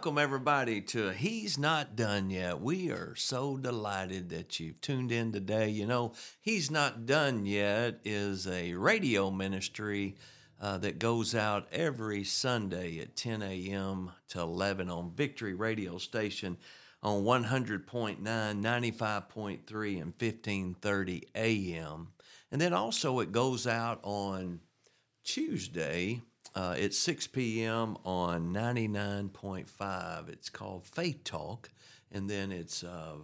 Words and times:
welcome 0.00 0.16
everybody 0.16 0.80
to 0.80 1.10
He's 1.10 1.58
Not 1.58 1.94
Done 1.94 2.30
Yet. 2.30 2.58
We 2.58 2.90
are 2.90 3.14
so 3.16 3.58
delighted 3.58 4.30
that 4.30 4.58
you've 4.58 4.80
tuned 4.80 5.12
in 5.12 5.30
today. 5.30 5.68
You 5.68 5.84
know, 5.84 6.14
He's 6.40 6.70
Not 6.70 7.04
Done 7.04 7.44
Yet 7.44 8.00
is 8.02 8.46
a 8.46 8.72
radio 8.72 9.30
ministry 9.30 10.16
uh, 10.58 10.78
that 10.78 10.98
goes 10.98 11.34
out 11.34 11.68
every 11.70 12.24
Sunday 12.24 12.98
at 13.00 13.14
10 13.14 13.42
a.m. 13.42 14.12
to 14.30 14.40
11 14.40 14.88
on 14.88 15.12
Victory 15.14 15.52
Radio 15.52 15.98
Station 15.98 16.56
on 17.02 17.22
100.9, 17.22 18.22
95.3, 18.22 20.00
and 20.00 20.14
1530 20.18 21.28
a.m. 21.34 22.08
And 22.50 22.58
then 22.58 22.72
also 22.72 23.20
it 23.20 23.32
goes 23.32 23.66
out 23.66 24.00
on 24.02 24.60
Tuesday 25.24 26.22
uh, 26.54 26.74
it's 26.76 26.98
6 26.98 27.28
p.m. 27.28 27.96
on 28.04 28.52
99.5. 28.52 30.28
It's 30.28 30.50
called 30.50 30.86
Faith 30.86 31.22
Talk, 31.24 31.70
and 32.10 32.28
then 32.28 32.50
it's 32.50 32.82
uh, 32.82 33.16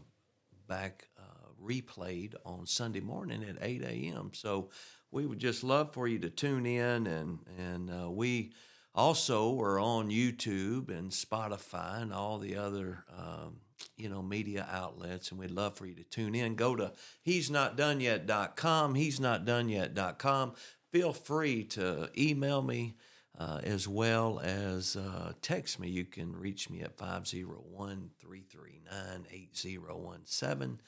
back 0.69 1.09
uh, 1.19 1.49
replayed 1.63 2.35
on 2.45 2.67
Sunday 2.67 3.01
morning 3.01 3.43
at 3.43 3.57
8 3.61 3.83
a.m. 3.83 4.31
So 4.33 4.71
we 5.11 5.27
would 5.27 5.41
just 5.41 5.65
love 5.65 5.93
for 5.93 6.07
you 6.07 6.19
to 6.21 6.31
tune 6.31 6.67
in, 6.67 7.07
and 7.07 7.39
and 7.59 7.91
uh, 7.91 8.11
we 8.11 8.53
also 8.95 9.59
are 9.61 9.81
on 9.81 10.11
YouTube 10.11 10.89
and 10.89 11.11
Spotify 11.11 12.03
and 12.03 12.13
all 12.13 12.39
the 12.39 12.57
other. 12.57 13.05
Um, 13.17 13.57
you 13.99 14.09
know, 14.09 14.23
media 14.23 14.67
outlets, 14.71 15.31
and 15.31 15.39
we'd 15.39 15.51
love 15.51 15.77
for 15.77 15.85
you 15.85 15.95
to 15.95 16.05
tune 16.05 16.35
in. 16.35 16.55
Go 16.55 16.77
to 16.77 16.93
he's 17.23 17.51
not 17.51 17.77
done 17.77 18.01
yet.com, 18.01 18.95
he's 18.95 19.21
not 19.21 19.45
done 19.45 19.69
yet.com. 19.69 20.55
Feel 20.93 21.13
free 21.13 21.63
to 21.65 22.09
email 22.17 22.63
me 22.63 22.95
uh, 23.39 23.61
as 23.63 23.87
well 23.87 24.41
as 24.43 24.97
uh, 24.97 25.33
text 25.43 25.79
me. 25.79 25.89
You 25.89 26.05
can 26.05 26.35
reach 26.35 26.71
me 26.71 26.83
at 26.83 26.97
501 26.97 28.11
339 28.19 29.27
8017. 29.31 30.81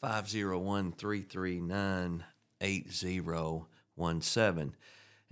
501 0.00 0.92
339 0.92 2.24
8017. 2.60 4.74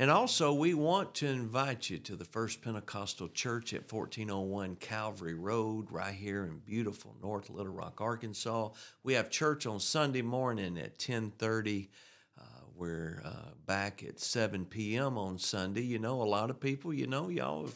And 0.00 0.12
also, 0.12 0.52
we 0.52 0.74
want 0.74 1.16
to 1.16 1.26
invite 1.26 1.90
you 1.90 1.98
to 1.98 2.14
the 2.14 2.24
First 2.24 2.62
Pentecostal 2.62 3.30
Church 3.30 3.74
at 3.74 3.92
1401 3.92 4.76
Calvary 4.76 5.34
Road, 5.34 5.90
right 5.90 6.14
here 6.14 6.44
in 6.44 6.60
beautiful 6.60 7.16
North 7.20 7.50
Little 7.50 7.72
Rock, 7.72 8.00
Arkansas. 8.00 8.68
We 9.02 9.14
have 9.14 9.28
church 9.28 9.66
on 9.66 9.80
Sunday 9.80 10.22
morning 10.22 10.78
at 10.78 11.02
1030 11.04 11.90
we're 12.78 13.20
uh, 13.24 13.50
back 13.66 14.04
at 14.04 14.20
7 14.20 14.64
p.m. 14.64 15.18
on 15.18 15.38
Sunday. 15.38 15.82
You 15.82 15.98
know, 15.98 16.22
a 16.22 16.24
lot 16.24 16.48
of 16.48 16.60
people, 16.60 16.94
you 16.94 17.06
know, 17.06 17.28
y'all 17.28 17.66
have 17.66 17.74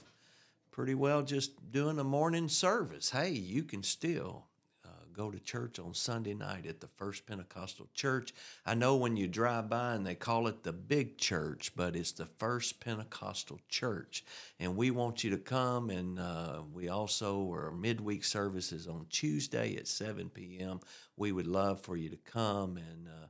pretty 0.70 0.94
well 0.94 1.22
just 1.22 1.70
doing 1.72 1.98
a 1.98 2.04
morning 2.04 2.48
service. 2.48 3.10
Hey, 3.10 3.30
you 3.30 3.64
can 3.64 3.82
still 3.82 4.46
uh, 4.84 5.04
go 5.12 5.30
to 5.30 5.40
church 5.40 5.80
on 5.80 5.92
Sunday 5.92 6.34
night 6.34 6.66
at 6.66 6.80
the 6.80 6.86
First 6.86 7.26
Pentecostal 7.26 7.88
Church. 7.92 8.32
I 8.64 8.74
know 8.74 8.94
when 8.94 9.16
you 9.16 9.26
drive 9.26 9.68
by 9.68 9.94
and 9.94 10.06
they 10.06 10.14
call 10.14 10.46
it 10.46 10.62
the 10.62 10.72
big 10.72 11.18
church, 11.18 11.72
but 11.74 11.96
it's 11.96 12.12
the 12.12 12.26
First 12.26 12.78
Pentecostal 12.78 13.58
Church. 13.68 14.24
And 14.60 14.76
we 14.76 14.92
want 14.92 15.24
you 15.24 15.30
to 15.30 15.38
come, 15.38 15.90
and 15.90 16.20
uh, 16.20 16.60
we 16.72 16.88
also 16.88 17.52
are 17.52 17.72
midweek 17.72 18.22
services 18.22 18.86
on 18.86 19.06
Tuesday 19.10 19.74
at 19.76 19.88
7 19.88 20.30
p.m. 20.30 20.78
We 21.16 21.32
would 21.32 21.48
love 21.48 21.80
for 21.80 21.96
you 21.96 22.08
to 22.08 22.18
come 22.18 22.76
and 22.76 23.08
uh, 23.08 23.26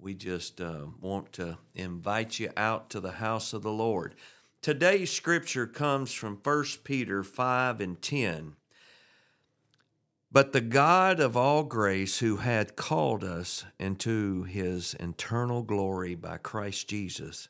we 0.00 0.14
just 0.14 0.60
uh, 0.60 0.86
want 1.00 1.32
to 1.34 1.58
invite 1.74 2.38
you 2.38 2.50
out 2.56 2.90
to 2.90 3.00
the 3.00 3.12
house 3.12 3.52
of 3.52 3.62
the 3.62 3.72
Lord. 3.72 4.14
Today's 4.62 5.10
scripture 5.10 5.66
comes 5.66 6.12
from 6.12 6.38
1 6.42 6.64
Peter 6.84 7.24
5 7.24 7.80
and 7.80 8.00
10. 8.00 8.54
But 10.30 10.52
the 10.52 10.60
God 10.60 11.20
of 11.20 11.36
all 11.36 11.64
grace, 11.64 12.18
who 12.18 12.36
had 12.36 12.76
called 12.76 13.24
us 13.24 13.64
into 13.78 14.44
his 14.44 14.94
eternal 15.00 15.62
glory 15.62 16.14
by 16.14 16.36
Christ 16.36 16.88
Jesus, 16.88 17.48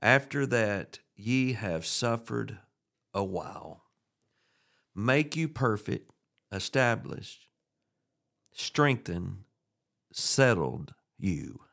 after 0.00 0.46
that 0.46 1.00
ye 1.16 1.54
have 1.54 1.84
suffered 1.84 2.58
a 3.12 3.24
while, 3.24 3.82
make 4.94 5.34
you 5.36 5.48
perfect, 5.48 6.10
established, 6.52 7.48
strengthened, 8.52 9.44
settled 10.12 10.94
you. 11.18 11.65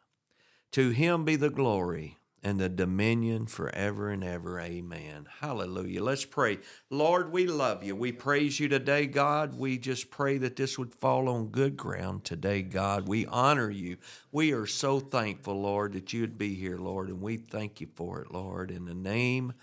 To 0.74 0.90
him 0.90 1.24
be 1.24 1.36
the 1.36 1.52
glory 1.52 2.18
and 2.42 2.60
the 2.60 2.68
dominion 2.68 3.46
forever 3.46 4.10
and 4.10 4.24
ever. 4.24 4.60
Amen. 4.60 5.28
Hallelujah. 5.40 6.04
Let's 6.04 6.26
pray. 6.26 6.58
Lord, 6.90 7.32
we 7.32 7.46
love 7.46 7.84
you. 7.84 7.96
We 7.96 8.12
praise 8.12 8.60
you 8.60 8.68
today, 8.68 9.06
God. 9.06 9.58
We 9.58 9.78
just 9.78 10.10
pray 10.10 10.40
that 10.40 10.56
this 10.56 10.78
would 10.80 10.96
fall 10.96 11.30
on 11.30 11.50
good 11.50 11.78
ground 11.78 12.26
today, 12.26 12.64
God. 12.64 13.08
We 13.08 13.28
honor 13.28 13.70
you. 13.70 13.98
We 14.32 14.52
are 14.52 14.66
so 14.66 15.00
thankful, 15.00 15.62
Lord, 15.62 15.94
that 15.94 16.12
you'd 16.12 16.40
be 16.40 16.56
here, 16.56 16.78
Lord, 16.78 17.10
and 17.10 17.22
we 17.22 17.38
thank 17.38 17.80
you 17.80 17.88
for 17.94 18.22
it, 18.22 18.32
Lord, 18.32 18.72
in 18.72 18.86
the 18.86 18.96
name 18.96 19.54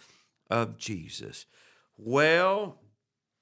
of 0.49 0.79
Jesus. 0.79 1.45
Well, 1.99 2.79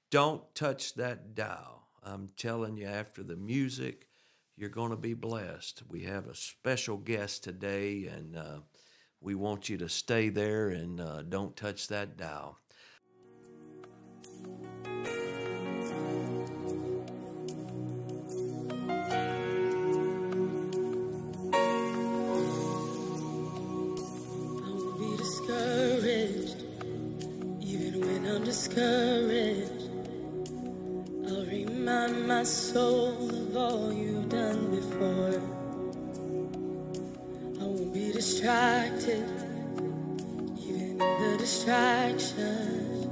don't 0.09 0.43
touch 0.55 0.95
that 0.95 1.35
dial. 1.35 1.83
I'm 2.03 2.29
telling 2.35 2.77
you, 2.77 2.87
after 2.87 3.21
the 3.21 3.35
music, 3.35 4.08
you're 4.59 4.69
going 4.69 4.91
to 4.91 4.97
be 4.97 5.13
blessed. 5.13 5.83
We 5.87 6.03
have 6.03 6.27
a 6.27 6.35
special 6.35 6.97
guest 6.97 7.45
today, 7.45 8.07
and 8.07 8.35
uh, 8.35 8.59
we 9.21 9.33
want 9.33 9.69
you 9.69 9.77
to 9.77 9.87
stay 9.87 10.27
there 10.27 10.69
and 10.69 10.99
uh, 10.99 11.21
don't 11.23 11.55
touch 11.55 11.87
that 11.87 12.17
dial. 12.17 12.59
discouraged. 28.45 29.38
My 32.29 32.43
soul 32.43 33.27
of 33.27 33.57
all 33.57 33.91
you've 33.91 34.29
done 34.29 34.69
before. 34.69 35.41
I 37.59 37.63
won't 37.65 37.91
be 37.91 38.11
distracted, 38.11 39.25
even 40.59 40.91
in 40.91 40.97
the 40.99 41.37
distractions. 41.39 43.07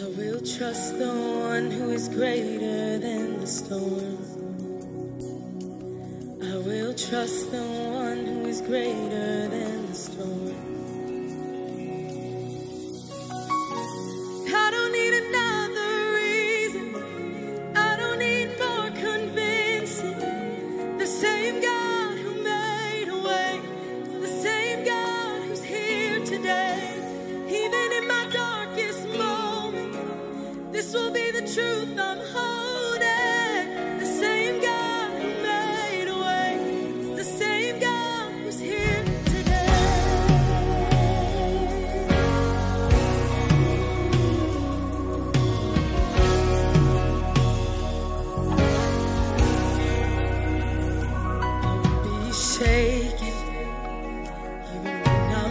I 0.00 0.06
will 0.16 0.40
trust 0.40 0.96
the 0.96 1.08
one 1.08 1.72
who 1.72 1.90
is 1.90 2.08
greater 2.08 3.00
than 3.00 3.40
the 3.40 3.46
storm. 3.48 4.18
I 6.40 6.56
will 6.56 6.94
trust 6.94 7.50
the 7.50 7.64
one 7.64 8.24
who 8.24 8.46
is 8.46 8.60
greater 8.60 9.48
than 9.48 9.86
the 9.88 9.94
storm. 9.94 10.67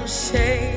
shame. 0.07 0.76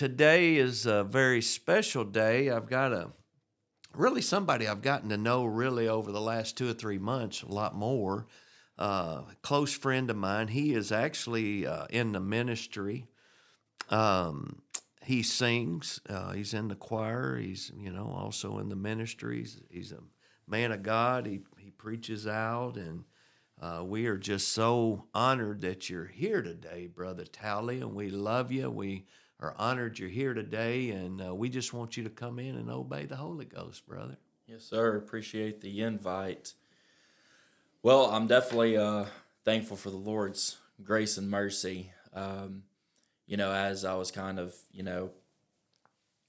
today 0.00 0.56
is 0.56 0.86
a 0.86 1.04
very 1.04 1.42
special 1.42 2.04
day. 2.04 2.48
I've 2.48 2.70
got 2.70 2.90
a 2.90 3.10
really 3.94 4.22
somebody 4.22 4.66
I've 4.66 4.80
gotten 4.80 5.10
to 5.10 5.18
know 5.18 5.44
really 5.44 5.88
over 5.88 6.10
the 6.10 6.22
last 6.22 6.56
two 6.56 6.70
or 6.70 6.72
three 6.72 6.96
months, 6.96 7.42
a 7.42 7.52
lot 7.52 7.74
more. 7.74 8.26
Uh, 8.78 9.24
a 9.30 9.36
close 9.42 9.74
friend 9.74 10.08
of 10.08 10.16
mine. 10.16 10.48
He 10.48 10.72
is 10.72 10.90
actually 10.90 11.66
uh, 11.66 11.84
in 11.90 12.12
the 12.12 12.20
ministry. 12.20 13.08
Um, 13.90 14.62
he 15.04 15.22
sings. 15.22 16.00
Uh, 16.08 16.32
he's 16.32 16.54
in 16.54 16.68
the 16.68 16.76
choir. 16.76 17.36
He's 17.36 17.70
you 17.76 17.92
know 17.92 18.06
also 18.06 18.58
in 18.58 18.70
the 18.70 18.76
ministries. 18.76 19.60
He's, 19.68 19.90
he's 19.90 19.92
a 19.92 20.02
man 20.50 20.72
of 20.72 20.82
God. 20.82 21.26
He 21.26 21.40
he 21.58 21.72
preaches 21.72 22.26
out, 22.26 22.78
and 22.78 23.04
uh, 23.60 23.84
we 23.84 24.06
are 24.06 24.16
just 24.16 24.48
so 24.48 25.08
honored 25.12 25.60
that 25.60 25.90
you're 25.90 26.06
here 26.06 26.40
today, 26.40 26.86
brother 26.86 27.26
Talley, 27.26 27.82
and 27.82 27.94
we 27.94 28.08
love 28.08 28.50
you. 28.50 28.70
We 28.70 29.04
are 29.40 29.54
honored 29.58 29.98
you're 29.98 30.08
here 30.08 30.34
today, 30.34 30.90
and 30.90 31.22
uh, 31.22 31.34
we 31.34 31.48
just 31.48 31.72
want 31.72 31.96
you 31.96 32.04
to 32.04 32.10
come 32.10 32.38
in 32.38 32.56
and 32.56 32.70
obey 32.70 33.06
the 33.06 33.16
Holy 33.16 33.46
Ghost, 33.46 33.86
brother. 33.86 34.18
Yes, 34.46 34.64
sir. 34.64 34.96
Appreciate 34.96 35.60
the 35.60 35.80
invite. 35.80 36.52
Well, 37.82 38.06
I'm 38.06 38.26
definitely 38.26 38.76
uh, 38.76 39.06
thankful 39.44 39.76
for 39.76 39.90
the 39.90 39.96
Lord's 39.96 40.58
grace 40.82 41.16
and 41.16 41.30
mercy. 41.30 41.92
Um, 42.12 42.64
you 43.26 43.36
know, 43.36 43.52
as 43.52 43.84
I 43.84 43.94
was 43.94 44.10
kind 44.10 44.38
of, 44.38 44.54
you 44.72 44.82
know, 44.82 45.10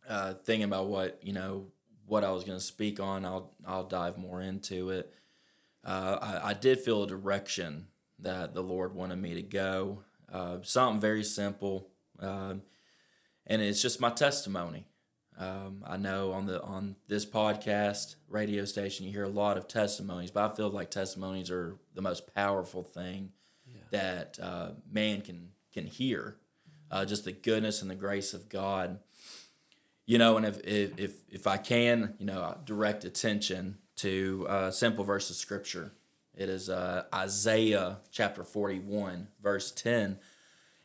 uh, 0.08 0.36
thinking 0.46 0.64
about 0.64 0.88
what 0.88 1.20
you 1.22 1.34
know 1.34 1.68
what 2.06 2.24
I 2.24 2.32
was 2.32 2.44
going 2.44 2.58
to 2.58 2.64
speak 2.64 3.00
on, 3.00 3.26
I'll 3.26 3.52
I'll 3.68 3.84
dive 3.84 4.18
more 4.18 4.42
into 4.42 4.90
it. 4.92 5.14
Uh, 5.84 6.18
I, 6.22 6.50
I, 6.50 6.54
did 6.54 6.80
feel 6.80 7.04
a 7.04 7.08
direction 7.08 7.88
that 8.20 8.54
the 8.54 8.62
Lord 8.62 8.94
wanted 8.94 9.16
me 9.16 9.34
to 9.34 9.42
go. 9.42 10.04
Uh, 10.32 10.58
something 10.62 11.02
very 11.02 11.24
simple. 11.24 11.88
Um, 12.20 12.62
and 13.48 13.62
it's 13.62 13.82
just 13.82 14.00
my 14.00 14.10
testimony. 14.10 14.86
Um, 15.38 15.84
I 15.88 15.98
know 15.98 16.34
on 16.34 16.46
the 16.46 16.62
on 16.62 16.98
this 17.08 17.26
podcast 17.26 18.16
radio 18.28 18.66
station 18.66 19.06
you 19.06 19.12
hear 19.12 19.24
a 19.24 19.30
lot 19.30 19.58
of 19.58 19.68
testimonies, 19.68 20.30
but 20.32 20.52
I 20.52 20.56
feel 20.56 20.70
like 20.70 20.92
testimonies 20.92 21.50
are 21.50 21.78
the 21.96 22.02
most 22.02 22.34
powerful 22.36 22.84
thing 22.84 23.32
that 23.92 24.40
uh, 24.42 24.72
man 24.90 25.22
can 25.22 25.50
can 25.72 25.86
hear. 25.86 26.38
Uh, 26.90 27.06
just 27.06 27.24
the 27.24 27.32
goodness 27.32 27.82
and 27.82 27.90
the 27.90 27.96
grace 27.96 28.34
of 28.34 28.50
God, 28.50 29.00
you 30.06 30.18
know. 30.18 30.36
And 30.38 30.46
if 30.46 30.60
if 30.66 31.00
if, 31.00 31.14
if 31.30 31.48
I 31.48 31.58
can, 31.58 32.16
you 32.20 32.26
know, 32.26 32.58
direct 32.66 33.06
attention 33.06 33.78
to 33.98 34.46
a 34.50 34.72
simple 34.72 35.04
verse 35.04 35.30
of 35.30 35.36
scripture. 35.36 35.94
It 36.34 36.50
is 36.50 36.70
uh, 36.70 37.04
Isaiah 37.14 38.00
chapter 38.12 38.44
forty 38.44 38.80
one, 38.80 39.28
verse 39.42 39.72
ten. 39.72 40.18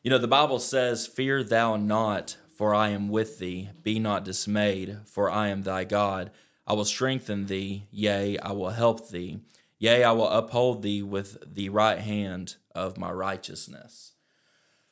You 0.03 0.11
know, 0.11 0.19
the 0.19 0.29
Bible 0.29 0.59
says, 0.59 1.07
"Fear 1.07 1.45
thou 1.45 1.77
not." 1.77 2.37
For 2.57 2.75
I 2.75 2.89
am 2.89 3.09
with 3.09 3.39
thee. 3.39 3.71
Be 3.83 3.99
not 3.99 4.25
dismayed, 4.25 4.99
for 5.05 5.31
I 5.31 5.49
am 5.49 5.63
thy 5.63 5.85
God. 5.85 6.31
I 6.67 6.73
will 6.73 6.87
strengthen 6.87 7.47
thee, 7.47 7.87
yea, 7.91 8.39
I 8.39 8.53
will 8.53 8.71
help 8.71 9.11
thee. 9.11 9.41
Yea, 9.79 10.05
I 10.05 10.13
will 10.13 10.29
uphold 10.29 10.83
thee 10.83 11.03
with 11.03 11.55
the 11.55 11.69
right 11.69 11.99
hand 11.99 12.57
of 12.75 12.97
my 12.97 13.11
righteousness. 13.11 14.13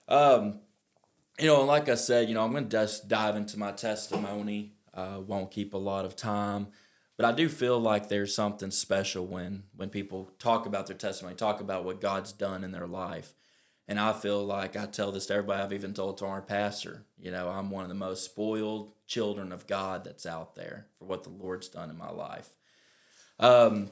Um, 0.08 0.60
you 1.38 1.46
know, 1.46 1.62
like 1.64 1.88
I 1.88 1.94
said, 1.94 2.28
you 2.28 2.34
know, 2.34 2.44
I'm 2.44 2.52
going 2.52 2.64
to 2.64 2.70
just 2.70 3.08
dive 3.08 3.34
into 3.34 3.58
my 3.58 3.72
testimony. 3.72 4.74
Uh, 4.92 5.20
won't 5.26 5.50
keep 5.50 5.74
a 5.74 5.78
lot 5.78 6.04
of 6.04 6.14
time, 6.14 6.68
but 7.16 7.26
I 7.26 7.32
do 7.32 7.48
feel 7.48 7.80
like 7.80 8.08
there's 8.08 8.34
something 8.34 8.70
special 8.70 9.26
when 9.26 9.64
when 9.74 9.88
people 9.88 10.30
talk 10.38 10.66
about 10.66 10.86
their 10.86 10.96
testimony, 10.96 11.34
talk 11.34 11.60
about 11.60 11.84
what 11.84 12.00
God's 12.00 12.32
done 12.32 12.62
in 12.62 12.70
their 12.70 12.86
life. 12.86 13.34
And 13.86 14.00
I 14.00 14.12
feel 14.12 14.44
like 14.44 14.76
I 14.76 14.86
tell 14.86 15.12
this 15.12 15.26
to 15.26 15.34
everybody. 15.34 15.62
I've 15.62 15.72
even 15.72 15.92
told 15.92 16.18
to 16.18 16.26
our 16.26 16.40
pastor. 16.40 17.04
You 17.18 17.30
know, 17.30 17.48
I'm 17.48 17.70
one 17.70 17.82
of 17.82 17.90
the 17.90 17.94
most 17.94 18.24
spoiled 18.24 18.92
children 19.06 19.52
of 19.52 19.66
God 19.66 20.04
that's 20.04 20.24
out 20.24 20.54
there 20.54 20.86
for 20.98 21.04
what 21.04 21.22
the 21.24 21.30
Lord's 21.30 21.68
done 21.68 21.90
in 21.90 21.98
my 21.98 22.10
life. 22.10 22.50
Um, 23.38 23.90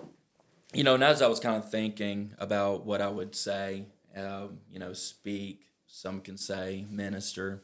you 0.72 0.84
know, 0.84 0.94
and 0.94 1.04
as 1.04 1.20
I 1.20 1.26
was 1.26 1.40
kind 1.40 1.56
of 1.56 1.70
thinking 1.70 2.34
about 2.38 2.86
what 2.86 3.02
I 3.02 3.08
would 3.08 3.34
say, 3.34 3.86
um, 4.16 4.60
you 4.70 4.78
know, 4.78 4.94
speak, 4.94 5.66
some 5.86 6.20
can 6.20 6.38
say 6.38 6.86
minister. 6.88 7.62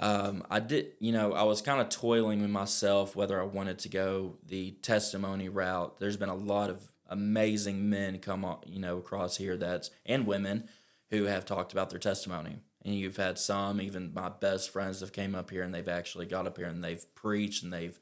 Um, 0.00 0.44
I 0.50 0.58
did, 0.58 0.92
you 0.98 1.12
know, 1.12 1.32
I 1.32 1.44
was 1.44 1.62
kind 1.62 1.80
of 1.80 1.88
toiling 1.88 2.40
with 2.40 2.50
myself 2.50 3.14
whether 3.14 3.40
I 3.40 3.44
wanted 3.44 3.78
to 3.80 3.88
go 3.88 4.38
the 4.44 4.72
testimony 4.82 5.48
route. 5.48 6.00
There's 6.00 6.16
been 6.16 6.28
a 6.28 6.34
lot 6.34 6.70
of 6.70 6.90
amazing 7.08 7.88
men 7.88 8.18
come 8.18 8.44
on, 8.44 8.58
you 8.66 8.80
know, 8.80 8.98
across 8.98 9.36
here 9.36 9.56
that's 9.56 9.90
and 10.04 10.26
women 10.26 10.68
who 11.12 11.24
have 11.24 11.44
talked 11.44 11.72
about 11.72 11.90
their 11.90 11.98
testimony. 11.98 12.56
And 12.84 12.96
you've 12.96 13.16
had 13.16 13.38
some, 13.38 13.80
even 13.80 14.12
my 14.12 14.28
best 14.28 14.70
friends 14.70 15.00
have 15.00 15.12
came 15.12 15.36
up 15.36 15.50
here 15.50 15.62
and 15.62 15.72
they've 15.72 15.88
actually 15.88 16.26
got 16.26 16.46
up 16.48 16.56
here 16.56 16.66
and 16.66 16.82
they've 16.82 17.04
preached 17.14 17.62
and 17.62 17.72
they've, 17.72 17.98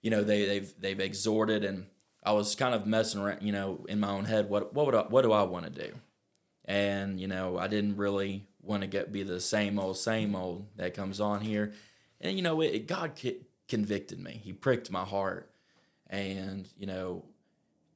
you 0.00 0.10
know, 0.10 0.22
they, 0.22 0.46
they've 0.46 0.72
they've 0.80 1.00
exhorted 1.00 1.64
and 1.64 1.86
I 2.24 2.32
was 2.32 2.54
kind 2.54 2.74
of 2.74 2.86
messing 2.86 3.20
around, 3.20 3.42
you 3.42 3.52
know, 3.52 3.84
in 3.88 4.00
my 4.00 4.08
own 4.08 4.24
head, 4.24 4.48
what 4.48 4.72
what 4.72 4.86
would 4.86 4.94
I, 4.94 5.02
what 5.02 5.22
do 5.22 5.32
I 5.32 5.42
want 5.42 5.66
to 5.66 5.70
do? 5.70 5.92
And 6.64 7.20
you 7.20 7.28
know, 7.28 7.58
I 7.58 7.68
didn't 7.68 7.96
really 7.96 8.46
want 8.62 8.80
to 8.80 8.86
get 8.86 9.12
be 9.12 9.22
the 9.22 9.40
same 9.40 9.78
old 9.78 9.98
same 9.98 10.34
old 10.34 10.68
that 10.76 10.94
comes 10.94 11.20
on 11.20 11.42
here, 11.42 11.74
and 12.20 12.36
you 12.36 12.42
know, 12.42 12.62
it, 12.62 12.86
God 12.86 13.12
convicted 13.68 14.18
me. 14.18 14.40
He 14.42 14.54
pricked 14.54 14.90
my 14.90 15.04
heart, 15.04 15.50
and 16.08 16.66
you 16.78 16.86
know, 16.86 17.24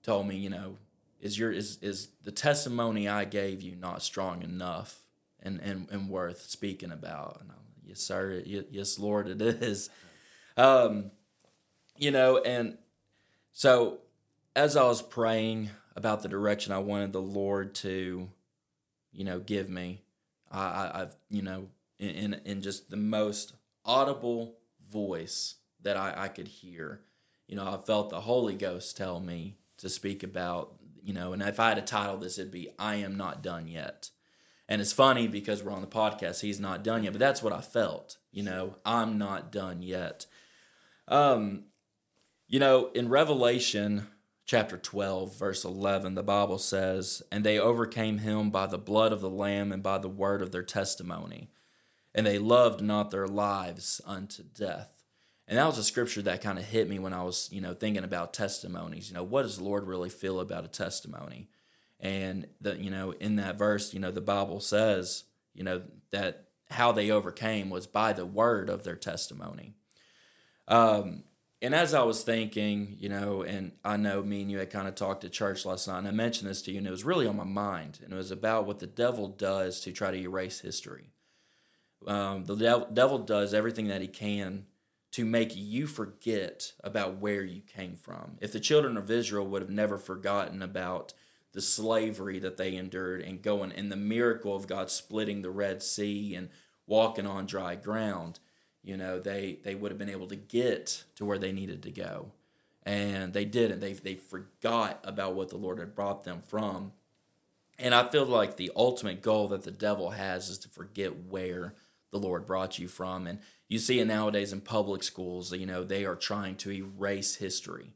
told 0.02 0.28
me, 0.28 0.36
you 0.36 0.50
know, 0.50 0.76
is 1.20 1.38
your 1.38 1.52
is 1.52 1.78
is 1.82 2.08
the 2.22 2.30
testimony 2.30 3.08
I 3.08 3.24
gave 3.24 3.62
you 3.62 3.74
not 3.74 4.02
strong 4.02 4.42
enough 4.42 5.00
and 5.40 5.60
and, 5.60 5.88
and 5.90 6.08
worth 6.08 6.42
speaking 6.42 6.92
about? 6.92 7.38
And 7.40 7.50
I'm, 7.50 7.56
yes, 7.84 8.00
sir. 8.00 8.42
Yes, 8.44 8.98
Lord, 8.98 9.28
it 9.28 9.42
is. 9.42 9.90
Um, 10.56 11.10
you 11.96 12.10
know, 12.10 12.38
and 12.38 12.78
so 13.52 13.98
as 14.54 14.76
I 14.76 14.84
was 14.84 15.02
praying 15.02 15.70
about 15.96 16.22
the 16.22 16.28
direction 16.28 16.72
I 16.72 16.78
wanted 16.78 17.12
the 17.12 17.20
Lord 17.20 17.74
to, 17.76 18.28
you 19.12 19.24
know, 19.24 19.40
give 19.40 19.68
me, 19.68 20.02
I, 20.50 20.60
I 20.60 21.02
I've 21.02 21.16
you 21.28 21.42
know 21.42 21.68
in 21.98 22.40
in 22.44 22.62
just 22.62 22.90
the 22.90 22.96
most 22.96 23.54
audible 23.84 24.56
voice 24.90 25.56
that 25.82 25.96
I, 25.96 26.14
I 26.16 26.28
could 26.28 26.48
hear. 26.48 27.00
You 27.46 27.56
know, 27.56 27.66
I 27.66 27.78
felt 27.78 28.10
the 28.10 28.20
Holy 28.20 28.54
Ghost 28.54 28.96
tell 28.96 29.20
me 29.20 29.56
to 29.78 29.88
speak 29.88 30.22
about 30.22 30.77
you 31.08 31.14
know, 31.14 31.32
and 31.32 31.40
if 31.40 31.58
I 31.58 31.70
had 31.70 31.78
a 31.78 31.82
title 31.82 32.18
this, 32.18 32.38
it'd 32.38 32.52
be 32.52 32.68
I 32.78 32.96
Am 32.96 33.16
Not 33.16 33.42
Done 33.42 33.66
Yet. 33.66 34.10
And 34.68 34.78
it's 34.78 34.92
funny 34.92 35.26
because 35.26 35.62
we're 35.62 35.72
on 35.72 35.80
the 35.80 35.86
podcast, 35.86 36.42
he's 36.42 36.60
not 36.60 36.84
done 36.84 37.02
yet, 37.02 37.14
but 37.14 37.18
that's 37.18 37.42
what 37.42 37.54
I 37.54 37.62
felt, 37.62 38.18
you 38.30 38.42
know, 38.42 38.76
I'm 38.84 39.16
not 39.16 39.50
done 39.50 39.80
yet. 39.80 40.26
Um, 41.08 41.64
you 42.46 42.60
know, 42.60 42.90
in 42.94 43.08
Revelation 43.08 44.08
chapter 44.44 44.76
12, 44.76 45.34
verse 45.34 45.64
11, 45.64 46.14
the 46.14 46.22
Bible 46.22 46.58
says, 46.58 47.22
And 47.32 47.42
they 47.42 47.58
overcame 47.58 48.18
him 48.18 48.50
by 48.50 48.66
the 48.66 48.76
blood 48.76 49.10
of 49.10 49.22
the 49.22 49.30
Lamb 49.30 49.72
and 49.72 49.82
by 49.82 49.96
the 49.96 50.10
word 50.10 50.42
of 50.42 50.52
their 50.52 50.62
testimony, 50.62 51.48
and 52.14 52.26
they 52.26 52.36
loved 52.36 52.82
not 52.82 53.10
their 53.10 53.26
lives 53.26 54.02
unto 54.04 54.42
death. 54.42 54.97
And 55.48 55.56
that 55.56 55.66
was 55.66 55.78
a 55.78 55.84
scripture 55.84 56.20
that 56.22 56.42
kind 56.42 56.58
of 56.58 56.66
hit 56.66 56.90
me 56.90 56.98
when 56.98 57.14
I 57.14 57.22
was, 57.22 57.48
you 57.50 57.62
know, 57.62 57.72
thinking 57.72 58.04
about 58.04 58.34
testimonies. 58.34 59.08
You 59.08 59.14
know, 59.14 59.22
what 59.22 59.42
does 59.42 59.56
the 59.56 59.64
Lord 59.64 59.86
really 59.86 60.10
feel 60.10 60.40
about 60.40 60.66
a 60.66 60.68
testimony? 60.68 61.48
And 61.98 62.46
the, 62.60 62.76
you 62.76 62.90
know, 62.90 63.12
in 63.12 63.36
that 63.36 63.56
verse, 63.56 63.94
you 63.94 63.98
know, 63.98 64.10
the 64.10 64.20
Bible 64.20 64.60
says, 64.60 65.24
you 65.54 65.64
know, 65.64 65.82
that 66.10 66.48
how 66.70 66.92
they 66.92 67.10
overcame 67.10 67.70
was 67.70 67.86
by 67.86 68.12
the 68.12 68.26
word 68.26 68.68
of 68.68 68.84
their 68.84 68.94
testimony. 68.94 69.72
Um, 70.68 71.24
and 71.62 71.74
as 71.74 71.94
I 71.94 72.02
was 72.02 72.22
thinking, 72.22 72.96
you 73.00 73.08
know, 73.08 73.42
and 73.42 73.72
I 73.82 73.96
know 73.96 74.22
me 74.22 74.42
and 74.42 74.50
you 74.50 74.58
had 74.58 74.70
kind 74.70 74.86
of 74.86 74.94
talked 74.94 75.24
at 75.24 75.32
church 75.32 75.64
last 75.64 75.88
night, 75.88 75.98
and 75.98 76.08
I 76.08 76.12
mentioned 76.12 76.48
this 76.48 76.60
to 76.62 76.72
you, 76.72 76.78
and 76.78 76.86
it 76.86 76.90
was 76.90 77.04
really 77.04 77.26
on 77.26 77.36
my 77.36 77.44
mind, 77.44 78.00
and 78.04 78.12
it 78.12 78.16
was 78.16 78.30
about 78.30 78.66
what 78.66 78.80
the 78.80 78.86
devil 78.86 79.28
does 79.28 79.80
to 79.80 79.92
try 79.92 80.10
to 80.10 80.16
erase 80.18 80.60
history. 80.60 81.08
Um, 82.06 82.44
the 82.44 82.86
devil 82.92 83.18
does 83.18 83.54
everything 83.54 83.88
that 83.88 84.02
he 84.02 84.08
can 84.08 84.66
to 85.12 85.24
make 85.24 85.56
you 85.56 85.86
forget 85.86 86.72
about 86.84 87.16
where 87.16 87.42
you 87.42 87.62
came 87.62 87.96
from. 87.96 88.36
If 88.40 88.52
the 88.52 88.60
children 88.60 88.96
of 88.96 89.10
Israel 89.10 89.46
would 89.46 89.62
have 89.62 89.70
never 89.70 89.96
forgotten 89.96 90.62
about 90.62 91.14
the 91.52 91.62
slavery 91.62 92.38
that 92.38 92.56
they 92.56 92.76
endured 92.76 93.22
and 93.22 93.42
going 93.42 93.72
and 93.72 93.90
the 93.90 93.96
miracle 93.96 94.54
of 94.54 94.66
God 94.66 94.90
splitting 94.90 95.42
the 95.42 95.50
Red 95.50 95.82
Sea 95.82 96.34
and 96.34 96.50
walking 96.86 97.26
on 97.26 97.46
dry 97.46 97.74
ground, 97.74 98.38
you 98.82 98.96
know, 98.96 99.18
they 99.18 99.58
they 99.64 99.74
would 99.74 99.90
have 99.90 99.98
been 99.98 100.08
able 100.08 100.28
to 100.28 100.36
get 100.36 101.04
to 101.16 101.24
where 101.24 101.38
they 101.38 101.52
needed 101.52 101.82
to 101.82 101.90
go. 101.90 102.32
And 102.84 103.32
they 103.32 103.44
didn't. 103.44 103.80
They 103.80 103.94
they 103.94 104.14
forgot 104.14 105.00
about 105.04 105.34
what 105.34 105.48
the 105.48 105.56
Lord 105.56 105.78
had 105.78 105.94
brought 105.94 106.24
them 106.24 106.40
from. 106.40 106.92
And 107.78 107.94
I 107.94 108.08
feel 108.08 108.24
like 108.24 108.56
the 108.56 108.72
ultimate 108.74 109.22
goal 109.22 109.48
that 109.48 109.62
the 109.62 109.70
devil 109.70 110.10
has 110.10 110.48
is 110.48 110.58
to 110.58 110.68
forget 110.68 111.24
where 111.28 111.74
the 112.10 112.18
Lord 112.18 112.46
brought 112.46 112.78
you 112.78 112.88
from. 112.88 113.26
And 113.26 113.38
you 113.68 113.78
see 113.78 114.00
it 114.00 114.06
nowadays 114.06 114.52
in 114.52 114.62
public 114.62 115.02
schools, 115.02 115.52
you 115.52 115.66
know, 115.66 115.84
they 115.84 116.04
are 116.04 116.16
trying 116.16 116.56
to 116.56 116.72
erase 116.72 117.36
history. 117.36 117.92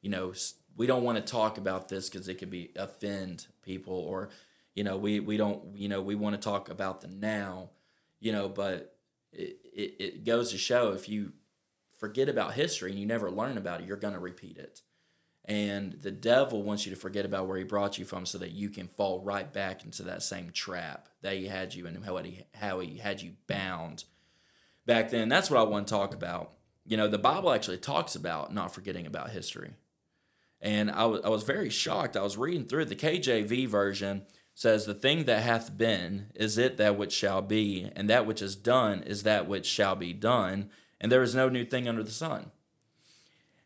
You 0.00 0.10
know, 0.10 0.32
we 0.76 0.86
don't 0.86 1.02
want 1.02 1.18
to 1.18 1.32
talk 1.32 1.58
about 1.58 1.88
this 1.88 2.08
because 2.08 2.28
it 2.28 2.36
could 2.36 2.50
be 2.50 2.70
offend 2.76 3.46
people 3.62 3.94
or, 3.94 4.30
you 4.74 4.84
know, 4.84 4.96
we, 4.96 5.18
we 5.18 5.36
don't, 5.36 5.76
you 5.76 5.88
know, 5.88 6.00
we 6.00 6.14
want 6.14 6.40
to 6.40 6.40
talk 6.40 6.68
about 6.68 7.00
the 7.00 7.08
now, 7.08 7.70
you 8.20 8.30
know, 8.30 8.48
but 8.48 8.96
it, 9.32 9.58
it, 9.74 9.94
it 9.98 10.24
goes 10.24 10.52
to 10.52 10.58
show 10.58 10.92
if 10.92 11.08
you 11.08 11.32
forget 11.98 12.28
about 12.28 12.54
history 12.54 12.90
and 12.92 13.00
you 13.00 13.06
never 13.06 13.30
learn 13.30 13.58
about 13.58 13.80
it, 13.80 13.86
you're 13.86 13.96
going 13.96 14.14
to 14.14 14.20
repeat 14.20 14.58
it. 14.58 14.82
And 15.44 15.94
the 16.02 16.10
devil 16.10 16.62
wants 16.62 16.86
you 16.86 16.94
to 16.94 17.00
forget 17.00 17.24
about 17.24 17.46
where 17.46 17.56
he 17.56 17.64
brought 17.64 17.98
you 17.98 18.04
from 18.04 18.26
so 18.26 18.38
that 18.38 18.50
you 18.50 18.68
can 18.68 18.88
fall 18.88 19.20
right 19.20 19.52
back 19.52 19.84
into 19.84 20.02
that 20.04 20.22
same 20.22 20.50
trap 20.50 21.08
that 21.22 21.34
he 21.34 21.46
had 21.46 21.74
you 21.74 21.86
and 21.86 22.04
how 22.04 22.16
he, 22.18 22.44
how 22.54 22.80
he 22.80 22.98
had 22.98 23.22
you 23.22 23.32
bound 23.48 24.04
back 24.86 25.10
then. 25.10 25.28
That's 25.28 25.50
what 25.50 25.60
I 25.60 25.64
want 25.64 25.86
to 25.86 25.94
talk 25.94 26.14
about. 26.14 26.52
You 26.84 26.96
know, 26.96 27.08
the 27.08 27.18
Bible 27.18 27.52
actually 27.52 27.78
talks 27.78 28.14
about 28.14 28.54
not 28.54 28.72
forgetting 28.72 29.06
about 29.06 29.30
history. 29.30 29.72
And 30.60 30.90
I 30.90 31.04
was, 31.04 31.20
I 31.24 31.28
was 31.28 31.42
very 31.42 31.68
shocked. 31.68 32.16
I 32.16 32.22
was 32.22 32.38
reading 32.38 32.64
through. 32.64 32.86
The 32.86 32.96
KJV 32.96 33.68
version 33.68 34.22
says, 34.54 34.86
The 34.86 34.94
thing 34.94 35.24
that 35.24 35.42
hath 35.42 35.76
been 35.76 36.26
is 36.34 36.56
it 36.56 36.76
that 36.78 36.96
which 36.96 37.12
shall 37.12 37.42
be, 37.42 37.90
and 37.94 38.08
that 38.08 38.26
which 38.26 38.40
is 38.40 38.56
done 38.56 39.02
is 39.02 39.24
that 39.24 39.46
which 39.46 39.66
shall 39.66 39.96
be 39.96 40.12
done, 40.12 40.70
and 41.00 41.12
there 41.12 41.22
is 41.22 41.34
no 41.34 41.48
new 41.48 41.64
thing 41.64 41.88
under 41.88 42.02
the 42.02 42.10
sun. 42.10 42.50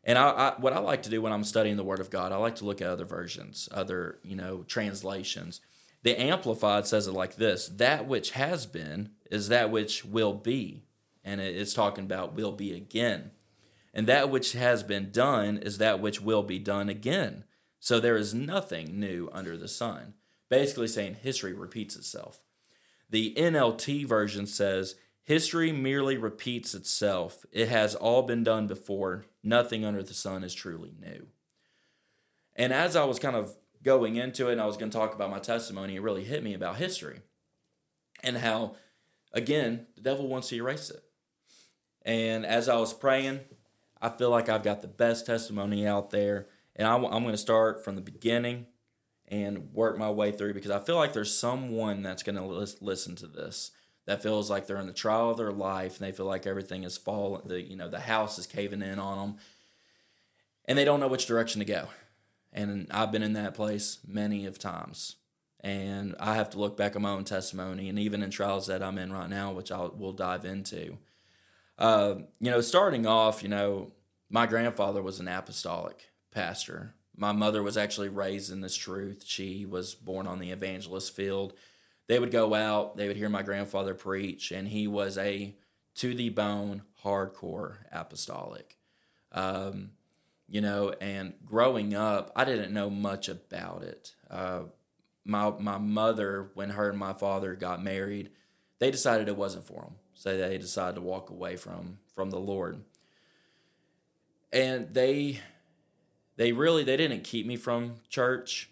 And 0.02 0.18
I, 0.18 0.30
I, 0.30 0.54
what 0.58 0.72
I 0.72 0.78
like 0.78 1.02
to 1.02 1.10
do 1.10 1.22
when 1.22 1.32
I'm 1.32 1.44
studying 1.44 1.76
the 1.76 1.84
Word 1.84 2.00
of 2.00 2.10
God, 2.10 2.32
I 2.32 2.36
like 2.36 2.56
to 2.56 2.64
look 2.64 2.80
at 2.80 2.88
other 2.88 3.04
versions, 3.04 3.68
other 3.70 4.18
you 4.24 4.34
know 4.34 4.64
translations. 4.64 5.60
The 6.02 6.18
Amplified 6.18 6.86
says 6.86 7.06
it 7.06 7.12
like 7.12 7.36
this: 7.36 7.68
"That 7.68 8.08
which 8.08 8.30
has 8.32 8.66
been 8.66 9.10
is 9.30 9.48
that 9.48 9.70
which 9.70 10.04
will 10.04 10.32
be," 10.32 10.86
and 11.24 11.40
it's 11.40 11.74
talking 11.74 12.04
about 12.04 12.34
will 12.34 12.52
be 12.52 12.72
again. 12.72 13.32
And 13.92 14.06
that 14.06 14.30
which 14.30 14.52
has 14.52 14.82
been 14.82 15.10
done 15.10 15.58
is 15.58 15.78
that 15.78 16.00
which 16.00 16.20
will 16.20 16.42
be 16.42 16.58
done 16.58 16.88
again. 16.88 17.44
So 17.80 17.98
there 17.98 18.16
is 18.16 18.34
nothing 18.34 19.00
new 19.00 19.28
under 19.32 19.56
the 19.56 19.68
sun. 19.68 20.14
Basically, 20.48 20.88
saying 20.88 21.16
history 21.22 21.52
repeats 21.52 21.96
itself. 21.96 22.44
The 23.08 23.34
NLT 23.36 24.06
version 24.06 24.46
says 24.46 24.96
history 25.24 25.72
merely 25.72 26.16
repeats 26.16 26.74
itself. 26.74 27.44
It 27.52 27.68
has 27.68 27.94
all 27.94 28.22
been 28.22 28.44
done 28.44 28.66
before. 28.66 29.24
Nothing 29.42 29.84
under 29.84 30.02
the 30.02 30.14
sun 30.14 30.44
is 30.44 30.54
truly 30.54 30.92
new. 31.00 31.28
And 32.54 32.72
as 32.72 32.96
I 32.96 33.04
was 33.04 33.18
kind 33.18 33.36
of 33.36 33.56
going 33.82 34.16
into 34.16 34.48
it 34.48 34.52
and 34.52 34.60
I 34.60 34.66
was 34.66 34.76
going 34.76 34.90
to 34.90 34.96
talk 34.96 35.14
about 35.14 35.30
my 35.30 35.38
testimony, 35.38 35.96
it 35.96 36.02
really 36.02 36.24
hit 36.24 36.42
me 36.42 36.54
about 36.54 36.76
history 36.76 37.20
and 38.22 38.36
how, 38.36 38.76
again, 39.32 39.86
the 39.96 40.02
devil 40.02 40.28
wants 40.28 40.48
to 40.48 40.56
erase 40.56 40.90
it. 40.90 41.02
And 42.02 42.46
as 42.46 42.68
I 42.68 42.76
was 42.76 42.94
praying, 42.94 43.40
I 44.00 44.08
feel 44.08 44.30
like 44.30 44.48
I've 44.48 44.62
got 44.62 44.82
the 44.82 44.88
best 44.88 45.26
testimony 45.26 45.86
out 45.86 46.10
there. 46.10 46.46
And 46.76 46.88
I, 46.88 46.94
am 46.94 47.02
going 47.02 47.30
to 47.30 47.36
start 47.36 47.84
from 47.84 47.96
the 47.96 48.00
beginning 48.00 48.66
and 49.28 49.72
work 49.72 49.98
my 49.98 50.10
way 50.10 50.32
through 50.32 50.54
because 50.54 50.70
I 50.70 50.78
feel 50.78 50.96
like 50.96 51.12
there's 51.12 51.36
someone 51.36 52.02
that's 52.02 52.22
going 52.22 52.36
to 52.36 52.44
lis- 52.44 52.80
listen 52.80 53.16
to 53.16 53.26
this 53.26 53.70
that 54.06 54.22
feels 54.22 54.50
like 54.50 54.66
they're 54.66 54.78
in 54.78 54.86
the 54.86 54.92
trial 54.92 55.30
of 55.30 55.36
their 55.36 55.52
life 55.52 55.98
and 55.98 56.06
they 56.06 56.12
feel 56.12 56.26
like 56.26 56.46
everything 56.46 56.82
is 56.82 56.96
falling, 56.96 57.46
the 57.46 57.62
you 57.62 57.76
know 57.76 57.88
the 57.88 58.00
house 58.00 58.38
is 58.38 58.46
caving 58.46 58.82
in 58.82 58.98
on 58.98 59.18
them, 59.18 59.36
and 60.64 60.76
they 60.76 60.84
don't 60.84 61.00
know 61.00 61.06
which 61.08 61.26
direction 61.26 61.60
to 61.60 61.64
go. 61.64 61.88
And 62.52 62.88
I've 62.90 63.12
been 63.12 63.22
in 63.22 63.34
that 63.34 63.54
place 63.54 63.98
many 64.04 64.46
of 64.46 64.58
times, 64.58 65.16
and 65.60 66.16
I 66.18 66.34
have 66.34 66.50
to 66.50 66.58
look 66.58 66.76
back 66.76 66.96
on 66.96 67.02
my 67.02 67.10
own 67.10 67.24
testimony, 67.24 67.88
and 67.88 67.98
even 67.98 68.22
in 68.22 68.30
trials 68.30 68.66
that 68.66 68.82
I'm 68.82 68.98
in 68.98 69.12
right 69.12 69.30
now, 69.30 69.52
which 69.52 69.70
I 69.70 69.78
will 69.78 70.12
dive 70.12 70.44
into. 70.44 70.98
Uh, 71.80 72.16
you 72.38 72.50
know, 72.50 72.60
starting 72.60 73.06
off, 73.06 73.42
you 73.42 73.48
know, 73.48 73.92
my 74.28 74.46
grandfather 74.46 75.02
was 75.02 75.18
an 75.18 75.26
apostolic 75.26 76.10
pastor. 76.30 76.94
My 77.16 77.32
mother 77.32 77.62
was 77.62 77.76
actually 77.76 78.08
raised 78.10 78.52
in 78.52 78.60
this 78.60 78.76
truth. 78.76 79.24
She 79.26 79.64
was 79.64 79.94
born 79.94 80.26
on 80.26 80.38
the 80.38 80.50
evangelist 80.50 81.16
field. 81.16 81.54
They 82.06 82.18
would 82.18 82.30
go 82.30 82.54
out, 82.54 82.96
they 82.96 83.08
would 83.08 83.16
hear 83.16 83.28
my 83.28 83.42
grandfather 83.42 83.94
preach, 83.94 84.52
and 84.52 84.68
he 84.68 84.86
was 84.86 85.16
a 85.16 85.54
to 85.96 86.14
the 86.14 86.28
bone, 86.28 86.82
hardcore 87.04 87.78
apostolic. 87.92 88.76
Um, 89.32 89.92
you 90.48 90.60
know, 90.60 90.92
and 91.00 91.34
growing 91.44 91.94
up, 91.94 92.32
I 92.34 92.44
didn't 92.44 92.72
know 92.72 92.90
much 92.90 93.28
about 93.28 93.82
it. 93.84 94.14
Uh, 94.28 94.62
my 95.24 95.50
my 95.50 95.78
mother, 95.78 96.50
when 96.54 96.70
her 96.70 96.90
and 96.90 96.98
my 96.98 97.12
father 97.12 97.54
got 97.54 97.82
married, 97.82 98.30
they 98.80 98.90
decided 98.90 99.28
it 99.28 99.36
wasn't 99.36 99.64
for 99.66 99.82
them, 99.82 99.94
so 100.20 100.36
they 100.36 100.58
decided 100.58 100.96
to 100.96 101.00
walk 101.00 101.30
away 101.30 101.56
from 101.56 101.96
from 102.14 102.28
the 102.28 102.38
Lord. 102.38 102.84
And 104.52 104.92
they 104.92 105.40
they 106.36 106.52
really 106.52 106.84
they 106.84 106.98
didn't 106.98 107.24
keep 107.24 107.46
me 107.46 107.56
from 107.56 107.94
church, 108.10 108.68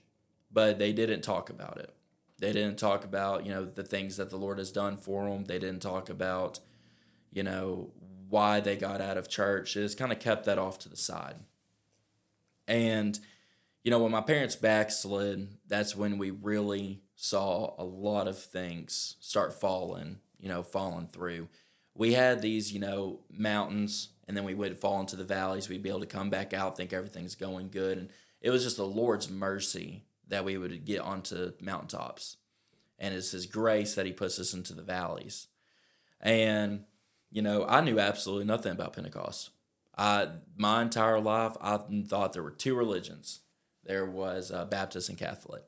but 0.53 0.79
they 0.79 0.93
didn't 0.93 1.23
talk 1.23 1.49
about 1.49 1.79
it. 1.79 1.95
They 2.39 2.53
didn't 2.53 2.79
talk 2.79 3.03
about 3.03 3.47
you 3.47 3.53
know 3.53 3.65
the 3.65 3.83
things 3.83 4.19
that 4.19 4.29
the 4.29 4.37
Lord 4.37 4.59
has 4.59 4.71
done 4.71 4.99
for 4.99 5.27
them. 5.27 5.47
They 5.47 5.59
didn't 5.59 5.81
talk 5.81 6.11
about 6.11 6.61
you 7.33 7.43
know 7.43 7.93
why 8.29 8.61
they 8.61 8.77
got 8.77 9.01
out 9.01 9.17
of 9.17 9.31
church. 9.31 9.75
It 9.75 9.81
just 9.81 9.99
kind 9.99 10.13
of 10.13 10.21
kept 10.21 10.45
that 10.45 10.59
off 10.59 10.79
to 10.81 10.91
the 10.91 10.99
side. 10.99 11.37
And 12.67 13.19
you 13.83 13.91
know 13.91 14.01
when 14.01 14.13
my 14.13 14.21
parents 14.21 14.55
backslid, 14.55 15.49
that's 15.67 15.97
when 15.97 16.19
we 16.19 16.31
really 16.31 17.01
saw 17.17 17.75
a 17.79 17.85
lot 17.85 18.29
of 18.29 18.39
things 18.39 19.17
start 19.19 19.59
falling. 19.59 20.19
You 20.39 20.49
know, 20.49 20.63
falling 20.63 21.09
through. 21.09 21.49
We 21.95 22.13
had 22.13 22.43
these 22.43 22.73
you 22.73 22.81
know 22.81 23.21
mountains 23.31 24.11
and 24.29 24.37
then 24.37 24.45
we 24.45 24.55
would 24.55 24.79
fall 24.79 25.01
into 25.01 25.17
the 25.17 25.25
valleys. 25.25 25.69
We'd 25.69 25.83
be 25.83 25.89
able 25.89 26.01
to 26.01 26.07
come 26.07 26.29
back 26.29 26.53
out, 26.53 26.77
think 26.77 26.93
everything's 26.93 27.35
going 27.35 27.71
good, 27.71 27.97
and 27.97 28.11
it 28.43 28.51
was 28.51 28.63
just 28.63 28.77
the 28.77 28.87
Lord's 28.87 29.31
mercy 29.31 30.05
that 30.29 30.45
we 30.45 30.59
would 30.59 30.85
get 30.85 31.01
onto 31.01 31.53
mountaintops, 31.61 32.37
and 32.99 33.15
it's 33.15 33.31
His 33.31 33.47
grace 33.47 33.95
that 33.95 34.07
He 34.07 34.13
puts 34.13 34.39
us 34.39 34.53
into 34.53 34.75
the 34.75 34.83
valleys. 34.83 35.49
And 36.21 36.85
you 37.31 37.43
know, 37.43 37.65
I 37.67 37.81
knew 37.81 37.99
absolutely 37.99 38.45
nothing 38.45 38.73
about 38.73 38.93
Pentecost. 38.93 39.51
I 39.97 40.29
my 40.57 40.83
entire 40.83 41.21
life, 41.21 41.57
I 41.61 41.79
thought 42.07 42.35
there 42.35 42.43
were 42.43 42.51
two 42.51 42.77
religions. 42.77 43.41
There 43.85 44.05
was 44.05 44.53
uh, 44.53 44.67
Baptist 44.67 45.09
and 45.09 45.17
Catholic, 45.17 45.65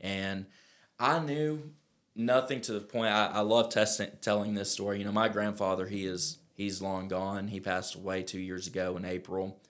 and 0.00 0.46
I 0.98 1.18
knew 1.18 1.74
nothing 2.14 2.60
to 2.62 2.72
the 2.72 2.80
point. 2.80 3.12
I, 3.12 3.26
I 3.26 3.40
love 3.40 3.70
testing, 3.70 4.10
telling 4.20 4.54
this 4.54 4.70
story. 4.70 4.98
You 4.98 5.04
know, 5.04 5.12
my 5.12 5.28
grandfather, 5.28 5.86
he 5.86 6.06
is 6.06 6.38
he's 6.54 6.82
long 6.82 7.08
gone. 7.08 7.48
He 7.48 7.60
passed 7.60 7.94
away 7.94 8.22
two 8.22 8.40
years 8.40 8.66
ago 8.66 8.96
in 8.96 9.04
April, 9.04 9.60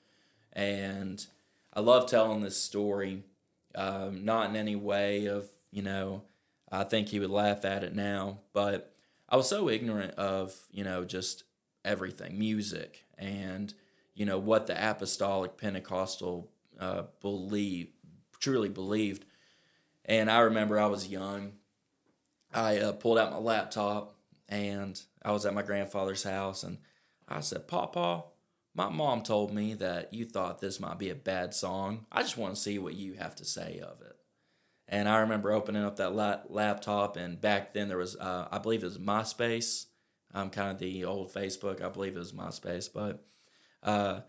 and 0.53 1.25
I 1.73 1.81
love 1.81 2.09
telling 2.09 2.43
this 2.43 2.57
story. 2.57 3.25
Um, 3.75 4.25
not 4.25 4.51
in 4.51 4.57
any 4.57 4.77
way 4.77 5.27
of 5.27 5.49
you 5.71 5.83
know, 5.83 6.23
I 6.71 6.85
think 6.85 7.09
he 7.09 7.19
would 7.19 7.31
laugh 7.31 7.65
at 7.65 7.83
it 7.83 7.95
now, 7.95 8.41
but 8.53 8.95
I 9.29 9.37
was 9.37 9.49
so 9.49 9.69
ignorant 9.69 10.15
of 10.15 10.55
you 10.71 10.85
know 10.85 11.05
just 11.05 11.45
everything, 11.85 12.39
music, 12.39 13.05
and 13.17 13.73
you 14.15 14.27
know 14.27 14.39
what 14.39 14.67
the 14.67 14.91
apostolic 14.91 15.57
Pentecostal 15.57 16.51
uh, 16.79 17.05
believe 17.21 17.89
truly 18.43 18.69
believed. 18.69 19.25
And 20.05 20.31
I 20.31 20.41
remember 20.41 20.79
I 20.79 20.87
was 20.87 21.09
young. 21.09 21.53
I 22.53 22.79
uh, 22.79 22.93
pulled 22.93 23.19
out 23.19 23.33
my 23.33 23.39
laptop 23.39 24.15
and 24.49 25.01
I 25.23 25.33
was 25.33 25.47
at 25.47 25.55
my 25.55 25.63
grandfather's 25.63 26.23
house 26.23 26.63
and 26.63 26.79
I 27.29 27.41
said, 27.41 27.69
Papa, 27.69 28.25
my 28.75 28.89
mom 28.89 29.23
told 29.23 29.53
me 29.53 29.75
that 29.75 30.13
you 30.13 30.25
thought 30.25 30.61
this 30.61 30.81
might 30.81 30.99
be 30.99 31.11
a 31.11 31.15
bad 31.15 31.55
song. 31.55 32.07
I 32.11 32.23
just 32.23 32.37
want 32.37 32.55
to 32.55 32.61
see 32.61 32.79
what 32.79 32.95
you 32.95 33.15
have 33.15 33.35
to 33.37 33.45
say 33.45 33.81
of 33.83 34.01
it. 34.03 34.17
And 34.89 35.09
I 35.09 35.21
remember 35.21 35.53
opening 35.53 35.85
up 35.85 35.97
that 35.97 36.15
la- 36.15 36.41
laptop, 36.49 37.17
and 37.17 37.41
back 37.41 37.73
then 37.73 37.89
there 37.89 37.97
was, 37.97 38.17
uh, 38.17 38.49
I 38.51 38.59
believe 38.59 38.83
it 38.83 38.87
was 38.87 38.99
MySpace. 38.99 39.87
I'm 40.35 40.51
kind 40.51 40.71
of 40.71 40.79
the 40.79 41.05
old 41.05 41.33
Facebook. 41.33 41.83
I 41.83 41.89
believe 41.89 42.17
it 42.17 42.19
was 42.19 42.33
MySpace. 42.33 42.91
But 42.93 43.25
uh, 43.83 44.21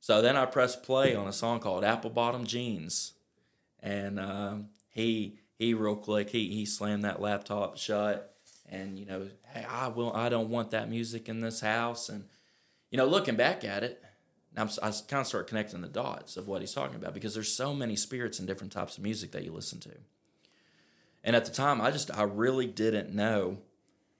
so 0.00 0.22
then 0.22 0.36
I 0.36 0.46
pressed 0.46 0.82
play 0.82 1.14
on 1.14 1.26
a 1.26 1.32
song 1.32 1.60
called 1.60 1.84
Apple 1.84 2.10
Bottom 2.10 2.46
Jeans. 2.46 3.12
And 3.80 4.18
um, 4.18 4.68
he, 4.90 5.38
he 5.58 5.74
real 5.74 5.96
quick, 5.96 6.30
he, 6.30 6.48
he 6.48 6.66
slammed 6.66 7.04
that 7.04 7.20
laptop 7.20 7.78
shut 7.78 8.34
and, 8.68 8.98
you 8.98 9.06
know, 9.06 9.28
hey, 9.52 9.64
I 9.64 9.88
will, 9.88 10.12
I 10.12 10.28
don't 10.28 10.50
want 10.50 10.70
that 10.72 10.88
music 10.90 11.28
in 11.28 11.40
this 11.40 11.60
house. 11.60 12.08
And, 12.08 12.24
you 12.90 12.98
know, 12.98 13.06
looking 13.06 13.36
back 13.36 13.64
at 13.64 13.84
it, 13.84 14.02
I'm, 14.56 14.68
I 14.82 14.90
kind 14.90 15.20
of 15.20 15.26
start 15.26 15.46
connecting 15.46 15.82
the 15.82 15.88
dots 15.88 16.36
of 16.36 16.48
what 16.48 16.62
he's 16.62 16.72
talking 16.72 16.96
about 16.96 17.14
because 17.14 17.34
there's 17.34 17.54
so 17.54 17.74
many 17.74 17.94
spirits 17.94 18.38
and 18.38 18.48
different 18.48 18.72
types 18.72 18.96
of 18.96 19.02
music 19.02 19.32
that 19.32 19.44
you 19.44 19.52
listen 19.52 19.80
to. 19.80 19.92
And 21.22 21.34
at 21.34 21.44
the 21.44 21.50
time, 21.50 21.80
I 21.80 21.90
just 21.90 22.16
I 22.16 22.22
really 22.22 22.66
didn't 22.66 23.12
know, 23.12 23.58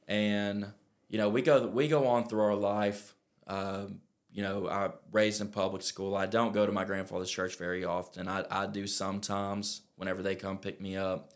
and 0.09 0.73
you 1.09 1.19
know 1.19 1.29
we 1.29 1.41
go 1.41 1.65
we 1.69 1.87
go 1.87 2.09
on 2.09 2.27
through 2.27 2.43
our 2.43 2.57
life. 2.57 3.15
Um, 3.47 4.01
you 4.31 4.43
know, 4.43 4.69
I 4.69 4.91
raised 5.13 5.41
in 5.41 5.49
public 5.49 5.83
school. 5.83 6.15
I 6.17 6.27
don't 6.27 6.53
go 6.53 6.67
to 6.67 6.73
my 6.73 6.85
grandfather's 6.85 7.31
church 7.31 7.57
very 7.57 7.85
often. 7.85 8.29
I 8.29 8.45
I 8.51 8.67
do 8.67 8.87
sometimes 8.87 9.83
whenever 9.97 10.23
they 10.23 10.35
come 10.35 10.59
pick 10.59 10.81
me 10.81 10.97
up, 10.97 11.33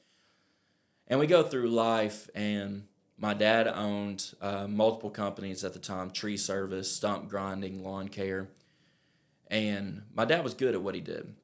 and 1.11 1.19
we 1.19 1.27
go 1.27 1.43
through 1.43 1.69
life 1.69 2.31
and 2.35 2.85
my 3.19 3.35
dad 3.35 3.69
owned 3.69 4.35
uh, 4.41 4.67
multiple 4.67 5.11
companies 5.11 5.63
at 5.63 5.75
the 5.75 5.79
time 5.79 6.11
tree 6.11 6.39
service 6.39 6.91
stump 6.95 7.29
grinding 7.29 7.85
lawn 7.85 8.09
care 8.09 8.49
and 9.49 10.03
my 10.15 10.25
dad 10.25 10.43
was 10.43 10.55
good 10.55 10.75
at 10.75 10.83
what 10.83 10.95
he 10.95 11.01
did 11.01 11.35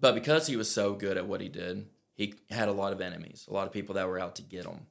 but 0.00 0.14
because 0.14 0.46
he 0.46 0.56
was 0.56 0.70
so 0.70 0.92
good 0.92 1.16
at 1.16 1.26
what 1.26 1.40
he 1.40 1.48
did 1.48 1.86
he 2.14 2.34
had 2.50 2.68
a 2.68 2.72
lot 2.72 2.92
of 2.92 3.00
enemies 3.00 3.46
a 3.48 3.52
lot 3.52 3.66
of 3.66 3.72
people 3.72 3.94
that 3.94 4.06
were 4.06 4.18
out 4.18 4.36
to 4.36 4.42
get 4.42 4.66
him 4.66 4.86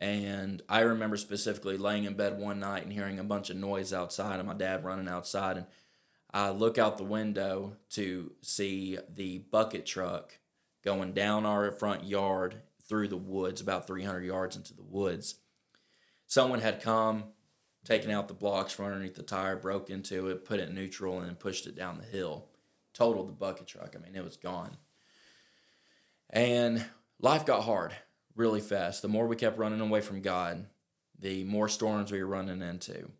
and 0.00 0.62
i 0.68 0.80
remember 0.80 1.16
specifically 1.16 1.76
laying 1.76 2.04
in 2.04 2.14
bed 2.14 2.38
one 2.38 2.60
night 2.60 2.84
and 2.84 2.92
hearing 2.92 3.18
a 3.18 3.24
bunch 3.24 3.50
of 3.50 3.56
noise 3.56 3.92
outside 3.92 4.38
and 4.38 4.48
my 4.48 4.54
dad 4.54 4.84
running 4.84 5.08
outside 5.08 5.56
and 5.56 5.66
i 6.32 6.50
look 6.50 6.78
out 6.78 6.96
the 6.96 7.04
window 7.04 7.76
to 7.88 8.32
see 8.40 8.98
the 9.14 9.38
bucket 9.38 9.84
truck 9.84 10.38
going 10.82 11.12
down 11.12 11.44
our 11.44 11.70
front 11.72 12.04
yard 12.04 12.62
through 12.90 13.08
the 13.08 13.16
woods, 13.16 13.60
about 13.60 13.86
300 13.86 14.24
yards 14.24 14.56
into 14.56 14.74
the 14.74 14.82
woods. 14.82 15.36
Someone 16.26 16.60
had 16.60 16.82
come, 16.82 17.24
taken 17.84 18.10
out 18.10 18.28
the 18.28 18.34
blocks 18.34 18.72
from 18.72 18.86
underneath 18.86 19.14
the 19.14 19.22
tire, 19.22 19.56
broke 19.56 19.90
into 19.90 20.28
it, 20.28 20.44
put 20.44 20.58
it 20.58 20.68
in 20.68 20.74
neutral, 20.74 21.20
and 21.20 21.38
pushed 21.38 21.66
it 21.66 21.76
down 21.76 21.98
the 21.98 22.04
hill. 22.04 22.46
Totaled 22.92 23.28
the 23.28 23.32
bucket 23.32 23.68
truck. 23.68 23.94
I 23.96 24.02
mean, 24.02 24.16
it 24.16 24.24
was 24.24 24.36
gone. 24.36 24.76
And 26.28 26.84
life 27.20 27.46
got 27.46 27.62
hard 27.62 27.94
really 28.40 28.60
fast. 28.60 29.02
The 29.02 29.08
more 29.08 29.26
we 29.26 29.36
kept 29.36 29.58
running 29.58 29.80
away 29.80 30.00
from 30.00 30.22
God, 30.22 30.66
the 31.18 31.44
more 31.44 31.68
storms 31.68 32.10
we 32.10 32.22
were 32.22 32.26
running 32.26 32.62
into. 32.62 33.10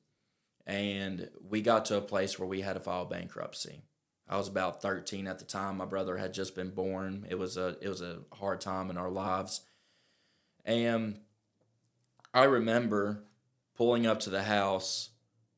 and 0.66 1.28
we 1.48 1.62
got 1.62 1.84
to 1.86 1.96
a 1.96 2.00
place 2.00 2.38
where 2.38 2.48
we 2.48 2.60
had 2.60 2.74
to 2.74 2.80
file 2.80 3.04
bankruptcy. 3.04 3.82
I 4.28 4.36
was 4.36 4.48
about 4.48 4.80
13 4.82 5.26
at 5.26 5.38
the 5.40 5.44
time. 5.44 5.76
My 5.78 5.84
brother 5.84 6.16
had 6.16 6.32
just 6.32 6.54
been 6.54 6.70
born. 6.70 7.26
It 7.28 7.38
was 7.38 7.56
a 7.56 7.76
it 7.80 7.88
was 7.88 8.00
a 8.00 8.20
hard 8.32 8.60
time 8.60 8.88
in 8.90 8.96
our 8.96 9.10
lives. 9.10 9.62
And 10.64 11.20
I 12.32 12.44
remember 12.44 13.24
pulling 13.76 14.06
up 14.06 14.20
to 14.20 14.30
the 14.30 14.44
house 14.44 15.10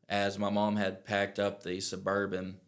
as 0.08 0.38
my 0.38 0.50
mom 0.50 0.76
had 0.76 1.04
packed 1.04 1.38
up 1.38 1.62
the 1.62 1.80
suburban 1.80 2.60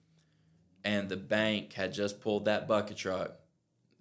and 0.84 1.08
the 1.08 1.16
bank 1.16 1.72
had 1.74 1.94
just 1.94 2.20
pulled 2.20 2.44
that 2.44 2.68
bucket 2.68 2.98
truck 2.98 3.38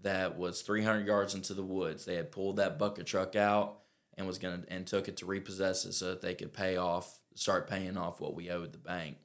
that 0.04 0.38
was 0.38 0.62
300 0.62 1.08
yards 1.08 1.34
into 1.34 1.54
the 1.54 1.63
woods. 1.63 2.06
They 2.06 2.16
had 2.16 2.32
pulled 2.32 2.58
that 2.58 2.78
bucket 2.78 3.06
truck 3.06 3.36
out 3.36 3.80
and 4.18 4.28
was 4.28 4.38
going 4.38 4.62
to 4.62 4.72
and 4.72 4.86
took 4.86 5.08
it 5.08 5.18
to 5.18 5.26
repossess 5.26 5.86
it 5.86 5.94
so 5.94 6.10
that 6.10 6.22
they 6.22 6.36
could 6.36 6.54
pay 6.54 6.78
off 6.78 7.20
start 7.36 7.68
paying 7.68 7.98
off 7.98 8.22
what 8.22 8.36
we 8.36 8.50
owed 8.50 8.72
the 8.72 8.78
bank. 8.78 9.18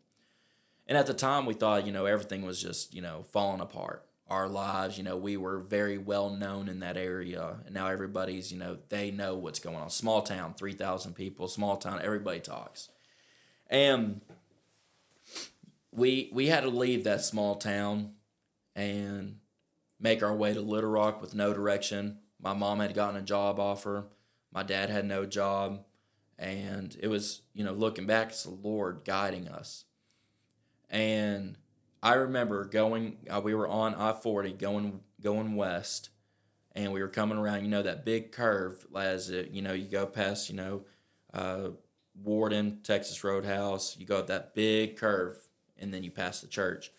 And 0.87 0.97
at 0.97 1.07
the 1.07 1.15
time 1.15 1.45
we 1.45 1.55
thought, 1.55 1.85
you 1.85 1.93
know, 1.93 2.07
everything 2.07 2.47
was 2.47 2.63
just, 2.63 2.95
you 2.95 3.03
know, 3.03 3.25
falling 3.31 3.61
apart. 3.61 4.05
Our 4.31 4.49
lives, 4.49 4.97
you 4.97 5.05
know, 5.05 5.17
we 5.17 5.37
were 5.37 5.59
very 5.59 5.99
well 5.99 6.31
known 6.31 6.69
in 6.69 6.81
that 6.81 6.97
area 6.97 7.59
and 7.67 7.75
now 7.75 7.89
everybody's, 7.89 8.53
you 8.53 8.59
know, 8.59 8.79
they 8.89 9.11
know 9.11 9.35
what's 9.35 9.59
going 9.59 9.77
on. 9.77 9.91
Small 9.91 10.23
town, 10.23 10.55
3,000 10.55 11.15
people, 11.15 11.49
small 11.49 11.77
town, 11.77 12.01
everybody 12.03 12.41
talks. 12.41 12.89
And 13.71 14.23
we 15.93 16.31
we 16.33 16.47
had 16.47 16.63
to 16.63 16.71
leave 16.71 17.05
that 17.05 17.23
small 17.23 17.57
town 17.57 18.13
and 18.75 19.37
make 20.01 20.23
our 20.23 20.35
way 20.35 20.55
to 20.55 20.61
Little 20.61 20.91
Rock 20.91 21.21
with 21.21 21.35
no 21.35 21.53
direction. 21.53 22.19
My 22.41 22.53
mom 22.53 22.81
had 22.81 22.95
gotten 22.95 23.17
a 23.17 23.23
job 23.23 23.59
offer. 23.59 24.09
My 24.53 24.63
dad 24.63 24.91
had 24.91 25.05
no 25.05 25.27
job. 25.27 25.85
And 26.39 26.97
it 27.01 27.09
was, 27.09 27.43
you 27.53 27.65
know, 27.65 27.73
looking 27.73 28.07
back, 28.07 28.29
it's 28.29 28.45
the 28.45 28.51
Lord 28.51 29.01
guiding 29.05 29.49
us. 29.49 29.85
And 30.89 31.57
I 32.03 32.15
remember 32.15 32.65
going, 32.65 33.19
uh, 33.29 33.41
we 33.41 33.55
were 33.55 33.69
on 33.69 33.95
I 33.95 34.13
40 34.13 34.53
going, 34.53 35.01
going 35.21 35.57
west. 35.57 36.11
And 36.73 36.93
we 36.93 37.03
were 37.03 37.09
coming 37.09 37.39
around, 37.39 37.65
you 37.65 37.71
know, 37.71 37.83
that 37.83 38.05
big 38.05 38.31
curve 38.31 38.87
as 38.97 39.31
it, 39.31 39.51
you 39.51 39.63
know, 39.63 39.73
you 39.73 39.87
go 39.87 40.07
past, 40.07 40.49
you 40.49 40.55
know, 40.55 40.85
uh, 41.35 41.71
Warden, 42.23 42.81
Texas 42.85 43.23
Roadhouse. 43.25 43.97
You 43.99 44.07
go 44.07 44.19
up 44.19 44.29
that 44.29 44.55
big 44.55 44.97
curve 44.97 45.49
and 45.77 45.93
then 45.93 46.05
you 46.05 46.13
pass 46.13 46.41
the 46.41 46.47
church. 46.47 46.93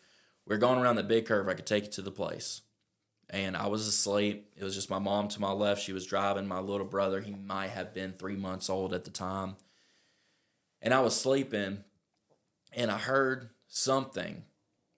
We 0.45 0.53
are 0.53 0.59
going 0.59 0.79
around 0.79 0.97
that 0.97 1.07
big 1.07 1.25
curve. 1.25 1.47
I 1.47 1.53
could 1.53 1.65
take 1.65 1.85
you 1.85 1.91
to 1.91 2.01
the 2.01 2.11
place 2.11 2.61
and 3.29 3.55
I 3.55 3.67
was 3.67 3.87
asleep. 3.87 4.49
It 4.57 4.63
was 4.63 4.75
just 4.75 4.89
my 4.89 4.99
mom 4.99 5.27
to 5.29 5.41
my 5.41 5.51
left. 5.51 5.83
She 5.83 5.93
was 5.93 6.05
driving 6.05 6.47
my 6.47 6.59
little 6.59 6.85
brother. 6.85 7.21
He 7.21 7.33
might 7.33 7.69
have 7.69 7.93
been 7.93 8.13
three 8.13 8.35
months 8.35 8.69
old 8.69 8.93
at 8.93 9.03
the 9.03 9.11
time. 9.11 9.55
And 10.81 10.93
I 10.93 11.01
was 11.01 11.19
sleeping, 11.19 11.83
and 12.73 12.89
I 12.89 12.97
heard 12.97 13.49
something 13.67 14.43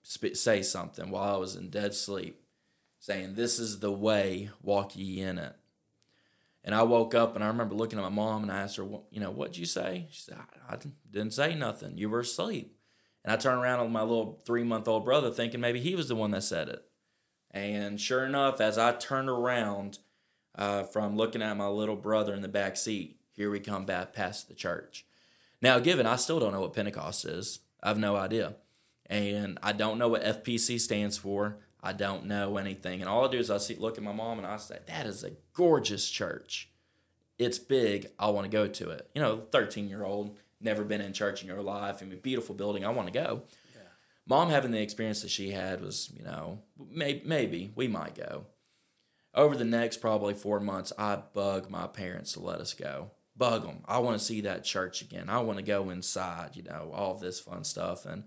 sp- 0.05 0.35
say 0.35 0.61
something 0.61 1.09
while 1.09 1.35
I 1.35 1.37
was 1.37 1.55
in 1.55 1.69
dead 1.69 1.93
sleep, 1.93 2.41
saying, 2.99 3.35
This 3.35 3.59
is 3.59 3.79
the 3.79 3.91
way, 3.91 4.51
walk 4.61 4.95
ye 4.95 5.21
in 5.21 5.37
it. 5.37 5.55
And 6.63 6.75
I 6.75 6.83
woke 6.83 7.15
up 7.15 7.33
and 7.33 7.43
I 7.43 7.47
remember 7.47 7.73
looking 7.73 7.97
at 7.97 8.03
my 8.03 8.09
mom 8.09 8.43
and 8.43 8.51
I 8.51 8.61
asked 8.61 8.77
her, 8.77 8.85
well, 8.85 9.07
You 9.09 9.19
know, 9.19 9.31
what'd 9.31 9.57
you 9.57 9.65
say? 9.65 10.07
She 10.11 10.21
said, 10.21 10.37
I, 10.69 10.75
I 10.75 10.77
didn't 11.09 11.33
say 11.33 11.55
nothing. 11.55 11.97
You 11.97 12.09
were 12.09 12.19
asleep. 12.19 12.77
And 13.23 13.33
I 13.33 13.35
turned 13.35 13.61
around 13.61 13.79
on 13.79 13.91
my 13.91 14.01
little 14.01 14.41
three 14.45 14.63
month 14.63 14.87
old 14.87 15.05
brother 15.05 15.31
thinking 15.31 15.59
maybe 15.59 15.79
he 15.79 15.95
was 15.95 16.07
the 16.07 16.15
one 16.15 16.31
that 16.31 16.43
said 16.43 16.69
it. 16.69 16.83
And 17.51 17.99
sure 17.99 18.25
enough, 18.25 18.61
as 18.61 18.77
I 18.77 18.93
turned 18.93 19.29
around 19.29 19.99
uh, 20.55 20.83
from 20.83 21.17
looking 21.17 21.41
at 21.41 21.57
my 21.57 21.67
little 21.67 21.95
brother 21.95 22.33
in 22.33 22.41
the 22.41 22.47
back 22.47 22.77
seat, 22.77 23.17
here 23.31 23.51
we 23.51 23.59
come 23.59 23.85
back 23.85 24.13
past 24.13 24.47
the 24.47 24.53
church. 24.53 25.05
Now, 25.61 25.79
given 25.79 26.07
I 26.07 26.15
still 26.15 26.39
don't 26.39 26.53
know 26.53 26.61
what 26.61 26.73
Pentecost 26.73 27.25
is, 27.25 27.59
I 27.83 27.89
have 27.89 27.97
no 27.97 28.15
idea. 28.15 28.55
And 29.07 29.59
I 29.61 29.73
don't 29.73 29.97
know 29.97 30.07
what 30.07 30.23
FPC 30.23 30.79
stands 30.79 31.17
for. 31.17 31.57
I 31.83 31.93
don't 31.93 32.25
know 32.25 32.57
anything. 32.57 33.01
And 33.01 33.09
all 33.09 33.27
I 33.27 33.31
do 33.31 33.39
is 33.39 33.51
I 33.51 33.57
see, 33.57 33.75
look 33.75 33.97
at 33.97 34.03
my 34.03 34.13
mom 34.13 34.37
and 34.37 34.47
I 34.47 34.57
say, 34.57 34.79
that 34.87 35.05
is 35.05 35.23
a 35.23 35.31
gorgeous 35.53 36.09
church. 36.09 36.69
It's 37.37 37.59
big. 37.59 38.07
I 38.17 38.29
want 38.29 38.45
to 38.45 38.55
go 38.55 38.67
to 38.67 38.89
it. 38.91 39.09
You 39.13 39.21
know, 39.21 39.43
13 39.51 39.89
year 39.89 40.03
old, 40.03 40.37
never 40.61 40.83
been 40.83 41.01
in 41.01 41.11
church 41.11 41.41
in 41.41 41.47
your 41.47 41.61
life. 41.61 41.97
I 42.01 42.05
mean, 42.05 42.19
beautiful 42.19 42.55
building. 42.55 42.85
I 42.85 42.89
want 42.89 43.11
to 43.11 43.13
go 43.13 43.43
mom 44.27 44.49
having 44.49 44.71
the 44.71 44.81
experience 44.81 45.21
that 45.21 45.31
she 45.31 45.51
had 45.51 45.81
was, 45.81 46.11
you 46.15 46.23
know, 46.23 46.59
maybe, 46.77 47.21
maybe 47.25 47.71
we 47.75 47.87
might 47.87 48.15
go. 48.15 48.45
Over 49.33 49.55
the 49.55 49.65
next 49.65 49.97
probably 49.97 50.33
four 50.33 50.59
months, 50.59 50.91
I 50.97 51.15
bug 51.33 51.69
my 51.69 51.87
parents 51.87 52.33
to 52.33 52.41
let 52.41 52.59
us 52.59 52.73
go. 52.73 53.11
Bug 53.35 53.65
them. 53.65 53.83
I 53.85 53.99
want 53.99 54.19
to 54.19 54.25
see 54.25 54.41
that 54.41 54.65
church 54.65 55.01
again. 55.01 55.29
I 55.29 55.39
want 55.39 55.57
to 55.57 55.63
go 55.63 55.89
inside, 55.89 56.55
you 56.55 56.63
know, 56.63 56.91
all 56.93 57.15
this 57.15 57.39
fun 57.39 57.63
stuff. 57.63 58.05
And 58.05 58.25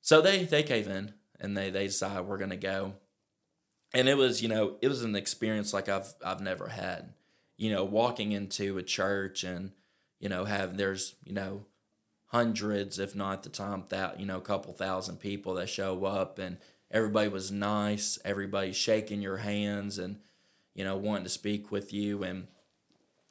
so 0.00 0.20
they, 0.20 0.44
they 0.44 0.64
cave 0.64 0.88
in 0.88 1.14
and 1.38 1.56
they, 1.56 1.70
they 1.70 1.86
decide 1.86 2.22
we're 2.22 2.38
going 2.38 2.50
to 2.50 2.56
go. 2.56 2.94
And 3.94 4.08
it 4.08 4.16
was, 4.16 4.42
you 4.42 4.48
know, 4.48 4.76
it 4.82 4.88
was 4.88 5.02
an 5.02 5.16
experience 5.16 5.72
like 5.72 5.88
I've, 5.88 6.12
I've 6.24 6.40
never 6.40 6.68
had, 6.68 7.14
you 7.56 7.72
know, 7.72 7.84
walking 7.84 8.32
into 8.32 8.78
a 8.78 8.82
church 8.82 9.44
and, 9.44 9.72
you 10.18 10.28
know, 10.28 10.44
have, 10.44 10.76
there's, 10.76 11.14
you 11.24 11.32
know, 11.32 11.66
hundreds, 12.30 12.98
if 12.98 13.14
not 13.14 13.42
the 13.42 13.48
time 13.48 13.84
that 13.88 14.20
you 14.20 14.26
know, 14.26 14.38
a 14.38 14.42
couple 14.42 14.72
thousand 14.72 15.18
people 15.18 15.54
that 15.54 15.68
show 15.68 16.04
up, 16.04 16.38
and 16.38 16.58
everybody 16.90 17.28
was 17.28 17.50
nice. 17.50 18.18
Everybody 18.24 18.72
shaking 18.72 19.20
your 19.20 19.38
hands 19.38 19.98
and 19.98 20.20
you 20.74 20.84
know 20.84 20.96
wanting 20.96 21.24
to 21.24 21.30
speak 21.30 21.70
with 21.70 21.92
you, 21.92 22.22
and 22.22 22.46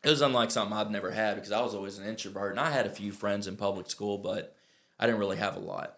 it 0.03 0.09
was 0.09 0.21
unlike 0.21 0.51
something 0.51 0.75
I've 0.75 0.91
never 0.91 1.11
had 1.11 1.35
because 1.35 1.51
I 1.51 1.61
was 1.61 1.73
always 1.73 1.97
an 1.97 2.07
introvert, 2.07 2.51
and 2.51 2.59
I 2.59 2.71
had 2.71 2.85
a 2.85 2.91
few 2.91 3.11
friends 3.11 3.47
in 3.47 3.55
public 3.55 3.89
school, 3.89 4.17
but 4.17 4.55
I 4.99 5.05
didn't 5.05 5.19
really 5.19 5.37
have 5.37 5.55
a 5.55 5.61
lot. 5.61 5.97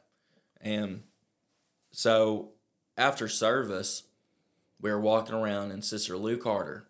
And 0.59 1.03
so 1.91 2.51
after 2.97 3.27
service, 3.27 4.03
we 4.79 4.91
were 4.91 5.01
walking 5.01 5.35
around, 5.35 5.71
and 5.71 5.83
Sister 5.83 6.17
Lou 6.17 6.37
Carter 6.37 6.87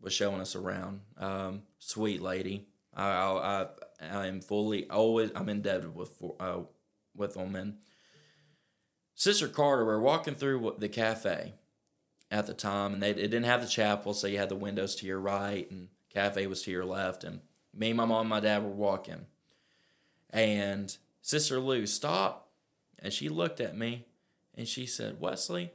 was 0.00 0.12
showing 0.12 0.40
us 0.40 0.54
around. 0.54 1.00
Um, 1.18 1.62
sweet 1.78 2.20
lady. 2.20 2.66
I, 2.94 3.06
I, 3.06 3.66
I 4.12 4.26
am 4.26 4.40
fully 4.40 4.88
always 4.90 5.30
I'm 5.34 5.48
indebted 5.48 5.94
with 5.94 6.22
uh, 6.40 6.60
with 7.14 7.34
them. 7.34 7.54
And 7.54 7.78
Sister 9.14 9.48
Carter, 9.48 9.84
we're 9.84 10.00
walking 10.00 10.34
through 10.34 10.76
the 10.78 10.88
cafe 10.88 11.54
at 12.30 12.46
the 12.46 12.54
time, 12.54 12.94
and 12.94 13.02
they 13.02 13.10
it 13.10 13.16
didn't 13.16 13.44
have 13.44 13.62
the 13.62 13.68
chapel, 13.68 14.14
so 14.14 14.26
you 14.26 14.38
had 14.38 14.48
the 14.48 14.56
windows 14.56 14.94
to 14.96 15.06
your 15.06 15.20
right, 15.20 15.70
and 15.70 15.88
cafe 16.12 16.46
was 16.46 16.62
to 16.62 16.70
your 16.70 16.84
left. 16.84 17.24
And 17.24 17.40
me, 17.72 17.92
my 17.92 18.04
mom, 18.04 18.22
and 18.22 18.28
my 18.30 18.40
dad 18.40 18.62
were 18.62 18.70
walking, 18.70 19.26
and 20.30 20.96
Sister 21.22 21.58
Lou 21.58 21.86
stopped, 21.86 22.48
and 22.98 23.12
she 23.12 23.28
looked 23.28 23.60
at 23.60 23.76
me, 23.76 24.06
and 24.54 24.66
she 24.66 24.86
said, 24.86 25.20
"Wesley," 25.20 25.72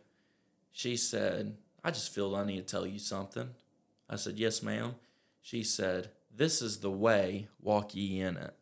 she 0.72 0.98
said, 0.98 1.58
"I 1.84 1.92
just 1.92 2.14
feel 2.14 2.36
I 2.36 2.46
need 2.46 2.68
to 2.68 2.72
tell 2.72 2.86
you 2.86 3.00
something." 3.00 3.52
I 4.10 4.16
said, 4.16 4.38
"Yes, 4.38 4.62
ma'am." 4.62 4.96
She 5.42 5.64
said, 5.64 6.12
this 6.40 6.62
is 6.62 6.78
the 6.78 6.90
way, 6.90 7.50
walk 7.62 7.94
ye 7.94 8.22
in 8.22 8.38
it. 8.38 8.56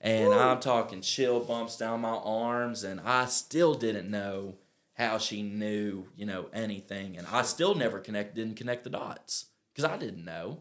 And 0.00 0.30
Woo. 0.30 0.34
I'm 0.34 0.60
talking 0.60 1.02
chill 1.02 1.40
bumps 1.40 1.76
down 1.76 2.00
my 2.00 2.08
arms, 2.16 2.82
and 2.84 3.00
I 3.04 3.26
still 3.26 3.74
didn't 3.74 4.10
know 4.10 4.54
how 4.94 5.18
she 5.18 5.42
knew, 5.42 6.06
you 6.16 6.24
know, 6.24 6.46
anything. 6.54 7.18
And 7.18 7.26
I 7.30 7.42
still 7.42 7.74
never 7.74 7.98
connect, 7.98 8.34
didn't 8.34 8.56
connect 8.56 8.82
the 8.82 8.90
dots 8.90 9.46
because 9.72 9.84
I 9.84 9.98
didn't 9.98 10.24
know. 10.24 10.60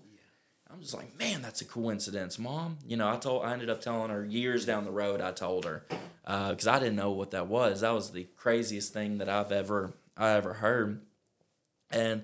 I'm 0.69 0.81
just 0.81 0.93
like, 0.93 1.17
man, 1.17 1.41
that's 1.41 1.61
a 1.61 1.65
coincidence, 1.65 2.37
mom. 2.37 2.79
You 2.85 2.97
know, 2.97 3.09
I 3.09 3.15
told, 3.15 3.45
I 3.45 3.53
ended 3.53 3.69
up 3.69 3.79
telling 3.79 4.11
her 4.11 4.25
years 4.25 4.65
down 4.65 4.83
the 4.83 4.91
road. 4.91 5.21
I 5.21 5.31
told 5.31 5.63
her 5.63 5.85
because 6.25 6.67
uh, 6.67 6.73
I 6.73 6.79
didn't 6.79 6.97
know 6.97 7.11
what 7.11 7.31
that 7.31 7.47
was. 7.47 7.79
That 7.79 7.91
was 7.91 8.11
the 8.11 8.27
craziest 8.35 8.91
thing 8.91 9.19
that 9.19 9.29
I've 9.29 9.53
ever, 9.53 9.93
I 10.17 10.31
ever 10.31 10.53
heard, 10.53 11.01
and 11.89 12.23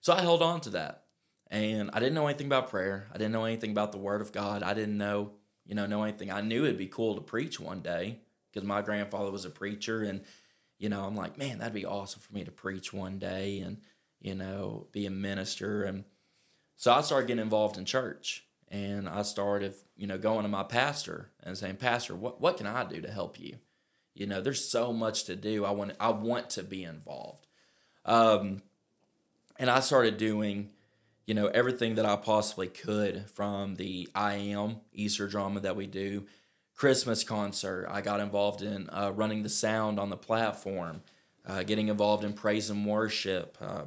so 0.00 0.14
I 0.14 0.22
held 0.22 0.42
on 0.42 0.62
to 0.62 0.70
that 0.70 1.04
and 1.50 1.90
I 1.92 2.00
didn't 2.00 2.14
know 2.14 2.26
anything 2.26 2.46
about 2.46 2.70
prayer. 2.70 3.08
I 3.12 3.18
didn't 3.18 3.32
know 3.32 3.44
anything 3.44 3.70
about 3.70 3.92
the 3.92 3.98
Word 3.98 4.20
of 4.20 4.32
God. 4.32 4.62
I 4.62 4.74
didn't 4.74 4.98
know, 4.98 5.32
you 5.64 5.74
know, 5.74 5.86
know 5.86 6.02
anything. 6.02 6.30
I 6.30 6.40
knew 6.40 6.64
it'd 6.64 6.78
be 6.78 6.86
cool 6.86 7.14
to 7.14 7.20
preach 7.20 7.58
one 7.58 7.80
day 7.80 8.20
because 8.50 8.66
my 8.66 8.82
grandfather 8.82 9.30
was 9.30 9.44
a 9.44 9.50
preacher, 9.50 10.02
and 10.02 10.22
you 10.78 10.88
know, 10.88 11.04
I'm 11.04 11.16
like, 11.16 11.38
man, 11.38 11.58
that'd 11.58 11.74
be 11.74 11.86
awesome 11.86 12.20
for 12.20 12.34
me 12.34 12.44
to 12.44 12.50
preach 12.50 12.92
one 12.92 13.18
day 13.18 13.60
and 13.60 13.78
you 14.20 14.34
know, 14.34 14.86
be 14.92 15.06
a 15.06 15.10
minister. 15.10 15.84
And 15.84 16.04
so 16.76 16.92
I 16.92 17.00
started 17.00 17.28
getting 17.28 17.42
involved 17.42 17.76
in 17.76 17.84
church, 17.84 18.44
and 18.68 19.08
I 19.08 19.22
started, 19.22 19.74
you 19.96 20.06
know, 20.06 20.18
going 20.18 20.42
to 20.42 20.48
my 20.48 20.62
pastor 20.62 21.30
and 21.42 21.56
saying, 21.56 21.76
Pastor, 21.76 22.14
what 22.14 22.40
what 22.40 22.56
can 22.56 22.66
I 22.66 22.84
do 22.84 23.00
to 23.00 23.10
help 23.10 23.38
you? 23.38 23.56
You 24.14 24.26
know, 24.26 24.40
there's 24.40 24.64
so 24.64 24.92
much 24.92 25.24
to 25.24 25.36
do. 25.36 25.64
I 25.64 25.70
want 25.70 25.92
I 26.00 26.10
want 26.10 26.50
to 26.50 26.62
be 26.62 26.84
involved. 26.84 27.46
Um, 28.04 28.62
and 29.58 29.70
I 29.70 29.80
started 29.80 30.16
doing 30.16 30.70
you 31.28 31.34
know, 31.34 31.48
everything 31.48 31.96
that 31.96 32.06
I 32.06 32.16
possibly 32.16 32.68
could 32.68 33.30
from 33.30 33.76
the 33.76 34.08
I 34.16 34.34
Am 34.36 34.78
Easter 34.92 35.28
drama 35.28 35.60
that 35.60 35.76
we 35.76 35.86
do, 35.86 36.26
Christmas 36.74 37.24
concert. 37.24 37.86
I 37.90 38.02
got 38.02 38.20
involved 38.20 38.62
in 38.62 38.90
uh, 38.90 39.12
running 39.14 39.44
the 39.44 39.50
sound 39.50 40.00
on 40.00 40.10
the 40.10 40.16
platform, 40.16 41.02
uh, 41.46 41.64
getting 41.64 41.88
involved 41.88 42.24
in 42.24 42.34
praise 42.34 42.70
and 42.70 42.86
worship. 42.86 43.58
Uh, 43.60 43.84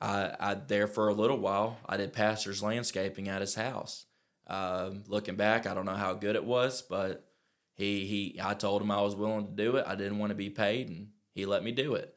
I, 0.00 0.36
I 0.40 0.54
there 0.54 0.86
for 0.88 1.08
a 1.08 1.14
little 1.14 1.38
while. 1.38 1.78
I 1.88 1.98
did 1.98 2.12
pastor's 2.14 2.62
landscaping 2.62 3.28
at 3.28 3.42
his 3.42 3.56
house. 3.56 4.06
Um, 4.46 5.04
looking 5.08 5.36
back, 5.36 5.66
I 5.66 5.74
don't 5.74 5.86
know 5.86 5.94
how 5.94 6.14
good 6.14 6.36
it 6.36 6.44
was, 6.44 6.82
but 6.82 7.24
He 7.74 8.06
he 8.06 8.40
I 8.42 8.54
told 8.54 8.82
him 8.82 8.90
I 8.90 9.02
was 9.02 9.16
willing 9.16 9.46
to 9.46 9.52
do 9.52 9.76
it. 9.76 9.84
I 9.86 9.96
didn't 9.96 10.18
want 10.18 10.30
to 10.30 10.36
be 10.36 10.50
paid 10.50 10.88
and 10.88 11.10
he 11.34 11.46
let 11.46 11.62
me 11.64 11.72
do 11.72 11.94
it. 11.94 12.14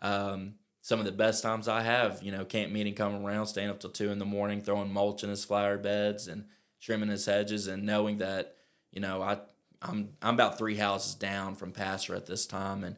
Um, 0.00 0.54
some 0.80 1.00
of 1.00 1.06
the 1.06 1.12
best 1.12 1.42
times 1.42 1.68
I 1.68 1.82
have, 1.82 2.22
you 2.22 2.32
know, 2.32 2.44
camp 2.44 2.72
meeting 2.72 2.94
coming 2.94 3.24
around, 3.24 3.46
staying 3.46 3.68
up 3.68 3.80
till 3.80 3.90
two 3.90 4.10
in 4.10 4.18
the 4.18 4.24
morning, 4.24 4.60
throwing 4.60 4.92
mulch 4.92 5.22
in 5.22 5.30
his 5.30 5.44
flower 5.44 5.76
beds 5.76 6.28
and 6.28 6.44
trimming 6.80 7.08
his 7.08 7.26
hedges 7.26 7.66
and 7.66 7.84
knowing 7.84 8.18
that, 8.18 8.56
you 8.92 9.00
know, 9.00 9.22
I 9.22 9.38
I'm 9.82 10.10
I'm 10.22 10.34
about 10.34 10.58
three 10.58 10.76
houses 10.76 11.14
down 11.14 11.54
from 11.54 11.72
pastor 11.72 12.14
at 12.14 12.26
this 12.26 12.46
time 12.46 12.84
and 12.84 12.96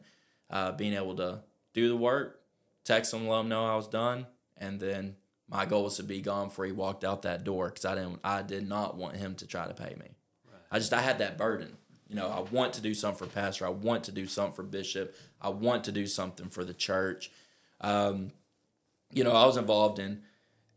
uh, 0.49 0.71
being 0.71 0.93
able 0.93 1.15
to 1.15 1.41
do 1.73 1.87
the 1.87 1.95
work, 1.95 2.41
text 2.83 3.13
him, 3.13 3.27
let 3.27 3.41
him 3.41 3.49
know 3.49 3.65
I 3.65 3.75
was 3.75 3.87
done, 3.87 4.27
and 4.57 4.79
then 4.79 5.15
my 5.47 5.65
goal 5.65 5.83
was 5.83 5.97
to 5.97 6.03
be 6.03 6.21
gone 6.21 6.47
before 6.47 6.65
he 6.65 6.71
walked 6.71 7.03
out 7.03 7.21
that 7.23 7.43
door 7.43 7.69
because 7.69 7.85
I 7.85 7.95
didn't 7.95 8.19
I 8.23 8.41
did 8.41 8.67
not 8.67 8.97
want 8.97 9.17
him 9.17 9.35
to 9.35 9.47
try 9.47 9.67
to 9.67 9.73
pay 9.73 9.95
me. 9.99 10.15
I 10.71 10.79
just 10.79 10.93
I 10.93 11.01
had 11.01 11.19
that 11.19 11.37
burden. 11.37 11.77
You 12.07 12.15
know, 12.15 12.27
I 12.27 12.41
want 12.41 12.73
to 12.73 12.81
do 12.81 12.93
something 12.93 13.27
for 13.27 13.33
pastor. 13.33 13.65
I 13.65 13.69
want 13.69 14.03
to 14.05 14.11
do 14.11 14.27
something 14.27 14.53
for 14.53 14.63
bishop. 14.63 15.15
I 15.41 15.49
want 15.49 15.85
to 15.85 15.91
do 15.91 16.07
something 16.07 16.49
for 16.49 16.65
the 16.65 16.73
church. 16.73 17.31
Um, 17.81 18.31
you 19.11 19.23
know, 19.23 19.33
I 19.33 19.45
was 19.45 19.57
involved 19.57 19.99
in 19.99 20.21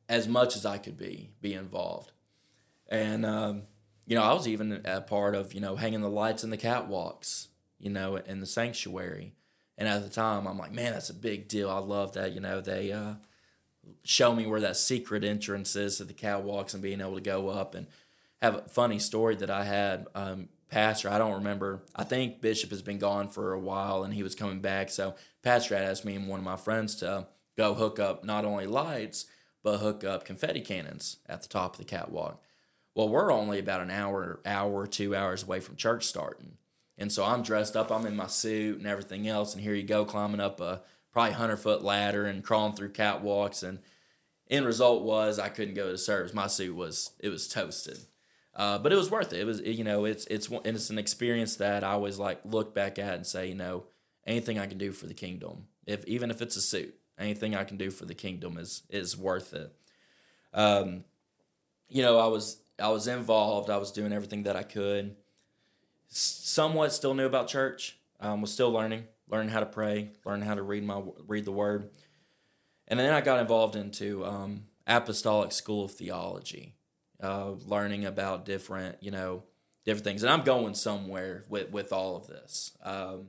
as 0.09 0.27
much 0.27 0.57
as 0.57 0.67
I 0.67 0.79
could 0.79 0.97
be 0.97 1.31
be 1.41 1.55
involved, 1.55 2.13
and 2.89 3.25
um, 3.25 3.63
you 4.07 4.17
know, 4.17 4.23
I 4.23 4.33
was 4.33 4.49
even 4.49 4.81
a 4.85 5.01
part 5.01 5.35
of 5.35 5.55
you 5.55 5.61
know 5.61 5.77
hanging 5.77 6.01
the 6.01 6.11
lights 6.11 6.45
in 6.45 6.51
the 6.51 6.59
catwalks. 6.59 7.49
You 7.79 7.91
know, 7.91 8.17
in 8.17 8.41
the 8.41 8.47
sanctuary. 8.47 9.35
And 9.77 9.89
at 9.89 10.03
the 10.03 10.09
time, 10.09 10.47
I'm 10.47 10.57
like, 10.57 10.73
man, 10.73 10.93
that's 10.93 11.11
a 11.11 11.15
big 11.15 11.49
deal. 11.49 11.69
I 11.69 11.79
love 11.79 12.13
that. 12.15 12.33
You 12.33 12.41
know, 12.41 12.61
they 12.61 12.93
uh, 12.93 13.15
show 14.05 14.35
me 14.35 14.47
where 14.47 14.61
that 14.61 14.77
secret 14.77 15.25
entrance 15.25 15.77
is 15.77 15.99
to 15.99 16.05
the 16.05 16.15
catwalks 16.15 16.75
and 16.75 16.83
being 16.83 17.01
able 17.01 17.17
to 17.17 17.21
go 17.21 17.49
up 17.49 17.75
and 17.75 17.87
have 18.41 18.55
a 18.55 18.63
funny 18.63 18.99
story 18.99 19.35
that 19.37 19.51
I 19.51 19.65
had. 19.65 20.07
Um, 20.15 20.49
pastor, 20.71 21.09
I 21.09 21.19
don't 21.19 21.35
remember. 21.35 21.83
I 21.95 22.05
think 22.05 22.41
Bishop 22.41 22.71
has 22.71 22.83
been 22.83 22.99
gone 22.99 23.29
for 23.29 23.53
a 23.53 23.61
while 23.61 24.05
and 24.05 24.15
he 24.15 24.23
was 24.23 24.35
coming 24.35 24.61
back. 24.61 24.91
So 24.91 25.15
Pastor 25.43 25.77
had 25.77 25.85
asked 25.85 26.05
me 26.05 26.17
and 26.17 26.29
one 26.29 26.41
of 26.41 26.45
my 26.45 26.57
friends 26.57 26.95
to 26.97 27.29
go 27.57 27.75
hook 27.75 27.99
up 27.99 28.25
not 28.25 28.45
only 28.45 28.67
lights 28.67 29.27
but 29.63 29.79
hook 29.79 30.05
up 30.05 30.25
confetti 30.25 30.61
cannons 30.61 31.19
at 31.27 31.43
the 31.43 31.49
top 31.49 31.75
of 31.75 31.79
the 31.79 31.85
catwalk. 31.85 32.43
Well, 32.95 33.09
we're 33.09 33.33
only 33.33 33.59
about 33.59 33.81
an 33.81 33.91
hour, 33.91 34.41
hour, 34.47 34.87
two 34.87 35.17
hours 35.17 35.43
away 35.43 35.61
from 35.61 35.75
church 35.77 36.05
starting. 36.05 36.59
And 36.97 37.11
so 37.11 37.25
I'm 37.25 37.43
dressed 37.43 37.77
up, 37.77 37.91
I'm 37.91 38.07
in 38.07 38.15
my 38.15 38.29
suit 38.29 38.79
and 38.79 38.87
everything 38.87 39.27
else, 39.27 39.53
and 39.53 39.63
here 39.63 39.75
you 39.75 39.83
go 39.83 40.05
climbing 40.05 40.41
up 40.41 40.61
a 40.61 40.83
probably 41.13 41.33
hundred 41.33 41.57
foot 41.57 41.83
ladder 41.83 42.25
and 42.27 42.45
crawling 42.45 42.75
through 42.75 42.93
catwalks. 42.93 43.63
And 43.67 43.81
end 44.49 44.67
result 44.67 45.03
was 45.03 45.39
I 45.39 45.49
couldn't 45.49 45.75
go 45.75 45.91
to 45.91 45.99
service. 45.99 46.35
My 46.35 46.47
suit 46.47 46.77
was 46.77 47.13
it 47.19 47.31
was 47.31 47.49
toasted, 47.49 47.99
uh, 48.57 48.79
but 48.79 48.93
it 48.93 48.97
was 48.97 49.11
worth 49.11 49.33
it. 49.33 49.41
It 49.41 49.47
was 49.47 49.61
you 49.61 49.85
know 49.85 50.05
it's 50.05 50.27
it's 50.27 50.49
and 50.49 50.67
it's 50.67 50.91
an 50.91 50.99
experience 50.99 51.57
that 51.57 51.85
I 51.85 51.93
always 51.93 52.19
like 52.19 52.41
look 52.45 52.75
back 52.75 52.99
at 52.99 53.15
and 53.15 53.27
say 53.27 53.49
you 53.49 53.55
know 53.55 53.85
anything 54.27 54.59
I 54.59 54.67
can 54.67 54.79
do 54.79 54.93
for 54.93 55.07
the 55.07 55.15
kingdom, 55.15 55.67
if 55.87 56.05
even 56.07 56.31
if 56.31 56.41
it's 56.41 56.57
a 56.57 56.63
suit, 56.63 56.95
anything 57.19 57.55
I 57.55 57.65
can 57.65 57.77
do 57.77 57.91
for 57.91 58.05
the 58.05 58.15
kingdom 58.15 58.59
is 58.59 58.83
is 58.91 59.17
worth 59.17 59.55
it. 59.55 59.73
Um, 60.53 61.05
you 61.89 62.03
know 62.03 62.19
I 62.19 62.27
was 62.27 62.59
I 62.79 62.89
was 62.89 63.07
involved. 63.07 63.71
I 63.71 63.77
was 63.77 63.93
doing 63.93 64.13
everything 64.13 64.45
that 64.45 64.57
I 64.57 64.63
could 64.63 65.17
somewhat 66.09 66.93
still 66.93 67.15
knew 67.15 67.27
about 67.27 67.49
church. 67.49 67.99
Um, 68.21 68.41
was 68.41 68.53
still 68.53 68.71
learning, 68.71 69.05
learning 69.29 69.51
how 69.51 69.61
to 69.61 69.67
pray, 69.67 70.13
learning 70.25 70.47
how 70.47 70.55
to 70.55 70.63
read 70.63 70.85
my 70.85 71.03
read 71.27 71.45
the 71.45 71.53
word, 71.53 71.91
and 72.89 72.99
then 72.99 73.13
I 73.13 73.21
got 73.21 73.41
involved 73.41 73.77
into 73.77 74.25
um, 74.25 74.65
apostolic 74.87 75.53
school 75.53 75.85
of 75.85 75.91
theology, 75.91 76.75
uh, 77.25 77.51
learning 77.67 78.05
about 78.05 78.45
different 78.45 78.97
you 79.01 79.11
know 79.11 79.43
different 79.85 80.05
things. 80.05 80.23
And 80.23 80.33
I'm 80.33 80.45
going 80.45 80.75
somewhere 80.75 81.45
with 81.49 81.71
with 81.71 81.93
all 81.93 82.17
of 82.17 82.27
this. 82.27 82.73
Um, 82.83 83.29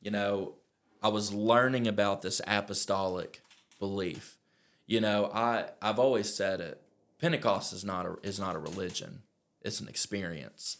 you 0.00 0.10
know, 0.10 0.54
I 1.02 1.08
was 1.08 1.34
learning 1.34 1.88
about 1.88 2.22
this 2.22 2.40
apostolic 2.46 3.42
belief. 3.78 4.38
You 4.86 5.00
know, 5.00 5.30
I 5.34 5.70
I've 5.82 5.98
always 5.98 6.32
said 6.32 6.60
it. 6.60 6.80
Pentecost 7.20 7.72
is 7.72 7.84
not 7.84 8.06
a 8.06 8.16
is 8.22 8.38
not 8.38 8.56
a 8.56 8.60
religion. 8.60 9.22
It's 9.62 9.80
an 9.80 9.88
experience 9.88 10.78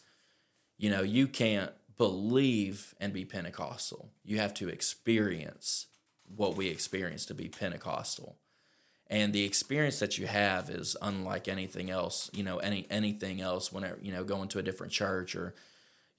you 0.79 0.89
know, 0.89 1.01
you 1.01 1.27
can't 1.27 1.73
believe 1.97 2.95
and 2.99 3.11
be 3.11 3.25
Pentecostal. 3.25 4.09
You 4.23 4.39
have 4.39 4.53
to 4.55 4.69
experience 4.69 5.87
what 6.33 6.55
we 6.55 6.69
experience 6.69 7.25
to 7.25 7.33
be 7.35 7.49
Pentecostal. 7.49 8.37
And 9.09 9.33
the 9.33 9.43
experience 9.43 9.99
that 9.99 10.19
you 10.19 10.27
have 10.27 10.69
is 10.69 10.95
unlike 11.01 11.47
anything 11.47 11.89
else, 11.89 12.29
you 12.31 12.43
know, 12.43 12.57
any 12.57 12.85
anything 12.91 13.41
else 13.41 13.71
whenever, 13.71 13.97
you 14.01 14.11
know, 14.11 14.23
going 14.23 14.49
to 14.49 14.59
a 14.59 14.63
different 14.63 14.93
church 14.93 15.35
or, 15.35 15.55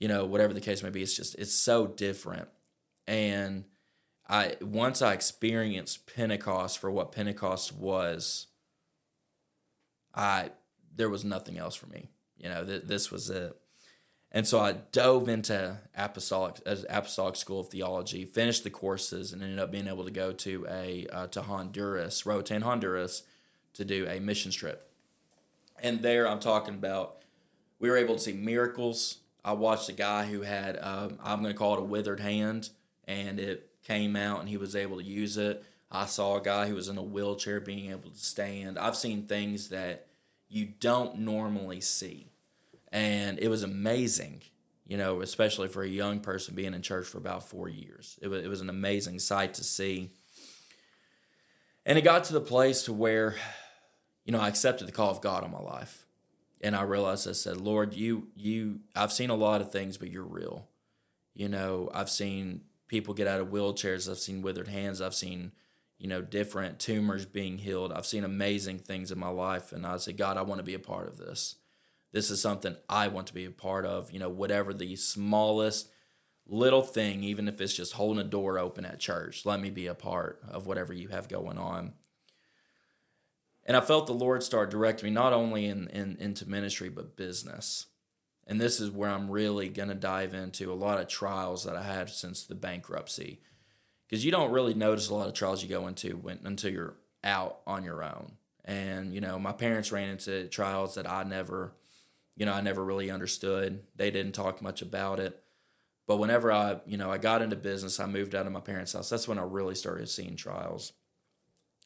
you 0.00 0.08
know, 0.08 0.24
whatever 0.24 0.52
the 0.52 0.60
case 0.60 0.82
may 0.82 0.90
be. 0.90 1.02
It's 1.02 1.14
just 1.14 1.36
it's 1.36 1.54
so 1.54 1.86
different. 1.86 2.48
And 3.06 3.64
I 4.28 4.56
once 4.60 5.02
I 5.02 5.12
experienced 5.12 6.12
Pentecost 6.12 6.78
for 6.78 6.90
what 6.90 7.12
Pentecost 7.12 7.72
was, 7.72 8.48
I 10.14 10.50
there 10.94 11.08
was 11.08 11.24
nothing 11.24 11.58
else 11.58 11.76
for 11.76 11.86
me. 11.86 12.10
You 12.36 12.48
know, 12.48 12.64
th- 12.64 12.82
this 12.82 13.12
was 13.12 13.30
it. 13.30 13.56
And 14.32 14.46
so 14.46 14.60
I 14.60 14.72
dove 14.92 15.28
into 15.28 15.78
apostolic 15.96 16.60
as 16.64 16.86
apostolic 16.88 17.34
school 17.34 17.60
of 17.60 17.68
theology, 17.68 18.24
finished 18.24 18.62
the 18.62 18.70
courses, 18.70 19.32
and 19.32 19.42
ended 19.42 19.58
up 19.58 19.72
being 19.72 19.88
able 19.88 20.04
to 20.04 20.10
go 20.10 20.32
to 20.32 20.66
a 20.70 21.06
uh, 21.12 21.26
to 21.28 21.42
Honduras, 21.42 22.24
Roatan, 22.24 22.62
Honduras, 22.62 23.24
to 23.74 23.84
do 23.84 24.06
a 24.06 24.20
mission 24.20 24.52
trip. 24.52 24.88
And 25.82 26.02
there, 26.02 26.28
I'm 26.28 26.38
talking 26.38 26.74
about 26.74 27.22
we 27.80 27.90
were 27.90 27.96
able 27.96 28.14
to 28.14 28.20
see 28.20 28.32
miracles. 28.32 29.18
I 29.44 29.52
watched 29.52 29.88
a 29.88 29.94
guy 29.94 30.26
who 30.26 30.42
had 30.42 30.78
um, 30.80 31.18
I'm 31.24 31.42
going 31.42 31.52
to 31.52 31.58
call 31.58 31.74
it 31.74 31.80
a 31.80 31.84
withered 31.84 32.20
hand, 32.20 32.70
and 33.08 33.40
it 33.40 33.68
came 33.82 34.14
out, 34.14 34.38
and 34.38 34.48
he 34.48 34.56
was 34.56 34.76
able 34.76 34.98
to 34.98 35.04
use 35.04 35.36
it. 35.38 35.64
I 35.90 36.06
saw 36.06 36.36
a 36.36 36.40
guy 36.40 36.68
who 36.68 36.76
was 36.76 36.88
in 36.88 36.98
a 36.98 37.02
wheelchair 37.02 37.58
being 37.58 37.90
able 37.90 38.10
to 38.10 38.18
stand. 38.18 38.78
I've 38.78 38.94
seen 38.94 39.26
things 39.26 39.70
that 39.70 40.06
you 40.48 40.66
don't 40.78 41.18
normally 41.18 41.80
see 41.80 42.29
and 42.92 43.38
it 43.38 43.48
was 43.48 43.62
amazing 43.62 44.42
you 44.90 44.96
know 44.96 45.22
especially 45.22 45.68
for 45.68 45.82
a 45.82 45.88
young 45.88 46.18
person 46.18 46.54
being 46.54 46.74
in 46.74 46.82
church 46.82 47.06
for 47.06 47.16
about 47.16 47.48
four 47.48 47.68
years. 47.68 48.18
It 48.20 48.28
was, 48.28 48.44
it 48.44 48.48
was 48.48 48.60
an 48.60 48.68
amazing 48.68 49.20
sight 49.20 49.54
to 49.54 49.64
see. 49.64 50.10
And 51.86 51.96
it 51.96 52.02
got 52.02 52.24
to 52.24 52.32
the 52.32 52.40
place 52.40 52.82
to 52.82 52.92
where 52.92 53.36
you 54.24 54.32
know 54.32 54.40
i 54.40 54.48
accepted 54.48 54.86
the 54.86 54.92
call 54.92 55.10
of 55.10 55.22
god 55.22 55.44
on 55.44 55.52
my 55.52 55.60
life. 55.60 56.04
And 56.60 56.74
i 56.74 56.82
realized 56.82 57.28
i 57.28 57.32
said 57.32 57.56
lord 57.56 57.94
you 57.94 58.26
you 58.36 58.80
i've 58.94 59.12
seen 59.12 59.30
a 59.30 59.34
lot 59.36 59.62
of 59.62 59.72
things 59.72 59.96
but 59.96 60.10
you're 60.10 60.24
real. 60.24 60.66
You 61.34 61.48
know 61.48 61.88
i've 61.94 62.10
seen 62.10 62.62
people 62.88 63.14
get 63.14 63.28
out 63.28 63.40
of 63.40 63.48
wheelchairs. 63.48 64.10
I've 64.10 64.18
seen 64.18 64.42
withered 64.42 64.68
hands. 64.68 65.00
I've 65.00 65.14
seen 65.14 65.52
you 65.98 66.08
know 66.08 66.20
different 66.20 66.80
tumors 66.80 67.26
being 67.26 67.58
healed. 67.58 67.92
I've 67.92 68.06
seen 68.06 68.24
amazing 68.24 68.80
things 68.80 69.12
in 69.12 69.20
my 69.20 69.28
life. 69.28 69.70
And 69.70 69.86
i 69.86 69.96
said 69.98 70.16
god 70.16 70.36
i 70.36 70.42
want 70.42 70.58
to 70.58 70.64
be 70.64 70.74
a 70.74 70.80
part 70.80 71.06
of 71.06 71.16
this 71.16 71.54
this 72.12 72.30
is 72.30 72.42
something 72.42 72.76
I 72.88 73.08
want 73.08 73.26
to 73.28 73.34
be 73.34 73.44
a 73.44 73.50
part 73.50 73.86
of. 73.86 74.10
You 74.10 74.18
know, 74.18 74.28
whatever 74.28 74.74
the 74.74 74.96
smallest 74.96 75.90
little 76.46 76.82
thing, 76.82 77.22
even 77.22 77.48
if 77.48 77.60
it's 77.60 77.74
just 77.74 77.92
holding 77.92 78.24
a 78.24 78.28
door 78.28 78.58
open 78.58 78.84
at 78.84 78.98
church, 78.98 79.46
let 79.46 79.60
me 79.60 79.70
be 79.70 79.86
a 79.86 79.94
part 79.94 80.40
of 80.48 80.66
whatever 80.66 80.92
you 80.92 81.08
have 81.08 81.28
going 81.28 81.58
on. 81.58 81.92
And 83.64 83.76
I 83.76 83.80
felt 83.80 84.06
the 84.06 84.12
Lord 84.12 84.42
start 84.42 84.70
directing 84.70 85.06
me 85.06 85.10
not 85.12 85.32
only 85.32 85.66
in, 85.66 85.88
in 85.88 86.16
into 86.18 86.48
ministry 86.48 86.88
but 86.88 87.16
business. 87.16 87.86
And 88.46 88.60
this 88.60 88.80
is 88.80 88.90
where 88.90 89.10
I'm 89.10 89.30
really 89.30 89.68
gonna 89.68 89.94
dive 89.94 90.34
into 90.34 90.72
a 90.72 90.74
lot 90.74 90.98
of 90.98 91.06
trials 91.06 91.64
that 91.64 91.76
I 91.76 91.82
had 91.84 92.10
since 92.10 92.44
the 92.44 92.56
bankruptcy. 92.56 93.40
Because 94.08 94.24
you 94.24 94.32
don't 94.32 94.50
really 94.50 94.74
notice 94.74 95.08
a 95.08 95.14
lot 95.14 95.28
of 95.28 95.34
trials 95.34 95.62
you 95.62 95.68
go 95.68 95.86
into 95.86 96.16
when, 96.16 96.40
until 96.42 96.72
you're 96.72 96.96
out 97.22 97.60
on 97.64 97.84
your 97.84 98.02
own. 98.02 98.32
And, 98.64 99.14
you 99.14 99.20
know, 99.20 99.38
my 99.38 99.52
parents 99.52 99.92
ran 99.92 100.08
into 100.08 100.48
trials 100.48 100.96
that 100.96 101.08
I 101.08 101.22
never 101.22 101.74
you 102.36 102.46
know, 102.46 102.52
I 102.52 102.60
never 102.60 102.84
really 102.84 103.10
understood. 103.10 103.82
They 103.96 104.10
didn't 104.10 104.32
talk 104.32 104.62
much 104.62 104.82
about 104.82 105.20
it. 105.20 105.42
But 106.06 106.16
whenever 106.16 106.50
I, 106.50 106.80
you 106.86 106.96
know, 106.96 107.10
I 107.10 107.18
got 107.18 107.42
into 107.42 107.56
business, 107.56 108.00
I 108.00 108.06
moved 108.06 108.34
out 108.34 108.46
of 108.46 108.52
my 108.52 108.60
parents' 108.60 108.94
house. 108.94 109.10
That's 109.10 109.28
when 109.28 109.38
I 109.38 109.42
really 109.42 109.74
started 109.74 110.08
seeing 110.08 110.36
trials. 110.36 110.92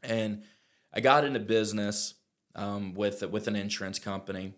And 0.02 0.44
I 0.94 1.00
got 1.00 1.24
into 1.24 1.40
business 1.40 2.14
um, 2.54 2.94
with 2.94 3.22
with 3.30 3.48
an 3.48 3.56
insurance 3.56 3.98
company, 3.98 4.54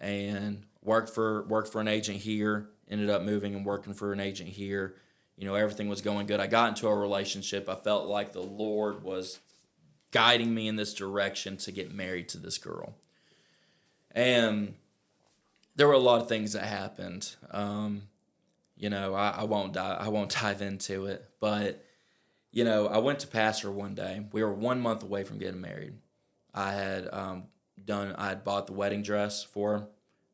and 0.00 0.64
worked 0.82 1.10
for 1.10 1.46
worked 1.46 1.72
for 1.72 1.80
an 1.80 1.88
agent 1.88 2.18
here. 2.18 2.70
Ended 2.90 3.08
up 3.08 3.22
moving 3.22 3.54
and 3.54 3.64
working 3.64 3.94
for 3.94 4.12
an 4.12 4.20
agent 4.20 4.50
here. 4.50 4.96
You 5.36 5.46
know, 5.46 5.54
everything 5.54 5.88
was 5.88 6.02
going 6.02 6.26
good. 6.26 6.40
I 6.40 6.46
got 6.46 6.68
into 6.68 6.88
a 6.88 6.94
relationship. 6.94 7.68
I 7.68 7.76
felt 7.76 8.06
like 8.06 8.32
the 8.32 8.42
Lord 8.42 9.02
was 9.02 9.38
guiding 10.10 10.54
me 10.54 10.68
in 10.68 10.76
this 10.76 10.92
direction 10.92 11.56
to 11.58 11.72
get 11.72 11.94
married 11.94 12.28
to 12.30 12.38
this 12.38 12.58
girl. 12.58 12.96
And 14.10 14.74
there 15.76 15.86
were 15.86 15.94
a 15.94 15.98
lot 15.98 16.20
of 16.20 16.28
things 16.28 16.52
that 16.52 16.64
happened. 16.64 17.36
Um, 17.50 18.02
you 18.76 18.90
know, 18.90 19.14
I, 19.14 19.30
I 19.30 19.44
won't 19.44 19.74
di- 19.74 19.98
I 20.00 20.08
won't 20.08 20.30
dive 20.30 20.62
into 20.62 21.06
it, 21.06 21.24
but 21.40 21.84
you 22.52 22.64
know, 22.64 22.88
I 22.88 22.98
went 22.98 23.20
to 23.20 23.26
pastor 23.26 23.70
one 23.70 23.94
day. 23.94 24.26
We 24.32 24.42
were 24.42 24.52
one 24.52 24.80
month 24.80 25.02
away 25.02 25.22
from 25.24 25.38
getting 25.38 25.60
married. 25.60 25.94
I 26.52 26.72
had 26.72 27.08
um, 27.12 27.44
done. 27.84 28.14
I 28.16 28.28
had 28.28 28.44
bought 28.44 28.66
the 28.66 28.72
wedding 28.72 29.02
dress 29.02 29.44
for 29.44 29.88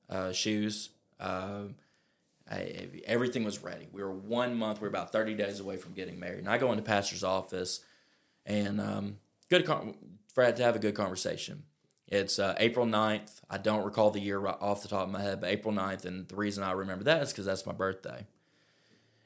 uh, 0.08 0.32
shoes. 0.32 0.90
Uh, 1.20 1.64
I, 2.50 2.88
everything 3.06 3.44
was 3.44 3.62
ready. 3.62 3.88
We 3.92 4.02
were 4.02 4.12
one 4.12 4.54
month. 4.54 4.80
We 4.80 4.84
were 4.84 4.90
about 4.90 5.12
thirty 5.12 5.34
days 5.34 5.60
away 5.60 5.76
from 5.76 5.92
getting 5.92 6.18
married. 6.18 6.38
And 6.38 6.48
I 6.48 6.58
go 6.58 6.70
into 6.70 6.82
pastor's 6.82 7.24
office, 7.24 7.80
and 8.46 8.80
um, 8.80 9.18
good 9.50 9.66
con- 9.66 9.94
for 10.32 10.50
to 10.50 10.62
have 10.62 10.76
a 10.76 10.78
good 10.78 10.94
conversation. 10.94 11.64
It's 12.08 12.38
uh, 12.38 12.54
April 12.58 12.86
9th. 12.86 13.40
I 13.50 13.58
don't 13.58 13.84
recall 13.84 14.10
the 14.10 14.20
year 14.20 14.38
right 14.38 14.56
off 14.60 14.82
the 14.82 14.88
top 14.88 15.06
of 15.06 15.12
my 15.12 15.20
head, 15.20 15.40
but 15.40 15.50
April 15.50 15.74
9th. 15.74 16.04
And 16.04 16.28
the 16.28 16.36
reason 16.36 16.62
I 16.62 16.72
remember 16.72 17.04
that 17.04 17.22
is 17.22 17.32
because 17.32 17.46
that's 17.46 17.66
my 17.66 17.72
birthday. 17.72 18.26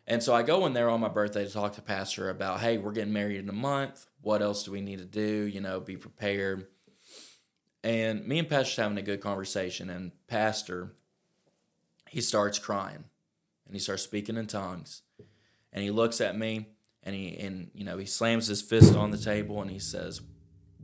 And 0.07 0.23
so 0.23 0.35
I 0.35 0.43
go 0.43 0.67
in 0.67 0.73
there 0.73 0.89
on 0.89 1.01
my 1.01 1.09
birthday 1.09 1.45
to 1.45 1.53
talk 1.53 1.75
to 1.75 1.83
Pastor 1.83 2.31
about, 2.31 2.61
hey, 2.61 2.79
we're 2.79 2.93
getting 2.93 3.13
married 3.13 3.39
in 3.39 3.49
a 3.49 3.53
month. 3.53 4.07
What 4.23 4.43
else 4.43 4.65
do 4.65 4.73
we 4.73 4.81
need 4.81 4.99
to 4.99 5.05
do? 5.05 5.45
You 5.47 5.61
know, 5.61 5.79
be 5.79 5.97
prepared. 5.97 6.67
And 7.83 8.27
me 8.27 8.39
and 8.39 8.49
Pastor's 8.49 8.77
having 8.77 8.99
a 8.99 9.03
good 9.03 9.21
conversation, 9.21 9.89
and 9.89 10.13
Pastor, 10.27 10.97
he 12.09 12.21
starts 12.21 12.59
crying, 12.59 13.05
and 13.67 13.75
he 13.75 13.79
starts 13.79 14.03
speaking 14.03 14.37
in 14.37 14.47
tongues, 14.47 15.03
and 15.73 15.83
he 15.83 15.91
looks 15.91 16.21
at 16.21 16.37
me, 16.37 16.67
and 17.03 17.15
he 17.15 17.39
and 17.39 17.71
you 17.73 17.85
know 17.85 17.97
he 17.97 18.05
slams 18.05 18.49
his 18.49 18.61
fist 18.61 18.95
on 18.95 19.13
the 19.13 19.17
table, 19.17 19.63
and 19.63 19.71
he 19.71 19.79
says, 19.79 20.21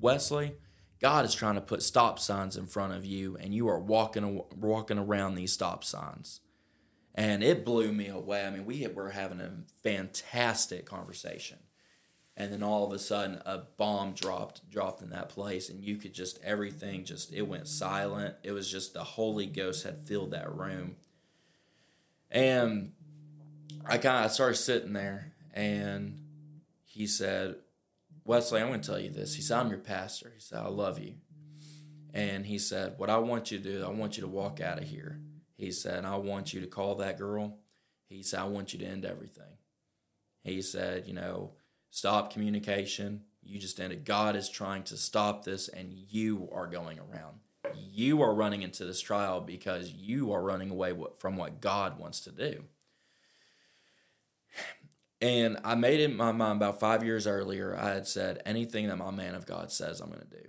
Wesley, 0.01 0.55
God 1.01 1.25
is 1.25 1.35
trying 1.35 1.57
to 1.57 1.61
put 1.61 1.83
stop 1.83 2.19
signs 2.19 2.57
in 2.57 2.67
front 2.67 2.95
of 2.95 3.05
you, 3.05 3.37
and 3.37 3.55
you 3.55 3.69
are 3.69 3.79
walking 3.79 4.43
walking 4.57 4.99
around 4.99 5.35
these 5.35 5.53
stop 5.53 5.85
signs. 5.85 6.41
And 7.15 7.43
it 7.43 7.65
blew 7.65 7.93
me 7.93 8.09
away. 8.09 8.47
I 8.47 8.51
mean, 8.51 8.67
we 8.67 8.87
were 8.89 9.11
having 9.11 9.41
a 9.41 9.53
fantastic 9.83 10.85
conversation, 10.85 11.59
and 12.37 12.53
then 12.53 12.63
all 12.63 12.85
of 12.85 12.93
a 12.93 12.99
sudden, 12.99 13.41
a 13.47 13.63
bomb 13.77 14.13
dropped 14.13 14.69
dropped 14.71 15.03
in 15.03 15.11
that 15.11 15.29
place, 15.29 15.69
and 15.69 15.83
you 15.83 15.97
could 15.97 16.15
just 16.15 16.39
everything 16.43 17.05
just 17.05 17.33
it 17.33 17.43
went 17.43 17.69
silent. 17.69 18.35
It 18.43 18.53
was 18.53 18.71
just 18.71 18.95
the 18.95 19.05
Holy 19.05 19.47
Ghost 19.47 19.85
had 19.85 19.99
filled 19.99 20.31
that 20.33 20.55
room, 20.55 20.97
and 22.31 22.93
I 23.87 23.99
kind 23.99 24.25
of 24.25 24.33
started 24.33 24.57
sitting 24.57 24.93
there, 24.93 25.33
and 25.53 26.21
he 26.85 27.07
said, 27.07 27.57
Wesley, 28.27 28.61
I'm 28.61 28.69
going 28.69 28.81
to 28.81 28.87
tell 28.87 28.99
you 28.99 29.11
this. 29.11 29.37
He 29.37 29.43
said, 29.43 29.59
I'm 29.61 29.71
your 29.71 29.79
pastor. 29.79 30.33
He 30.35 30.41
said, 30.41 30.59
I 30.59 30.67
love 30.67 30.99
you. 30.99 31.15
And 32.13 32.47
he 32.47 32.59
said, 32.59 32.95
What 32.97 33.09
I 33.09 33.19
want 33.19 33.51
you 33.51 33.59
to 33.59 33.65
do, 33.65 33.85
I 33.85 33.91
want 33.91 34.17
you 34.17 34.23
to 34.23 34.29
walk 34.29 34.61
out 34.61 34.79
of 34.79 34.85
here. 34.85 35.21
He 35.57 35.71
said, 35.71 36.05
I 36.05 36.17
want 36.17 36.53
you 36.53 36.61
to 36.61 36.67
call 36.67 36.97
that 36.97 37.19
girl. 37.19 37.59
He 38.09 38.23
said, 38.23 38.41
I 38.41 38.45
want 38.45 38.73
you 38.73 38.81
to 38.81 38.85
end 38.85 39.05
everything. 39.05 39.59
He 40.43 40.61
said, 40.61 41.07
You 41.07 41.15
know, 41.15 41.53
stop 41.91 42.33
communication. 42.33 43.23
You 43.43 43.61
just 43.61 43.79
ended. 43.79 44.05
God 44.05 44.35
is 44.35 44.49
trying 44.49 44.83
to 44.85 44.97
stop 44.97 45.45
this, 45.45 45.69
and 45.69 45.93
you 45.93 46.49
are 46.53 46.67
going 46.67 46.99
around. 46.99 47.39
You 47.77 48.23
are 48.23 48.35
running 48.35 48.63
into 48.63 48.85
this 48.85 49.01
trial 49.01 49.41
because 49.41 49.93
you 49.93 50.33
are 50.33 50.43
running 50.43 50.71
away 50.71 50.95
from 51.19 51.37
what 51.37 51.61
God 51.61 51.99
wants 51.99 52.21
to 52.21 52.33
do. 52.33 52.65
And 55.21 55.59
I 55.65 55.75
made 55.75 56.01
it 56.01 56.11
in 56.11 56.17
my 56.17 56.33
mind 56.33 56.57
about 56.57 56.79
five 56.79 57.03
years 57.03 57.27
earlier. 57.27 57.77
I 57.77 57.95
had 57.95 58.07
said, 58.07 58.43
anything 58.45 58.89
that 58.89 58.97
my 58.97 59.11
man 59.11 59.35
of 59.35 59.47
God 59.47 59.73
says, 59.73 60.01
I'm 60.01 60.11
going 60.11 60.21
to 60.21 60.27
do. 60.27 60.49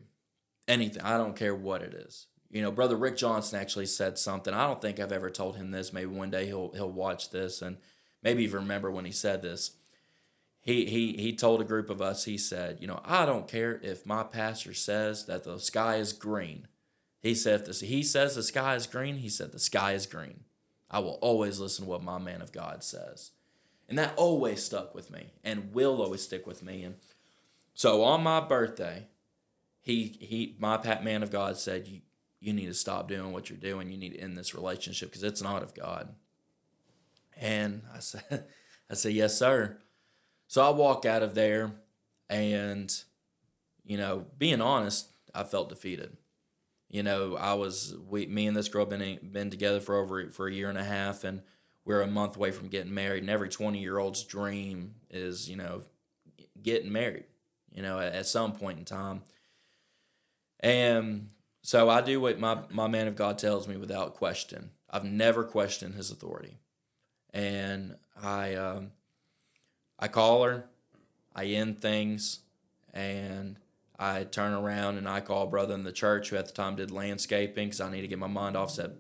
Anything. 0.68 1.02
I 1.04 1.18
don't 1.18 1.36
care 1.36 1.56
what 1.56 1.82
it 1.82 1.94
is. 1.94 2.28
You 2.50 2.62
know, 2.62 2.72
brother 2.72 2.96
Rick 2.96 3.18
Johnson 3.18 3.60
actually 3.60 3.86
said 3.86 4.18
something. 4.18 4.54
I 4.54 4.68
don't 4.68 4.82
think 4.82 5.00
I've 5.00 5.12
ever 5.12 5.30
told 5.30 5.56
him 5.56 5.72
this. 5.72 5.94
Maybe 5.94 6.08
one 6.08 6.30
day 6.30 6.46
he'll 6.46 6.72
he'll 6.74 6.92
watch 6.92 7.30
this 7.30 7.62
and 7.62 7.78
maybe 8.24 8.44
even 8.44 8.62
remember 8.62 8.90
when 8.90 9.06
he 9.06 9.12
said 9.12 9.42
this. 9.42 9.72
He 10.62 10.86
he 10.86 11.13
he 11.13 11.36
told 11.36 11.62
a 11.62 11.65
group 11.65 11.90
of 11.90 12.02
us. 12.02 12.26
He 12.26 12.38
said, 12.38 12.78
you 12.82 12.88
know, 12.88 13.02
I 13.04 13.26
don't 13.26 13.48
care 13.48 13.80
if 13.84 14.06
my 14.06 14.24
pastor 14.24 14.74
says 14.74 15.26
that 15.26 15.44
the 15.44 15.60
sky 15.60 15.96
is 15.96 16.13
green. 16.13 16.68
He 17.22 17.36
said, 17.36 17.68
if 17.68 17.80
he 17.80 18.04
says 18.04 18.36
the 18.36 18.44
sky 18.44 18.76
is 18.76 18.88
green, 18.88 19.18
he 19.18 19.30
said 19.30 19.52
the 19.52 19.60
sky 19.60 19.94
is 19.94 20.06
green. 20.06 20.42
I 20.90 21.00
will 21.00 21.20
always 21.22 21.60
listen 21.60 21.86
to 21.86 21.90
what 21.90 22.04
my 22.04 22.18
man 22.18 22.42
of 22.42 22.54
God 22.54 22.84
says. 22.84 23.32
And 23.90 23.98
that 23.98 24.13
always 24.17 24.63
stuck 24.63 24.94
with 24.94 25.12
me 25.12 25.31
and 25.44 25.73
will 25.73 26.02
always 26.02 26.21
stick 26.21 26.46
with 26.46 26.62
me. 26.62 26.83
And 26.83 26.96
so 27.73 28.04
on 28.04 28.21
my 28.21 28.40
birthday, 28.40 29.08
he 29.81 30.17
he 30.19 30.56
my 30.60 30.77
pat 30.77 31.04
man 31.04 31.23
of 31.23 31.31
God 31.31 31.58
said, 31.58 31.88
You 31.88 32.02
you 32.40 32.54
need 32.54 32.65
to 32.67 32.73
stop 32.73 33.08
doing 33.08 33.31
what 33.31 33.50
you're 33.50 33.58
doing. 33.58 33.92
You 33.92 33.98
need 33.98 34.13
to 34.13 34.19
end 34.19 34.38
this 34.38 34.54
relationship 34.54 35.10
because 35.10 35.23
it's 35.23 35.42
not 35.42 35.63
of 35.63 35.73
God. 35.73 36.15
And 37.40 37.83
I 37.94 38.00
said, 38.00 38.46
I 38.90 38.94
said, 38.94 39.13
Yes, 39.13 39.38
sir. 39.38 39.77
So 40.48 40.65
I 40.65 40.69
walk 40.69 41.06
out 41.06 41.23
of 41.23 41.35
there 41.35 41.71
and, 42.29 42.94
you 43.83 43.98
know, 43.98 44.25
being 44.38 44.62
honest, 44.62 45.10
I 45.33 45.44
felt 45.44 45.69
defeated. 45.69 46.15
You 46.90 47.04
know, 47.04 47.35
I 47.35 47.54
was 47.54 47.96
we 48.08 48.27
me 48.27 48.48
and 48.48 48.56
this 48.56 48.69
girl 48.69 48.85
been 48.85 49.19
been 49.31 49.50
together 49.50 49.79
for 49.79 49.96
over 49.98 50.29
for 50.29 50.48
a 50.48 50.54
year 50.54 50.69
and 50.69 50.77
a 50.77 50.83
half 50.83 51.23
and 51.23 51.42
we're 51.88 52.02
a 52.02 52.08
month 52.08 52.35
away 52.35 52.52
from 52.52 52.67
getting 52.67 52.94
married 52.94 53.23
and 53.23 53.29
every 53.29 53.48
20 53.48 53.79
year 53.79 53.98
old's 53.98 54.23
dream 54.23 54.96
is 55.10 55.50
you 55.50 55.56
know 55.56 55.81
getting 56.62 56.92
married 56.92 57.23
you 57.71 57.81
know 57.81 57.98
at, 57.98 58.13
at, 58.13 58.27
some 58.27 58.52
point 58.52 58.77
in 58.77 58.85
time. 58.85 59.21
And 60.60 61.29
so 61.62 61.90
i 61.90 62.02
do 62.02 62.19
what 62.19 62.40
my, 62.40 62.60
my 62.69 62.88
man 62.88 63.08
of 63.08 63.15
god 63.15 63.40
tells 63.40 63.67
me 63.67 63.77
without 63.77 64.15
question. 64.15 64.71
I've 64.90 65.06
never 65.06 65.44
questioned 65.44 65.96
his 65.96 66.12
authority. 66.12 66.60
And 67.33 67.96
i 68.21 68.54
um, 68.56 68.92
i 69.98 70.08
call 70.08 70.44
her 70.44 70.65
i 71.35 71.46
end 71.46 71.79
things 71.81 72.40
and 72.94 73.60
i 73.98 74.23
turn 74.23 74.54
around 74.54 74.98
and 74.98 75.08
i 75.08 75.21
call 75.21 75.44
a 75.44 75.48
brother 75.48 75.73
in 75.73 75.83
the 75.83 75.92
church 75.92 76.29
who 76.29 76.35
at 76.35 76.48
the 76.48 76.54
time 76.54 76.75
did 76.75 76.92
landscaping 76.92 77.67
because 77.67 77.79
i 77.79 77.92
need 77.92 78.02
to 78.02 78.08
get 78.08 78.17
my 78.17 78.27
mind 78.27 78.58
off 78.58 78.71
said 78.71 78.96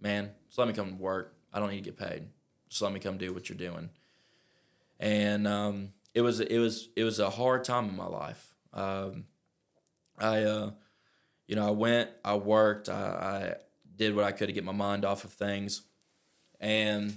man 0.00 0.30
just 0.46 0.58
let 0.58 0.68
me 0.68 0.74
come 0.74 0.90
to 0.90 1.02
work 1.02 1.34
I 1.52 1.58
don't 1.58 1.70
need 1.70 1.84
to 1.84 1.90
get 1.90 1.98
paid. 1.98 2.28
Just 2.68 2.82
let 2.82 2.92
me 2.92 3.00
come 3.00 3.18
do 3.18 3.32
what 3.32 3.48
you're 3.48 3.58
doing. 3.58 3.90
And 4.98 5.46
um, 5.46 5.92
it 6.14 6.20
was 6.20 6.40
it 6.40 6.58
was 6.58 6.88
it 6.96 7.04
was 7.04 7.18
a 7.18 7.30
hard 7.30 7.64
time 7.64 7.88
in 7.88 7.96
my 7.96 8.06
life. 8.06 8.54
Um, 8.72 9.24
I 10.18 10.42
uh, 10.42 10.70
you 11.46 11.56
know 11.56 11.66
I 11.66 11.72
went, 11.72 12.10
I 12.24 12.36
worked, 12.36 12.88
I, 12.88 12.94
I 12.94 13.54
did 13.96 14.14
what 14.14 14.24
I 14.24 14.32
could 14.32 14.46
to 14.46 14.52
get 14.52 14.64
my 14.64 14.72
mind 14.72 15.04
off 15.04 15.24
of 15.24 15.32
things, 15.32 15.82
and 16.60 17.16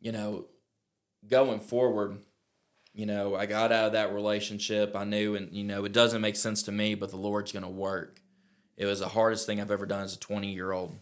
you 0.00 0.12
know 0.12 0.46
going 1.28 1.60
forward 1.60 2.18
you 2.96 3.04
know, 3.04 3.36
I 3.36 3.44
got 3.44 3.72
out 3.72 3.88
of 3.88 3.92
that 3.92 4.14
relationship. 4.14 4.96
I 4.96 5.04
knew, 5.04 5.36
and 5.36 5.52
you 5.52 5.64
know, 5.64 5.84
it 5.84 5.92
doesn't 5.92 6.22
make 6.22 6.34
sense 6.34 6.62
to 6.62 6.72
me, 6.72 6.94
but 6.94 7.10
the 7.10 7.18
Lord's 7.18 7.52
going 7.52 7.62
to 7.62 7.68
work. 7.68 8.22
It 8.78 8.86
was 8.86 9.00
the 9.00 9.08
hardest 9.08 9.44
thing 9.44 9.60
I've 9.60 9.70
ever 9.70 9.84
done 9.84 10.02
as 10.02 10.16
a 10.16 10.18
20 10.18 10.50
year 10.50 10.72
old. 10.72 10.96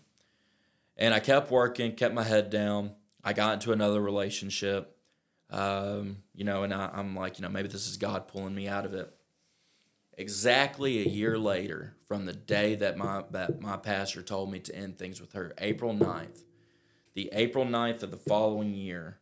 And 0.96 1.12
I 1.12 1.20
kept 1.20 1.50
working, 1.50 1.92
kept 1.92 2.14
my 2.14 2.22
head 2.22 2.50
down. 2.50 2.92
I 3.22 3.32
got 3.32 3.54
into 3.54 3.72
another 3.72 4.00
relationship, 4.00 4.96
um, 5.50 6.18
you 6.34 6.44
know, 6.44 6.62
and 6.62 6.72
I, 6.72 6.90
I'm 6.92 7.16
like, 7.16 7.38
you 7.38 7.42
know, 7.42 7.48
maybe 7.48 7.68
this 7.68 7.88
is 7.88 7.96
God 7.96 8.28
pulling 8.28 8.54
me 8.54 8.68
out 8.68 8.84
of 8.84 8.94
it. 8.94 9.12
Exactly 10.16 11.00
a 11.00 11.08
year 11.08 11.38
later, 11.38 11.96
from 12.06 12.26
the 12.26 12.32
day 12.32 12.76
that 12.76 12.96
my 12.96 13.24
that 13.30 13.60
my 13.60 13.76
pastor 13.76 14.22
told 14.22 14.52
me 14.52 14.60
to 14.60 14.74
end 14.74 14.96
things 14.96 15.20
with 15.20 15.32
her, 15.32 15.52
April 15.58 15.92
9th, 15.92 16.44
the 17.14 17.30
April 17.32 17.64
9th 17.64 18.04
of 18.04 18.12
the 18.12 18.16
following 18.16 18.74
year, 18.74 19.18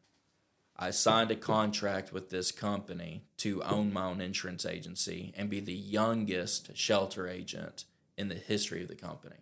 I 0.76 0.90
signed 0.90 1.30
a 1.30 1.36
contract 1.36 2.12
with 2.12 2.30
this 2.30 2.50
company 2.50 3.24
to 3.38 3.62
own 3.62 3.92
my 3.92 4.04
own 4.04 4.20
insurance 4.20 4.66
agency 4.66 5.32
and 5.36 5.48
be 5.48 5.60
the 5.60 5.72
youngest 5.72 6.76
shelter 6.76 7.28
agent 7.28 7.84
in 8.18 8.28
the 8.28 8.34
history 8.34 8.82
of 8.82 8.88
the 8.88 8.94
company. 8.94 9.36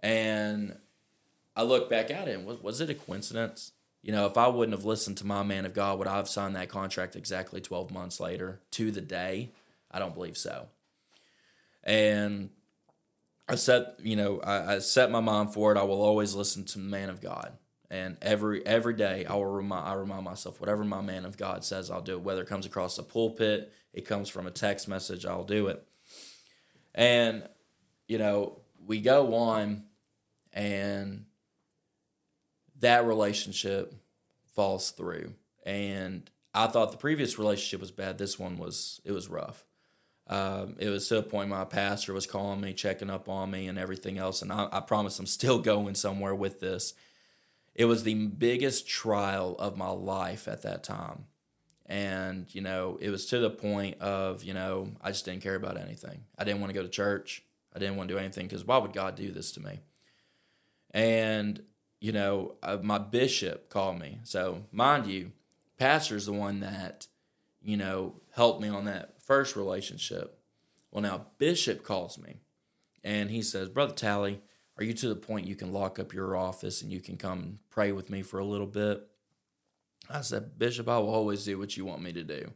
And 0.00 0.78
I 1.56 1.62
look 1.62 1.88
back 1.88 2.10
at 2.10 2.28
it 2.28 2.36
and 2.36 2.46
was, 2.46 2.62
was 2.62 2.80
it 2.80 2.90
a 2.90 2.94
coincidence? 2.94 3.72
You 4.02 4.12
know, 4.12 4.26
if 4.26 4.36
I 4.36 4.48
wouldn't 4.48 4.76
have 4.76 4.84
listened 4.84 5.16
to 5.18 5.26
my 5.26 5.42
man 5.42 5.64
of 5.64 5.72
God, 5.72 5.98
would 5.98 6.08
I 6.08 6.16
have 6.16 6.28
signed 6.28 6.56
that 6.56 6.68
contract 6.68 7.16
exactly 7.16 7.60
12 7.60 7.90
months 7.90 8.20
later 8.20 8.60
to 8.72 8.90
the 8.90 9.00
day? 9.00 9.50
I 9.90 9.98
don't 9.98 10.14
believe 10.14 10.36
so. 10.36 10.66
And 11.82 12.50
I 13.48 13.54
set, 13.54 13.98
you 14.02 14.16
know, 14.16 14.40
I, 14.40 14.74
I 14.74 14.78
set 14.80 15.10
my 15.10 15.20
mind 15.20 15.54
for 15.54 15.72
it. 15.72 15.78
I 15.78 15.82
will 15.82 16.02
always 16.02 16.34
listen 16.34 16.64
to 16.64 16.78
the 16.78 16.84
man 16.84 17.08
of 17.08 17.20
God. 17.20 17.52
And 17.90 18.16
every 18.20 18.64
every 18.66 18.94
day 18.94 19.24
I 19.24 19.34
will 19.34 19.44
remind 19.44 19.86
I 19.86 19.92
remind 19.92 20.24
myself 20.24 20.58
whatever 20.58 20.84
my 20.84 21.00
man 21.00 21.24
of 21.24 21.36
God 21.36 21.64
says 21.64 21.90
I'll 21.90 22.00
do 22.00 22.14
it. 22.14 22.22
Whether 22.22 22.42
it 22.42 22.48
comes 22.48 22.66
across 22.66 22.96
the 22.96 23.02
pulpit, 23.02 23.72
it 23.92 24.06
comes 24.06 24.28
from 24.28 24.46
a 24.46 24.50
text 24.50 24.88
message, 24.88 25.24
I'll 25.24 25.44
do 25.44 25.68
it. 25.68 25.86
And, 26.94 27.46
you 28.08 28.18
know, 28.18 28.60
we 28.84 29.00
go 29.00 29.34
on 29.34 29.84
and 30.52 31.26
that 32.84 33.06
relationship 33.06 33.94
falls 34.54 34.90
through. 34.90 35.34
And 35.66 36.30
I 36.52 36.66
thought 36.66 36.92
the 36.92 36.98
previous 36.98 37.38
relationship 37.38 37.80
was 37.80 37.90
bad. 37.90 38.18
This 38.18 38.38
one 38.38 38.58
was 38.58 39.00
it 39.04 39.12
was 39.12 39.28
rough. 39.28 39.64
Um, 40.26 40.76
it 40.78 40.88
was 40.88 41.08
to 41.08 41.18
a 41.18 41.22
point 41.22 41.50
my 41.50 41.64
pastor 41.64 42.14
was 42.14 42.26
calling 42.26 42.60
me, 42.60 42.72
checking 42.72 43.10
up 43.10 43.28
on 43.28 43.50
me, 43.50 43.66
and 43.68 43.78
everything 43.78 44.16
else. 44.16 44.40
And 44.40 44.52
I, 44.52 44.68
I 44.72 44.80
promise 44.80 45.18
I'm 45.18 45.26
still 45.26 45.58
going 45.58 45.94
somewhere 45.94 46.34
with 46.34 46.60
this. 46.60 46.94
It 47.74 47.86
was 47.86 48.04
the 48.04 48.26
biggest 48.26 48.88
trial 48.88 49.56
of 49.58 49.76
my 49.76 49.90
life 49.90 50.46
at 50.48 50.62
that 50.62 50.84
time. 50.84 51.26
And, 51.86 52.46
you 52.54 52.62
know, 52.62 52.96
it 53.00 53.10
was 53.10 53.26
to 53.26 53.38
the 53.38 53.50
point 53.50 54.00
of, 54.00 54.42
you 54.44 54.54
know, 54.54 54.92
I 55.02 55.10
just 55.10 55.26
didn't 55.26 55.42
care 55.42 55.56
about 55.56 55.78
anything. 55.78 56.24
I 56.38 56.44
didn't 56.44 56.60
want 56.60 56.70
to 56.70 56.78
go 56.78 56.82
to 56.82 56.88
church. 56.88 57.42
I 57.74 57.78
didn't 57.78 57.96
want 57.96 58.08
to 58.08 58.14
do 58.14 58.18
anything 58.18 58.46
because 58.46 58.64
why 58.64 58.78
would 58.78 58.94
God 58.94 59.16
do 59.16 59.30
this 59.30 59.52
to 59.52 59.60
me? 59.60 59.80
And 60.92 61.62
you 62.00 62.12
know, 62.12 62.54
uh, 62.62 62.78
my 62.82 62.98
bishop 62.98 63.70
called 63.70 63.98
me. 63.98 64.20
So, 64.24 64.64
mind 64.70 65.06
you, 65.06 65.32
pastor's 65.78 66.26
the 66.26 66.32
one 66.32 66.60
that, 66.60 67.06
you 67.62 67.76
know, 67.76 68.20
helped 68.34 68.60
me 68.60 68.68
on 68.68 68.84
that 68.84 69.22
first 69.22 69.56
relationship. 69.56 70.38
Well, 70.90 71.02
now 71.02 71.26
bishop 71.38 71.82
calls 71.82 72.18
me 72.18 72.40
and 73.02 73.30
he 73.30 73.42
says, 73.42 73.68
Brother 73.68 73.94
Talley, 73.94 74.40
are 74.78 74.84
you 74.84 74.92
to 74.94 75.08
the 75.08 75.16
point 75.16 75.46
you 75.46 75.54
can 75.54 75.72
lock 75.72 75.98
up 75.98 76.12
your 76.12 76.36
office 76.36 76.82
and 76.82 76.92
you 76.92 77.00
can 77.00 77.16
come 77.16 77.58
pray 77.70 77.92
with 77.92 78.10
me 78.10 78.22
for 78.22 78.38
a 78.38 78.44
little 78.44 78.66
bit? 78.66 79.06
I 80.10 80.20
said, 80.20 80.58
Bishop, 80.58 80.88
I 80.88 80.98
will 80.98 81.14
always 81.14 81.44
do 81.44 81.58
what 81.58 81.76
you 81.76 81.84
want 81.84 82.02
me 82.02 82.12
to 82.12 82.24
do. 82.24 82.52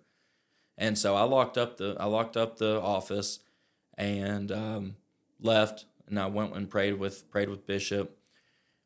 And 0.76 0.98
so 0.98 1.16
I 1.16 1.22
locked 1.22 1.58
up 1.58 1.76
the 1.76 1.96
I 1.98 2.04
locked 2.04 2.36
up 2.36 2.58
the 2.58 2.80
office 2.80 3.40
and 3.96 4.52
um, 4.52 4.96
left 5.40 5.86
and 6.06 6.18
I 6.18 6.26
went 6.26 6.54
and 6.54 6.70
prayed 6.70 6.94
with 6.94 7.30
prayed 7.30 7.48
with 7.48 7.66
Bishop. 7.66 8.17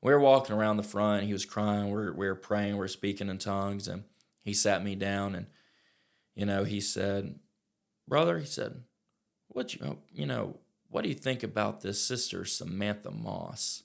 We 0.03 0.13
were 0.13 0.21
walking 0.21 0.57
around 0.57 0.77
the 0.77 0.83
front. 0.83 1.25
He 1.25 1.33
was 1.33 1.45
crying. 1.45 1.91
We 1.91 2.01
are 2.01 2.13
we 2.13 2.27
were 2.27 2.35
praying. 2.35 2.73
We 2.73 2.81
were 2.81 2.89
speaking 2.89 3.29
in 3.29 3.39
tongues, 3.39 3.87
and 3.87 4.03
he 4.43 4.53
sat 4.53 4.85
me 4.85 4.97
down 4.97 5.35
and 5.37 5.47
you 6.35 6.45
know 6.45 6.65
he 6.65 6.81
said, 6.81 7.39
"Brother," 8.09 8.39
he 8.41 8.47
said, 8.47 8.83
"What 9.49 9.75
you 9.75 9.81
oh, 9.85 9.99
you 10.13 10.27
know 10.27 10.59
what 10.89 11.03
do 11.05 11.09
you 11.09 11.15
think 11.15 11.45
about 11.45 11.81
this 11.81 12.05
sister 12.05 12.45
Samantha 12.45 13.13
Moss?" 13.13 13.85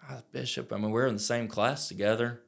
I 0.00 0.22
Bishop, 0.32 0.72
I 0.72 0.76
mean, 0.76 0.92
we 0.92 1.00
are 1.00 1.06
in 1.06 1.14
the 1.14 1.20
same 1.20 1.48
class 1.48 1.88
together, 1.88 2.42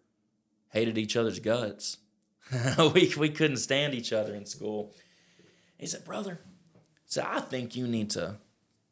hated 0.71 0.97
each 0.97 1.17
other's 1.17 1.41
guts. 1.41 1.99
we 2.95 3.13
we 3.19 3.29
couldn't 3.29 3.57
stand 3.57 3.93
each 3.93 4.13
other 4.13 4.37
in 4.37 4.47
school. 4.47 4.95
He 5.79 5.87
said, 5.89 6.05
"Brother," 6.05 6.39
so 7.07 7.27
I 7.27 7.41
think 7.41 7.75
you 7.75 7.89
need 7.89 8.11
to 8.11 8.37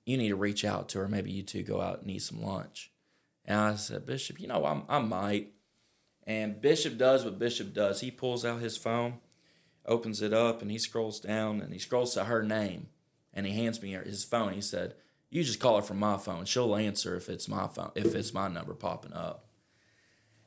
you 0.04 0.16
need 0.16 0.30
to 0.30 0.36
reach 0.36 0.64
out 0.64 0.88
to 0.88 0.98
her. 0.98 1.08
Maybe 1.08 1.30
you 1.30 1.44
two 1.44 1.62
go 1.62 1.80
out 1.80 2.02
and 2.02 2.10
eat 2.10 2.22
some 2.22 2.42
lunch. 2.42 2.89
And 3.50 3.58
I 3.58 3.74
said, 3.74 4.06
Bishop, 4.06 4.40
you 4.40 4.46
know, 4.46 4.64
I'm, 4.64 4.84
I 4.88 5.00
might. 5.00 5.54
And 6.24 6.60
Bishop 6.60 6.96
does 6.96 7.24
what 7.24 7.40
Bishop 7.40 7.74
does. 7.74 8.00
He 8.00 8.12
pulls 8.12 8.44
out 8.44 8.60
his 8.60 8.76
phone, 8.76 9.14
opens 9.84 10.22
it 10.22 10.32
up, 10.32 10.62
and 10.62 10.70
he 10.70 10.78
scrolls 10.78 11.18
down 11.18 11.60
and 11.60 11.72
he 11.72 11.80
scrolls 11.80 12.14
to 12.14 12.26
her 12.26 12.44
name. 12.44 12.90
And 13.34 13.46
he 13.46 13.52
hands 13.52 13.82
me 13.82 13.90
his 13.90 14.22
phone. 14.22 14.52
He 14.52 14.60
said, 14.60 14.94
You 15.30 15.42
just 15.42 15.58
call 15.58 15.74
her 15.74 15.82
from 15.82 15.98
my 15.98 16.16
phone. 16.16 16.44
She'll 16.44 16.76
answer 16.76 17.16
if 17.16 17.28
it's 17.28 17.48
my 17.48 17.66
phone, 17.66 17.90
if 17.96 18.14
it's 18.14 18.32
my 18.32 18.46
number 18.46 18.72
popping 18.72 19.14
up. 19.14 19.46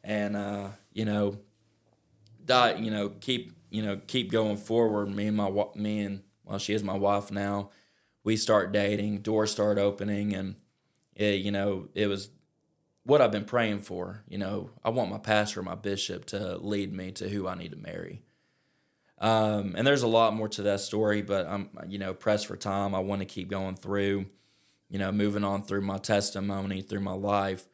And 0.01 0.37
uh, 0.37 0.69
you 0.93 1.03
know, 1.03 1.39
die, 2.45 2.75
you 2.75 2.89
know, 2.89 3.09
keep 3.09 3.53
you 3.69 3.81
know, 3.81 3.99
keep 4.07 4.31
going 4.31 4.55
forward. 4.55 5.09
Me 5.09 5.27
and 5.27 5.35
my 5.35 5.51
me 5.75 5.99
and 6.03 6.23
well, 6.45 6.57
she 6.57 6.73
is 6.73 6.83
my 6.83 6.97
wife 6.97 7.31
now 7.31 7.69
we 8.23 8.37
start 8.37 8.71
dating, 8.71 9.19
doors 9.19 9.51
start 9.51 9.77
opening, 9.77 10.33
and 10.33 10.55
it, 11.15 11.41
you 11.41 11.51
know, 11.51 11.89
it 11.93 12.07
was 12.07 12.29
what 13.03 13.21
I've 13.21 13.31
been 13.31 13.45
praying 13.45 13.79
for. 13.79 14.23
You 14.27 14.37
know, 14.37 14.69
I 14.83 14.89
want 14.89 15.11
my 15.11 15.17
pastor, 15.17 15.61
my 15.61 15.75
bishop, 15.75 16.25
to 16.27 16.57
lead 16.57 16.93
me 16.93 17.11
to 17.13 17.29
who 17.29 17.47
I 17.47 17.55
need 17.55 17.71
to 17.71 17.77
marry. 17.77 18.21
Um, 19.19 19.75
and 19.77 19.85
there's 19.87 20.03
a 20.03 20.07
lot 20.07 20.33
more 20.33 20.49
to 20.49 20.63
that 20.63 20.81
story, 20.81 21.21
but 21.21 21.45
I'm, 21.47 21.69
you 21.87 21.97
know, 21.97 22.13
pressed 22.13 22.47
for 22.47 22.57
time. 22.57 22.93
I 22.93 22.99
want 22.99 23.21
to 23.21 23.25
keep 23.25 23.49
going 23.49 23.75
through, 23.75 24.25
you 24.89 24.99
know, 24.99 25.11
moving 25.11 25.43
on 25.43 25.63
through 25.63 25.81
my 25.81 25.97
testimony, 25.97 26.81
through 26.81 26.99
my 27.01 27.13
life. 27.13 27.67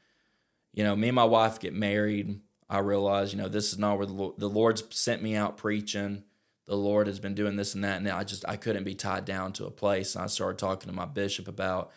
You 0.73 0.83
know, 0.83 0.95
me 0.95 1.09
and 1.09 1.15
my 1.15 1.23
wife 1.23 1.59
get 1.59 1.73
married. 1.73 2.39
I 2.69 2.79
realize, 2.79 3.33
you 3.33 3.39
know, 3.39 3.49
this 3.49 3.71
is 3.71 3.79
not 3.79 3.97
where 3.97 4.05
the, 4.05 4.13
Lord, 4.13 4.35
the 4.37 4.49
Lord's 4.49 4.83
sent 4.91 5.23
me 5.23 5.35
out 5.35 5.57
preaching 5.57 6.23
the 6.69 6.77
Lord 6.77 7.07
has 7.07 7.19
been 7.19 7.33
doing 7.33 7.55
this 7.55 7.73
and 7.73 7.83
that. 7.83 7.97
And 7.97 8.07
I 8.07 8.23
just, 8.23 8.47
I 8.47 8.55
couldn't 8.55 8.83
be 8.83 8.93
tied 8.93 9.25
down 9.25 9.53
to 9.53 9.65
a 9.65 9.71
place. 9.71 10.13
And 10.13 10.23
I 10.23 10.27
started 10.27 10.59
talking 10.59 10.87
to 10.87 10.95
my 10.95 11.05
bishop 11.05 11.47
about, 11.47 11.91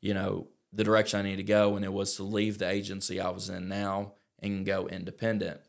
you 0.00 0.14
know, 0.14 0.48
the 0.76 0.84
direction 0.84 1.18
I 1.18 1.22
needed 1.22 1.38
to 1.38 1.42
go. 1.42 1.74
And 1.74 1.84
it 1.84 1.92
was 1.92 2.14
to 2.16 2.22
leave 2.22 2.58
the 2.58 2.68
agency 2.68 3.20
I 3.20 3.30
was 3.30 3.48
in 3.48 3.68
now 3.68 4.12
and 4.38 4.64
go 4.64 4.86
independent. 4.86 5.60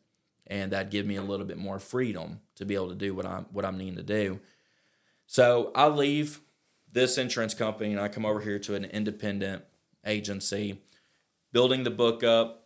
And 0.45 0.72
that'd 0.72 0.91
give 0.91 1.05
me 1.05 1.16
a 1.16 1.24
little 1.24 1.45
bit 1.45 1.58
more 1.58 1.80
freedom 1.80 2.41
to 2.55 2.66
be 2.66 2.76
able 2.76 2.89
to 2.89 2.95
do 2.95 3.16
what 3.16 3.26
I'm, 3.26 3.45
what 3.51 3.66
I'm 3.66 3.78
needing 3.78 3.95
to 3.95 4.03
do. 4.03 4.39
So 5.26 5.72
I 5.76 5.88
leave 5.88 6.41
this 6.91 7.18
insurance 7.18 7.53
company 7.53 7.91
and 7.91 7.99
I 7.99 8.08
come 8.08 8.26
over 8.26 8.41
here 8.41 8.60
to 8.60 8.76
an 8.76 8.86
independent 8.86 9.64
agency, 10.05 10.82
building 11.51 11.84
the 11.84 11.89
book 11.89 12.24
up. 12.24 12.66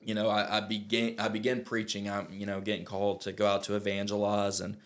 You 0.00 0.14
know, 0.14 0.28
I, 0.28 0.58
I 0.58 1.14
I 1.18 1.28
began 1.28 1.62
preaching. 1.62 2.10
I'm 2.10 2.26
you 2.32 2.44
know 2.44 2.60
getting 2.60 2.84
called 2.84 3.20
to 3.20 3.30
go 3.32 3.46
out 3.46 3.62
to 3.64 3.76
evangelize 3.76 4.60
and 4.60 4.76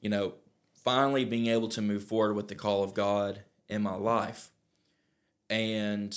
you 0.00 0.08
know, 0.08 0.34
finally 0.72 1.24
being 1.24 1.46
able 1.46 1.68
to 1.68 1.82
move 1.82 2.04
forward 2.04 2.34
with 2.34 2.48
the 2.48 2.54
call 2.54 2.82
of 2.82 2.94
God 2.94 3.42
in 3.68 3.82
my 3.82 3.94
life. 3.94 4.50
And, 5.50 6.16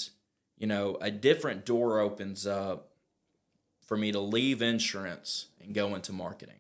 you 0.57 0.67
know, 0.67 0.97
a 1.01 1.11
different 1.11 1.65
door 1.65 1.99
opens 1.99 2.47
up 2.47 2.91
for 3.86 3.97
me 3.97 4.13
to 4.13 4.19
leave 4.19 4.61
insurance 4.61 5.47
and 5.61 5.73
go 5.73 5.93
into 5.95 6.13
marketing. 6.13 6.55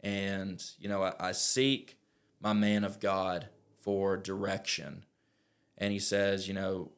And, 0.00 0.64
you 0.78 0.88
know, 0.88 1.02
I, 1.02 1.12
I 1.20 1.32
seek 1.32 1.98
my 2.40 2.54
man 2.54 2.84
of 2.84 3.00
God 3.00 3.48
for 3.82 4.16
direction. 4.16 5.04
And 5.76 5.92
he 5.92 5.98
says, 5.98 6.48
you 6.48 6.54
know, 6.54 6.92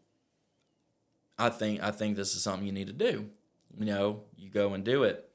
I 1.39 1.49
think 1.49 1.83
I 1.83 1.91
think 1.91 2.17
this 2.17 2.37
is 2.37 2.43
something 2.43 2.67
you 2.67 2.73
need 2.73 2.87
to 2.89 2.93
do. 2.93 3.31
You 3.77 3.87
know, 3.87 4.25
you 4.37 4.51
go 4.51 4.75
and 4.75 4.85
do 4.85 5.03
it. 5.05 5.31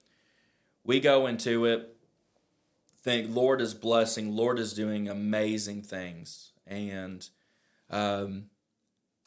We 0.84 1.00
go 1.00 1.26
into 1.26 1.66
it 1.66 1.96
think 3.06 3.34
Lord 3.34 3.62
is 3.62 3.76
blessing, 3.76 4.36
Lord 4.36 4.58
is 4.58 4.74
doing 4.74 5.08
amazing 5.08 5.84
things, 5.84 6.54
and 6.66 7.30
um, 7.92 8.46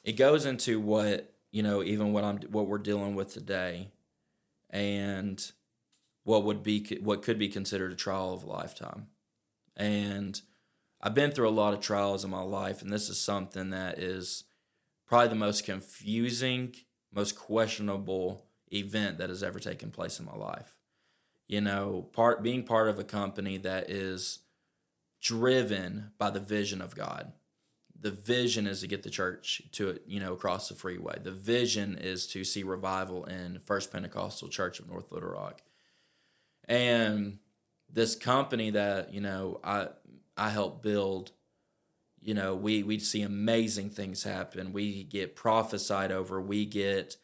it 0.04 0.12
goes 0.12 0.46
into 0.46 0.80
what 0.80 1.34
you 1.50 1.62
know, 1.62 1.82
even 1.82 2.12
what 2.12 2.24
I'm 2.24 2.38
what 2.50 2.66
we're 2.66 2.78
dealing 2.78 3.14
with 3.14 3.32
today, 3.32 3.90
and 4.70 5.50
what 6.24 6.44
would 6.44 6.62
be 6.62 6.98
what 7.02 7.22
could 7.22 7.38
be 7.38 7.48
considered 7.48 7.92
a 7.92 7.96
trial 7.96 8.32
of 8.32 8.42
a 8.42 8.46
lifetime, 8.46 9.08
and 9.76 10.40
I've 11.00 11.14
been 11.14 11.30
through 11.30 11.48
a 11.48 11.50
lot 11.50 11.74
of 11.74 11.80
trials 11.80 12.24
in 12.24 12.30
my 12.30 12.42
life, 12.42 12.82
and 12.82 12.92
this 12.92 13.08
is 13.08 13.20
something 13.20 13.70
that 13.70 13.98
is 13.98 14.44
probably 15.06 15.28
the 15.28 15.34
most 15.36 15.64
confusing, 15.64 16.74
most 17.12 17.36
questionable 17.36 18.46
event 18.70 19.18
that 19.18 19.30
has 19.30 19.42
ever 19.42 19.58
taken 19.58 19.90
place 19.90 20.18
in 20.18 20.26
my 20.26 20.34
life 20.34 20.78
you 21.48 21.62
know, 21.62 22.08
part 22.12 22.42
being 22.42 22.62
part 22.62 22.88
of 22.88 22.98
a 22.98 23.04
company 23.04 23.56
that 23.56 23.90
is 23.90 24.40
driven 25.20 26.12
by 26.18 26.30
the 26.30 26.40
vision 26.40 26.80
of 26.80 26.94
God. 26.94 27.32
The 28.00 28.10
vision 28.10 28.66
is 28.66 28.80
to 28.80 28.86
get 28.86 29.02
the 29.02 29.10
church 29.10 29.62
to 29.72 29.98
you 30.06 30.20
know 30.20 30.32
across 30.34 30.68
the 30.68 30.74
freeway. 30.74 31.18
The 31.22 31.32
vision 31.32 31.98
is 31.98 32.26
to 32.28 32.44
see 32.44 32.62
revival 32.62 33.24
in 33.24 33.58
First 33.58 33.92
Pentecostal 33.92 34.48
Church 34.48 34.78
of 34.78 34.88
North 34.88 35.10
Little 35.10 35.30
Rock. 35.30 35.62
And 36.68 37.38
this 37.92 38.14
company 38.14 38.70
that, 38.70 39.12
you 39.12 39.20
know, 39.20 39.60
I 39.64 39.88
I 40.36 40.50
help 40.50 40.82
build, 40.82 41.32
you 42.20 42.34
know, 42.34 42.54
we 42.54 42.82
we 42.82 42.98
see 42.98 43.22
amazing 43.22 43.90
things 43.90 44.22
happen. 44.22 44.72
We 44.72 45.04
get 45.04 45.34
prophesied 45.34 46.12
over, 46.12 46.40
we 46.40 46.66
get 46.66 47.16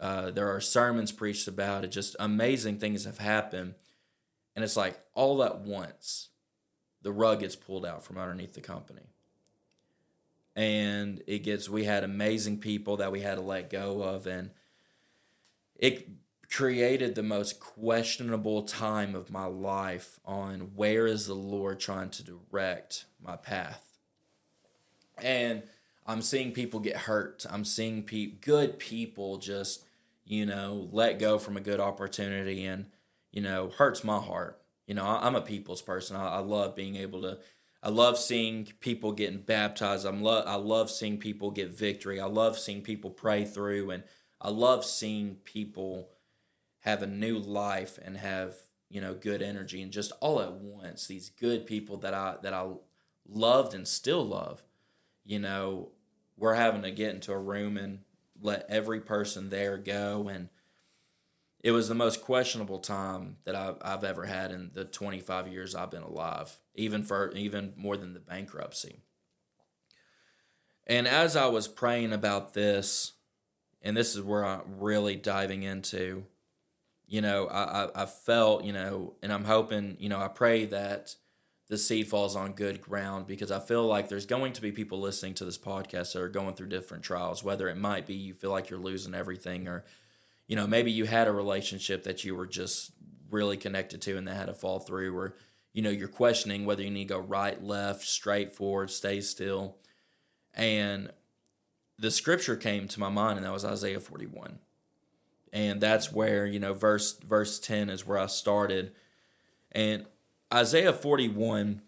uh, 0.00 0.30
there 0.30 0.52
are 0.52 0.60
sermons 0.60 1.12
preached 1.12 1.46
about 1.46 1.84
it. 1.84 1.88
Just 1.88 2.16
amazing 2.18 2.78
things 2.78 3.04
have 3.04 3.18
happened. 3.18 3.74
And 4.54 4.64
it's 4.64 4.76
like 4.76 5.00
all 5.14 5.44
at 5.44 5.60
once, 5.60 6.30
the 7.02 7.12
rug 7.12 7.40
gets 7.40 7.56
pulled 7.56 7.86
out 7.86 8.04
from 8.04 8.18
underneath 8.18 8.54
the 8.54 8.60
company. 8.60 9.11
And 10.54 11.22
it 11.26 11.40
gets, 11.40 11.68
we 11.68 11.84
had 11.84 12.04
amazing 12.04 12.58
people 12.58 12.96
that 12.98 13.12
we 13.12 13.20
had 13.20 13.36
to 13.36 13.40
let 13.40 13.70
go 13.70 14.02
of. 14.02 14.26
And 14.26 14.50
it 15.76 16.08
created 16.50 17.14
the 17.14 17.22
most 17.22 17.58
questionable 17.58 18.62
time 18.62 19.14
of 19.14 19.30
my 19.30 19.46
life 19.46 20.20
on 20.24 20.72
where 20.74 21.06
is 21.06 21.26
the 21.26 21.34
Lord 21.34 21.80
trying 21.80 22.10
to 22.10 22.22
direct 22.22 23.06
my 23.24 23.36
path. 23.36 23.98
And 25.16 25.62
I'm 26.06 26.20
seeing 26.20 26.52
people 26.52 26.80
get 26.80 26.96
hurt. 26.96 27.46
I'm 27.48 27.64
seeing 27.64 28.02
pe- 28.02 28.26
good 28.26 28.78
people 28.78 29.38
just 29.38 29.84
you 30.24 30.46
know, 30.46 30.88
let 30.92 31.18
go 31.18 31.38
from 31.38 31.56
a 31.56 31.60
good 31.60 31.80
opportunity 31.80 32.64
and, 32.64 32.86
you 33.32 33.42
know, 33.42 33.70
hurts 33.70 34.04
my 34.04 34.18
heart. 34.18 34.60
You 34.86 34.94
know, 34.94 35.04
I'm 35.04 35.34
a 35.34 35.40
people's 35.40 35.82
person. 35.82 36.16
I, 36.16 36.36
I 36.36 36.38
love 36.38 36.76
being 36.76 36.96
able 36.96 37.22
to, 37.22 37.38
I 37.82 37.88
love 37.88 38.16
seeing 38.16 38.68
people 38.80 39.12
getting 39.12 39.40
baptized. 39.40 40.06
I'm 40.06 40.22
lo- 40.22 40.44
I 40.46 40.54
love 40.54 40.90
seeing 40.90 41.18
people 41.18 41.50
get 41.50 41.70
victory. 41.70 42.20
I 42.20 42.26
love 42.26 42.58
seeing 42.58 42.82
people 42.82 43.10
pray 43.10 43.44
through 43.44 43.90
and 43.90 44.04
I 44.40 44.50
love 44.50 44.84
seeing 44.84 45.36
people 45.44 46.10
have 46.80 47.02
a 47.02 47.06
new 47.06 47.38
life 47.38 47.98
and 48.02 48.16
have, 48.16 48.54
you 48.88 49.00
know, 49.00 49.14
good 49.14 49.42
energy 49.42 49.82
and 49.82 49.90
just 49.90 50.12
all 50.20 50.40
at 50.40 50.52
once 50.52 51.06
these 51.06 51.30
good 51.30 51.66
people 51.66 51.96
that 51.98 52.14
I 52.14 52.36
that 52.42 52.54
I 52.54 52.68
loved 53.28 53.74
and 53.74 53.86
still 53.86 54.24
love. 54.24 54.62
You 55.24 55.40
know, 55.40 55.90
we're 56.36 56.54
having 56.54 56.82
to 56.82 56.90
get 56.92 57.14
into 57.14 57.32
a 57.32 57.38
room 57.38 57.76
and 57.76 58.00
let 58.40 58.66
every 58.68 59.00
person 59.00 59.50
there 59.50 59.78
go 59.78 60.28
and 60.28 60.48
it 61.62 61.70
was 61.70 61.88
the 61.88 61.94
most 61.94 62.22
questionable 62.22 62.80
time 62.80 63.36
that 63.44 63.54
I've, 63.54 63.76
I've 63.82 64.04
ever 64.04 64.24
had 64.26 64.50
in 64.50 64.72
the 64.74 64.84
25 64.84 65.48
years 65.48 65.74
I've 65.74 65.90
been 65.90 66.02
alive, 66.02 66.58
even 66.74 67.02
for 67.02 67.30
even 67.32 67.72
more 67.76 67.96
than 67.96 68.14
the 68.14 68.20
bankruptcy. 68.20 69.00
And 70.86 71.06
as 71.06 71.36
I 71.36 71.46
was 71.46 71.68
praying 71.68 72.12
about 72.12 72.54
this, 72.54 73.12
and 73.80 73.96
this 73.96 74.14
is 74.14 74.22
where 74.22 74.44
I'm 74.44 74.62
really 74.78 75.16
diving 75.16 75.62
into. 75.62 76.24
You 77.06 77.20
know, 77.20 77.46
I, 77.46 77.84
I 77.84 78.02
I 78.02 78.06
felt 78.06 78.64
you 78.64 78.72
know, 78.72 79.14
and 79.22 79.32
I'm 79.32 79.44
hoping 79.44 79.96
you 80.00 80.08
know, 80.08 80.18
I 80.18 80.28
pray 80.28 80.64
that 80.66 81.14
the 81.68 81.78
seed 81.78 82.08
falls 82.08 82.36
on 82.36 82.52
good 82.52 82.80
ground 82.80 83.26
because 83.26 83.50
I 83.50 83.60
feel 83.60 83.86
like 83.86 84.08
there's 84.08 84.26
going 84.26 84.52
to 84.54 84.62
be 84.62 84.72
people 84.72 85.00
listening 85.00 85.34
to 85.34 85.44
this 85.44 85.58
podcast 85.58 86.12
that 86.12 86.22
are 86.22 86.28
going 86.28 86.54
through 86.54 86.68
different 86.68 87.04
trials. 87.04 87.44
Whether 87.44 87.68
it 87.68 87.76
might 87.76 88.06
be 88.06 88.14
you 88.14 88.34
feel 88.34 88.50
like 88.50 88.68
you're 88.70 88.78
losing 88.78 89.14
everything, 89.14 89.68
or 89.68 89.84
you 90.52 90.56
know, 90.56 90.66
maybe 90.66 90.92
you 90.92 91.06
had 91.06 91.28
a 91.28 91.32
relationship 91.32 92.04
that 92.04 92.24
you 92.24 92.36
were 92.36 92.46
just 92.46 92.92
really 93.30 93.56
connected 93.56 94.02
to 94.02 94.18
and 94.18 94.28
that 94.28 94.36
had 94.36 94.48
to 94.48 94.52
fall 94.52 94.80
through, 94.80 95.16
or 95.16 95.34
you 95.72 95.80
know, 95.80 95.88
you're 95.88 96.08
questioning 96.08 96.66
whether 96.66 96.82
you 96.82 96.90
need 96.90 97.08
to 97.08 97.14
go 97.14 97.20
right, 97.20 97.64
left, 97.64 98.04
straight 98.04 98.52
forward, 98.52 98.90
stay 98.90 99.22
still. 99.22 99.78
And 100.52 101.10
the 101.98 102.10
scripture 102.10 102.54
came 102.54 102.86
to 102.88 103.00
my 103.00 103.08
mind, 103.08 103.38
and 103.38 103.46
that 103.46 103.52
was 103.54 103.64
Isaiah 103.64 103.98
41. 103.98 104.58
And 105.54 105.80
that's 105.80 106.12
where, 106.12 106.44
you 106.44 106.60
know, 106.60 106.74
verse 106.74 107.18
verse 107.20 107.58
10 107.58 107.88
is 107.88 108.06
where 108.06 108.18
I 108.18 108.26
started. 108.26 108.92
And 109.74 110.04
Isaiah 110.52 110.92
41 110.92 111.80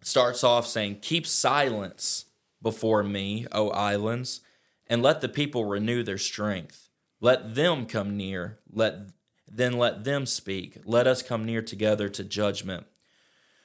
starts 0.00 0.44
off 0.44 0.68
saying, 0.68 1.00
Keep 1.02 1.26
silence 1.26 2.26
before 2.62 3.02
me, 3.02 3.48
O 3.50 3.70
islands, 3.70 4.42
and 4.86 5.02
let 5.02 5.20
the 5.20 5.28
people 5.28 5.64
renew 5.64 6.04
their 6.04 6.16
strength. 6.16 6.86
Let 7.20 7.54
them 7.54 7.86
come 7.86 8.16
near, 8.16 8.58
let 8.72 9.10
then 9.52 9.72
let 9.72 10.04
them 10.04 10.26
speak. 10.26 10.78
Let 10.84 11.06
us 11.06 11.22
come 11.22 11.44
near 11.44 11.60
together 11.60 12.08
to 12.08 12.24
judgment. 12.24 12.86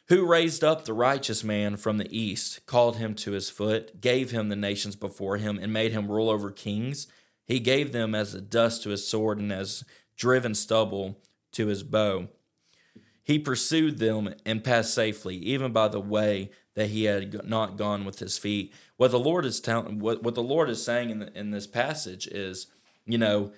Who 0.07 0.25
raised 0.25 0.63
up 0.63 0.85
the 0.85 0.93
righteous 0.93 1.43
man 1.43 1.77
from 1.77 1.97
the 1.97 2.15
east, 2.15 2.65
called 2.65 2.97
him 2.97 3.15
to 3.15 3.31
his 3.31 3.49
foot, 3.49 4.01
gave 4.01 4.31
him 4.31 4.49
the 4.49 4.55
nations 4.55 4.95
before 4.95 5.37
him, 5.37 5.57
and 5.59 5.71
made 5.71 5.91
him 5.91 6.11
rule 6.11 6.29
over 6.29 6.51
kings? 6.51 7.07
He 7.45 7.59
gave 7.59 7.91
them 7.91 8.13
as 8.13 8.33
the 8.33 8.41
dust 8.41 8.83
to 8.83 8.89
his 8.89 9.07
sword, 9.07 9.39
and 9.39 9.51
as 9.51 9.83
driven 10.17 10.53
stubble 10.53 11.19
to 11.53 11.67
his 11.67 11.83
bow. 11.83 12.27
He 13.23 13.39
pursued 13.39 13.97
them 13.97 14.33
and 14.45 14.63
passed 14.63 14.93
safely, 14.93 15.37
even 15.37 15.71
by 15.71 15.87
the 15.87 15.99
way 15.99 16.51
that 16.75 16.89
he 16.89 17.05
had 17.05 17.47
not 17.47 17.77
gone 17.77 18.05
with 18.05 18.19
his 18.19 18.37
feet. 18.37 18.73
What 18.97 19.09
the 19.09 19.19
Lord 19.19 19.45
is 19.45 19.59
telling, 19.59 19.99
what, 19.99 20.21
what 20.21 20.35
the 20.35 20.43
Lord 20.43 20.69
is 20.69 20.83
saying 20.83 21.09
in, 21.09 21.19
the, 21.19 21.37
in 21.37 21.49
this 21.49 21.65
passage 21.65 22.27
is, 22.27 22.67
you 23.05 23.17
know, 23.17 23.51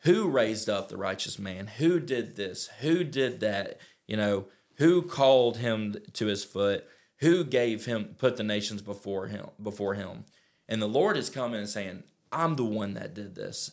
who 0.00 0.28
raised 0.28 0.68
up 0.68 0.88
the 0.88 0.96
righteous 0.96 1.38
man? 1.38 1.68
Who 1.78 2.00
did 2.00 2.36
this? 2.36 2.68
Who 2.80 3.04
did 3.04 3.40
that? 3.40 3.78
You 4.06 4.16
know, 4.16 4.46
who 4.76 5.02
called 5.02 5.58
him 5.58 5.96
to 6.12 6.26
his 6.26 6.44
foot? 6.44 6.86
Who 7.18 7.44
gave 7.44 7.86
him 7.86 8.16
put 8.18 8.36
the 8.36 8.42
nations 8.42 8.82
before 8.82 9.28
him 9.28 9.48
before 9.62 9.94
him? 9.94 10.24
And 10.68 10.82
the 10.82 10.88
Lord 10.88 11.16
is 11.16 11.30
coming 11.30 11.60
and 11.60 11.68
saying, 11.68 12.02
I'm 12.32 12.56
the 12.56 12.64
one 12.64 12.94
that 12.94 13.14
did 13.14 13.34
this. 13.34 13.72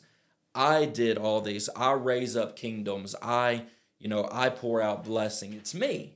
I 0.53 0.85
did 0.85 1.17
all 1.17 1.41
these. 1.41 1.69
I 1.75 1.93
raise 1.93 2.35
up 2.35 2.55
kingdoms. 2.55 3.15
I, 3.21 3.63
you 3.97 4.07
know, 4.07 4.27
I 4.31 4.49
pour 4.49 4.81
out 4.81 5.05
blessing. 5.05 5.53
It's 5.53 5.73
me. 5.73 6.15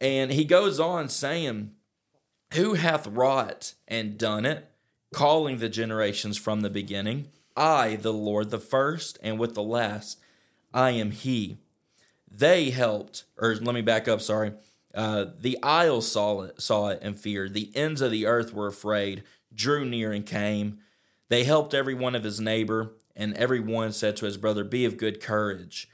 And 0.00 0.32
he 0.32 0.44
goes 0.44 0.78
on 0.78 1.08
saying, 1.08 1.72
Who 2.54 2.74
hath 2.74 3.06
wrought 3.06 3.74
and 3.88 4.18
done 4.18 4.44
it, 4.44 4.70
calling 5.12 5.58
the 5.58 5.68
generations 5.68 6.36
from 6.36 6.60
the 6.60 6.70
beginning? 6.70 7.28
I, 7.58 7.96
the 7.96 8.12
Lord, 8.12 8.50
the 8.50 8.60
first, 8.60 9.18
and 9.20 9.38
with 9.38 9.54
the 9.54 9.62
last, 9.62 10.20
I 10.72 10.90
am 10.90 11.10
he. 11.10 11.58
They 12.30 12.70
helped, 12.70 13.24
or 13.36 13.56
let 13.56 13.74
me 13.74 13.82
back 13.82 14.06
up, 14.06 14.20
sorry. 14.20 14.52
Uh, 14.94 15.26
the 15.38 15.60
isles 15.62 16.10
saw 16.10 16.42
it, 16.42 16.62
saw 16.62 16.88
it 16.88 17.00
and 17.02 17.18
feared. 17.18 17.54
The 17.54 17.70
ends 17.74 18.00
of 18.00 18.12
the 18.12 18.26
earth 18.26 18.54
were 18.54 18.68
afraid, 18.68 19.24
drew 19.52 19.84
near 19.84 20.12
and 20.12 20.24
came. 20.24 20.78
They 21.28 21.44
helped 21.44 21.74
every 21.74 21.94
one 21.94 22.14
of 22.14 22.24
his 22.24 22.40
neighbor, 22.40 22.92
and 23.16 23.34
every 23.34 23.60
one 23.60 23.92
said 23.92 24.16
to 24.18 24.26
his 24.26 24.36
brother, 24.36 24.62
Be 24.62 24.84
of 24.84 24.96
good 24.96 25.20
courage. 25.20 25.88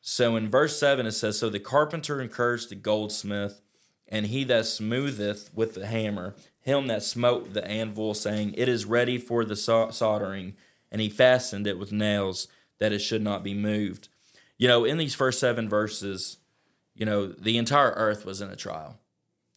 So 0.00 0.34
in 0.34 0.48
verse 0.48 0.78
7 0.78 1.04
it 1.04 1.12
says, 1.12 1.38
So 1.38 1.50
the 1.50 1.60
carpenter 1.60 2.20
encouraged 2.20 2.70
the 2.70 2.74
goldsmith, 2.74 3.60
and 4.08 4.26
he 4.26 4.44
that 4.44 4.66
smootheth 4.66 5.50
with 5.54 5.74
the 5.74 5.86
hammer, 5.86 6.34
him 6.60 6.86
that 6.86 7.02
smote 7.02 7.52
the 7.52 7.66
anvil, 7.66 8.14
saying, 8.14 8.54
It 8.56 8.68
is 8.68 8.86
ready 8.86 9.18
for 9.18 9.44
the 9.44 9.56
soldering. 9.56 10.54
And 10.92 11.00
he 11.00 11.08
fastened 11.08 11.66
it 11.66 11.78
with 11.78 11.90
nails, 11.90 12.46
that 12.78 12.92
it 12.92 13.00
should 13.00 13.22
not 13.22 13.42
be 13.42 13.54
moved. 13.54 14.08
You 14.58 14.68
know, 14.68 14.84
in 14.84 14.98
these 14.98 15.14
first 15.14 15.40
seven 15.40 15.68
verses, 15.68 16.36
you 16.94 17.04
know, 17.04 17.26
the 17.26 17.58
entire 17.58 17.90
earth 17.96 18.24
was 18.24 18.40
in 18.40 18.50
a 18.50 18.56
trial. 18.56 19.00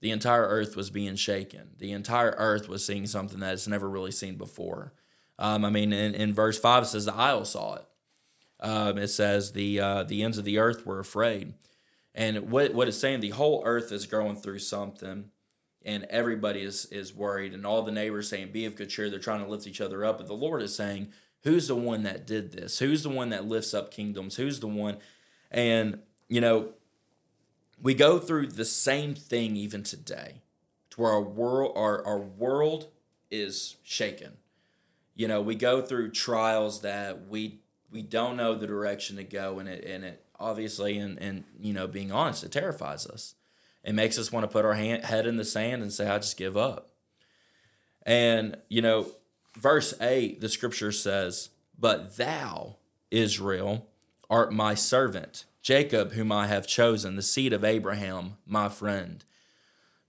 The 0.01 0.11
entire 0.11 0.47
earth 0.47 0.75
was 0.75 0.89
being 0.89 1.15
shaken. 1.15 1.71
The 1.77 1.91
entire 1.91 2.33
earth 2.37 2.67
was 2.67 2.83
seeing 2.83 3.05
something 3.05 3.39
that 3.41 3.53
it's 3.53 3.67
never 3.67 3.87
really 3.87 4.11
seen 4.11 4.35
before. 4.35 4.93
Um, 5.37 5.65
I 5.65 5.69
mean, 5.69 5.93
in, 5.93 6.15
in 6.15 6.33
verse 6.33 6.57
5, 6.57 6.83
it 6.83 6.85
says 6.87 7.05
the 7.05 7.13
isle 7.13 7.45
saw 7.45 7.75
it. 7.75 7.85
Um, 8.59 8.97
it 8.97 9.09
says 9.09 9.51
the 9.51 9.79
uh, 9.79 10.03
the 10.03 10.23
ends 10.23 10.37
of 10.37 10.45
the 10.45 10.57
earth 10.57 10.85
were 10.85 10.99
afraid. 10.99 11.53
And 12.13 12.49
what, 12.49 12.73
what 12.73 12.87
it's 12.87 12.97
saying, 12.97 13.19
the 13.19 13.31
whole 13.31 13.61
earth 13.65 13.91
is 13.91 14.07
going 14.07 14.37
through 14.37 14.59
something, 14.59 15.31
and 15.83 16.03
everybody 16.05 16.61
is, 16.61 16.85
is 16.85 17.13
worried, 17.13 17.53
and 17.53 17.65
all 17.65 17.81
the 17.81 17.91
neighbors 17.91 18.29
saying, 18.29 18.53
Be 18.53 18.65
of 18.65 18.75
good 18.75 18.89
cheer. 18.89 19.09
They're 19.09 19.19
trying 19.19 19.43
to 19.43 19.49
lift 19.49 19.67
each 19.67 19.81
other 19.81 20.05
up. 20.05 20.17
But 20.17 20.27
the 20.27 20.33
Lord 20.33 20.61
is 20.61 20.73
saying, 20.73 21.09
Who's 21.45 21.69
the 21.69 21.75
one 21.75 22.03
that 22.03 22.27
did 22.27 22.51
this? 22.51 22.79
Who's 22.79 23.03
the 23.03 23.09
one 23.09 23.29
that 23.29 23.45
lifts 23.45 23.73
up 23.73 23.91
kingdoms? 23.91 24.35
Who's 24.35 24.59
the 24.59 24.67
one? 24.67 24.97
And, 25.49 25.99
you 26.27 26.41
know, 26.41 26.73
we 27.81 27.93
go 27.93 28.19
through 28.19 28.47
the 28.47 28.65
same 28.65 29.15
thing 29.15 29.55
even 29.55 29.83
today 29.83 30.41
to 30.91 31.01
where 31.01 31.11
our 31.11 31.21
world 31.21 31.73
our, 31.75 32.05
our 32.05 32.19
world 32.19 32.87
is 33.29 33.75
shaken 33.83 34.33
you 35.13 35.27
know 35.27 35.41
we 35.41 35.55
go 35.55 35.81
through 35.81 36.11
trials 36.11 36.81
that 36.81 37.27
we 37.27 37.59
we 37.91 38.01
don't 38.01 38.37
know 38.37 38.55
the 38.55 38.67
direction 38.67 39.15
to 39.17 39.23
go 39.23 39.59
and 39.59 39.67
it 39.67 39.83
and 39.83 40.03
it 40.03 40.23
obviously 40.39 40.97
and 40.97 41.19
and 41.19 41.43
you 41.59 41.73
know 41.73 41.87
being 41.87 42.11
honest 42.11 42.43
it 42.43 42.51
terrifies 42.51 43.05
us 43.07 43.35
it 43.83 43.93
makes 43.93 44.17
us 44.17 44.31
want 44.31 44.43
to 44.43 44.47
put 44.47 44.65
our 44.65 44.73
hand, 44.73 45.05
head 45.05 45.27
in 45.27 45.37
the 45.37 45.45
sand 45.45 45.81
and 45.81 45.91
say 45.91 46.07
i 46.07 46.17
just 46.17 46.37
give 46.37 46.55
up 46.55 46.91
and 48.05 48.57
you 48.69 48.81
know 48.81 49.07
verse 49.55 49.93
8 49.99 50.41
the 50.41 50.49
scripture 50.49 50.91
says 50.91 51.49
but 51.77 52.17
thou 52.17 52.77
israel 53.11 53.87
art 54.29 54.51
my 54.51 54.73
servant 54.73 55.45
jacob 55.61 56.11
whom 56.13 56.31
i 56.31 56.47
have 56.47 56.67
chosen 56.67 57.15
the 57.15 57.21
seed 57.21 57.53
of 57.53 57.63
abraham 57.63 58.37
my 58.45 58.69
friend. 58.69 59.23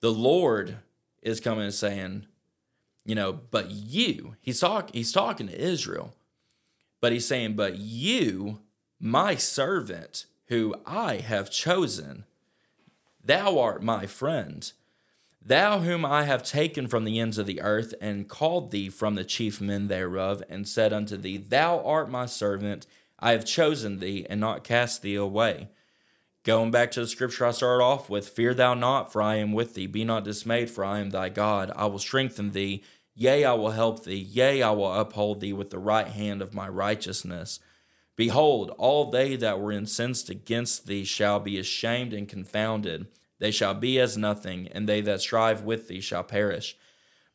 The 0.00 0.12
lord 0.12 0.78
is 1.22 1.40
coming 1.40 1.64
and 1.64 1.74
saying 1.74 2.26
you 3.04 3.14
know 3.14 3.32
but 3.32 3.70
you 3.70 4.36
he's 4.40 4.60
talking 4.60 4.94
he's 4.94 5.12
talking 5.12 5.46
to 5.46 5.58
israel 5.58 6.14
but 7.00 7.12
he's 7.12 7.26
saying 7.26 7.54
but 7.54 7.78
you 7.78 8.60
my 9.00 9.34
servant 9.36 10.26
who 10.48 10.74
i 10.84 11.16
have 11.16 11.50
chosen 11.50 12.24
thou 13.22 13.58
art 13.58 13.82
my 13.82 14.06
friend 14.06 14.72
thou 15.46 15.78
whom 15.80 16.04
i 16.04 16.24
have 16.24 16.42
taken 16.42 16.86
from 16.88 17.04
the 17.04 17.18
ends 17.18 17.38
of 17.38 17.46
the 17.46 17.60
earth 17.60 17.94
and 18.00 18.28
called 18.28 18.70
thee 18.70 18.88
from 18.88 19.14
the 19.14 19.24
chief 19.24 19.60
men 19.60 19.88
thereof 19.88 20.42
and 20.48 20.66
said 20.66 20.92
unto 20.92 21.16
thee 21.16 21.36
thou 21.36 21.82
art 21.84 22.10
my 22.10 22.26
servant 22.26 22.86
i 23.18 23.32
have 23.32 23.44
chosen 23.44 23.98
thee 23.98 24.26
and 24.28 24.40
not 24.40 24.64
cast 24.64 25.02
thee 25.02 25.14
away 25.14 25.68
Going 26.46 26.70
back 26.70 26.92
to 26.92 27.00
the 27.00 27.08
scripture 27.08 27.44
I 27.44 27.50
started 27.50 27.82
off 27.82 28.08
with, 28.08 28.28
fear 28.28 28.54
thou 28.54 28.72
not, 28.72 29.12
for 29.12 29.20
I 29.20 29.34
am 29.34 29.50
with 29.50 29.74
thee. 29.74 29.88
Be 29.88 30.04
not 30.04 30.22
dismayed, 30.22 30.70
for 30.70 30.84
I 30.84 31.00
am 31.00 31.10
thy 31.10 31.28
God. 31.28 31.72
I 31.74 31.86
will 31.86 31.98
strengthen 31.98 32.52
thee. 32.52 32.84
Yea, 33.16 33.44
I 33.44 33.54
will 33.54 33.72
help 33.72 34.04
thee. 34.04 34.14
Yea, 34.14 34.62
I 34.62 34.70
will 34.70 34.92
uphold 34.92 35.40
thee 35.40 35.52
with 35.52 35.70
the 35.70 35.80
right 35.80 36.06
hand 36.06 36.40
of 36.40 36.54
my 36.54 36.68
righteousness. 36.68 37.58
Behold, 38.14 38.70
all 38.78 39.10
they 39.10 39.34
that 39.34 39.58
were 39.58 39.72
incensed 39.72 40.30
against 40.30 40.86
thee 40.86 41.02
shall 41.02 41.40
be 41.40 41.58
ashamed 41.58 42.12
and 42.12 42.28
confounded. 42.28 43.08
They 43.38 43.50
shall 43.50 43.74
be 43.74 43.98
as 44.00 44.16
nothing, 44.16 44.68
and 44.68 44.88
they 44.88 45.00
that 45.02 45.20
strive 45.20 45.62
with 45.62 45.88
thee 45.88 46.00
shall 46.00 46.24
perish. 46.24 46.76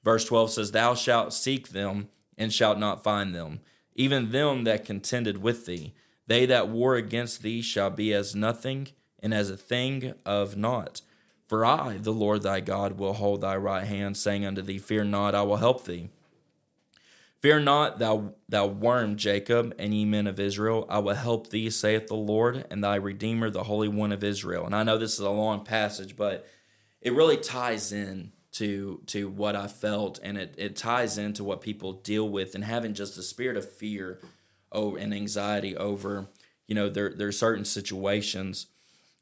Verse 0.04 0.26
12 0.26 0.52
says, 0.52 0.72
Thou 0.72 0.96
shalt 0.96 1.34
seek 1.34 1.70
them, 1.70 2.10
and 2.38 2.52
shalt 2.52 2.80
not 2.80 3.04
find 3.04 3.36
them, 3.36 3.60
even 3.96 4.32
them 4.32 4.64
that 4.64 4.86
contended 4.86 5.42
with 5.42 5.66
thee. 5.66 5.94
They 6.28 6.46
that 6.48 6.70
war 6.70 6.96
against 6.96 7.44
thee 7.44 7.62
shall 7.62 7.90
be 7.90 8.14
as 8.14 8.36
nothing, 8.36 8.90
and 9.20 9.34
as 9.34 9.50
a 9.50 9.58
thing 9.58 10.14
of 10.26 10.58
naught. 10.58 11.02
For 11.48 11.66
I, 11.66 11.98
the 11.98 12.14
Lord 12.14 12.44
thy 12.44 12.62
God, 12.62 12.98
will 12.98 13.14
hold 13.14 13.42
thy 13.42 13.58
right 13.58 13.86
hand, 13.86 14.18
saying 14.18 14.46
unto 14.46 14.62
thee, 14.62 14.78
Fear 14.80 15.06
not, 15.06 15.36
I 15.36 15.42
will 15.42 15.58
help 15.58 15.86
thee. 15.86 16.10
Fear 17.42 17.62
not, 17.62 17.98
thou, 17.98 18.36
thou 18.48 18.68
worm 18.68 19.16
Jacob, 19.18 19.74
and 19.80 19.96
ye 19.96 20.06
men 20.06 20.28
of 20.28 20.40
Israel, 20.40 20.86
I 20.88 21.00
will 21.00 21.16
help 21.16 21.50
thee, 21.50 21.72
saith 21.72 22.08
the 22.08 22.14
Lord, 22.16 22.66
and 22.70 22.84
thy 22.84 22.96
Redeemer, 22.96 23.50
the 23.50 23.64
Holy 23.64 23.88
One 23.88 24.12
of 24.12 24.24
Israel. 24.24 24.66
And 24.66 24.76
I 24.76 24.84
know 24.84 25.00
this 25.00 25.14
is 25.14 25.20
a 25.22 25.30
long 25.32 25.66
passage, 25.66 26.16
but 26.16 26.48
it 27.02 27.14
really 27.14 27.38
ties 27.38 27.92
in 27.92 28.32
to 28.54 29.02
to 29.08 29.30
what 29.30 29.56
I 29.56 29.68
felt, 29.68 30.20
and 30.22 30.38
it, 30.38 30.54
it 30.58 30.76
ties 30.76 31.18
into 31.18 31.44
what 31.44 31.62
people 31.62 31.94
deal 31.94 32.30
with, 32.30 32.54
and 32.54 32.64
having 32.64 32.94
just 32.94 33.18
a 33.18 33.24
spirit 33.24 33.58
of 33.58 33.70
fear 33.70 34.20
oh, 34.72 34.96
and 34.96 35.14
anxiety 35.14 35.76
over, 35.76 36.28
you 36.68 36.76
know, 36.76 36.90
there, 36.90 37.14
there 37.14 37.28
are 37.28 37.34
certain 37.34 37.66
situations 37.66 38.68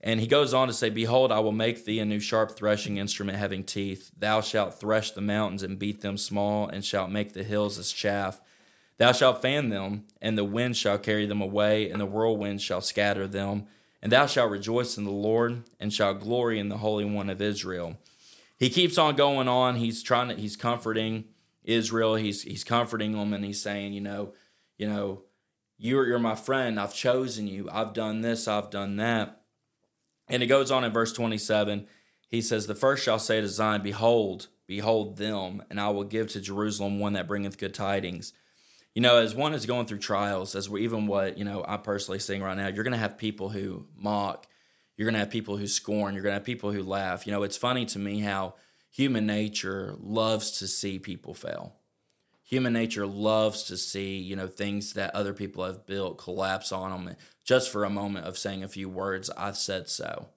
and 0.01 0.21
he 0.21 0.27
goes 0.27 0.53
on 0.53 0.67
to 0.67 0.73
say, 0.73 0.89
Behold, 0.89 1.31
I 1.31 1.39
will 1.39 1.51
make 1.51 1.83
thee 1.83 1.99
a 1.99 2.05
new 2.05 2.19
sharp 2.19 2.55
threshing 2.55 2.97
instrument 2.97 3.37
having 3.37 3.63
teeth. 3.63 4.11
Thou 4.17 4.41
shalt 4.41 4.79
thresh 4.79 5.11
the 5.11 5.21
mountains 5.21 5.63
and 5.63 5.77
beat 5.77 6.01
them 6.01 6.17
small, 6.17 6.67
and 6.67 6.85
shalt 6.85 7.11
make 7.11 7.33
the 7.33 7.43
hills 7.43 7.77
as 7.77 7.91
chaff. 7.91 8.39
Thou 8.97 9.11
shalt 9.11 9.41
fan 9.41 9.69
them, 9.69 10.05
and 10.21 10.37
the 10.37 10.43
wind 10.43 10.77
shall 10.77 10.97
carry 10.97 11.25
them 11.25 11.41
away, 11.41 11.89
and 11.89 11.99
the 11.99 12.05
whirlwind 12.05 12.61
shall 12.61 12.81
scatter 12.81 13.27
them. 13.27 13.65
And 14.01 14.11
thou 14.11 14.25
shalt 14.25 14.51
rejoice 14.51 14.97
in 14.97 15.03
the 15.03 15.11
Lord, 15.11 15.63
and 15.79 15.93
shalt 15.93 16.21
glory 16.21 16.59
in 16.59 16.69
the 16.69 16.77
Holy 16.77 17.05
One 17.05 17.29
of 17.29 17.41
Israel. 17.41 17.97
He 18.57 18.69
keeps 18.69 18.97
on 18.97 19.15
going 19.15 19.47
on. 19.47 19.75
He's 19.75 20.03
trying 20.03 20.29
to, 20.29 20.35
he's 20.35 20.55
comforting 20.55 21.25
Israel. 21.63 22.15
He's 22.15 22.43
he's 22.43 22.63
comforting 22.63 23.13
them, 23.13 23.33
and 23.33 23.43
he's 23.43 23.61
saying, 23.61 23.93
you 23.93 24.01
know, 24.01 24.33
you 24.77 24.87
know, 24.87 25.23
you're 25.77 26.07
you're 26.07 26.19
my 26.19 26.35
friend. 26.35 26.79
I've 26.79 26.93
chosen 26.93 27.47
you. 27.47 27.69
I've 27.71 27.93
done 27.93 28.21
this. 28.21 28.47
I've 28.47 28.69
done 28.69 28.97
that. 28.97 29.38
And 30.29 30.43
it 30.43 30.47
goes 30.47 30.71
on 30.71 30.83
in 30.83 30.91
verse 30.91 31.11
27. 31.11 31.87
He 32.29 32.41
says, 32.41 32.67
The 32.67 32.75
first 32.75 33.03
shall 33.03 33.19
say 33.19 33.41
to 33.41 33.47
Zion, 33.47 33.81
Behold, 33.81 34.47
behold 34.67 35.17
them, 35.17 35.63
and 35.69 35.79
I 35.79 35.89
will 35.89 36.03
give 36.03 36.27
to 36.29 36.41
Jerusalem 36.41 36.99
one 36.99 37.13
that 37.13 37.27
bringeth 37.27 37.57
good 37.57 37.73
tidings. 37.73 38.33
You 38.93 39.01
know, 39.01 39.17
as 39.17 39.35
one 39.35 39.53
is 39.53 39.65
going 39.65 39.85
through 39.85 39.99
trials, 39.99 40.55
as 40.55 40.69
we 40.69 40.83
even 40.83 41.07
what, 41.07 41.37
you 41.37 41.45
know, 41.45 41.63
I'm 41.67 41.81
personally 41.81 42.19
seeing 42.19 42.41
right 42.41 42.57
now, 42.57 42.67
you're 42.67 42.83
going 42.83 42.93
to 42.93 42.99
have 42.99 43.17
people 43.17 43.49
who 43.49 43.87
mock, 43.95 44.47
you're 44.97 45.05
going 45.05 45.13
to 45.13 45.19
have 45.19 45.29
people 45.29 45.57
who 45.57 45.67
scorn, 45.67 46.13
you're 46.13 46.23
going 46.23 46.33
to 46.33 46.39
have 46.39 46.43
people 46.43 46.71
who 46.71 46.83
laugh. 46.83 47.25
You 47.25 47.31
know, 47.31 47.43
it's 47.43 47.57
funny 47.57 47.85
to 47.85 47.99
me 47.99 48.19
how 48.19 48.55
human 48.91 49.25
nature 49.25 49.95
loves 49.99 50.51
to 50.59 50.67
see 50.67 50.99
people 50.99 51.33
fail. 51.33 51.75
Human 52.49 52.73
nature 52.73 53.05
loves 53.05 53.61
to 53.65 53.77
see, 53.77 54.17
you 54.17 54.35
know, 54.35 54.47
things 54.47 54.93
that 54.93 55.13
other 55.13 55.33
people 55.33 55.63
have 55.63 55.85
built 55.85 56.17
collapse 56.17 56.71
on 56.71 57.05
them 57.05 57.15
just 57.43 57.71
for 57.71 57.83
a 57.83 57.91
moment 57.91 58.25
of 58.25 58.39
saying 58.39 58.63
a 58.63 58.67
few 58.67 58.89
words, 58.89 59.29
I've 59.37 59.55
said 59.55 59.87
so. 59.87 60.29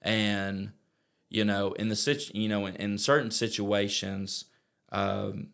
And, 0.00 0.74
you 1.30 1.44
know, 1.44 1.72
in 1.72 1.88
the 1.88 1.96
situ- 1.96 2.38
you 2.38 2.48
know, 2.48 2.66
in, 2.66 2.76
in 2.76 2.98
certain 2.98 3.32
situations, 3.32 4.44
um, 4.92 5.48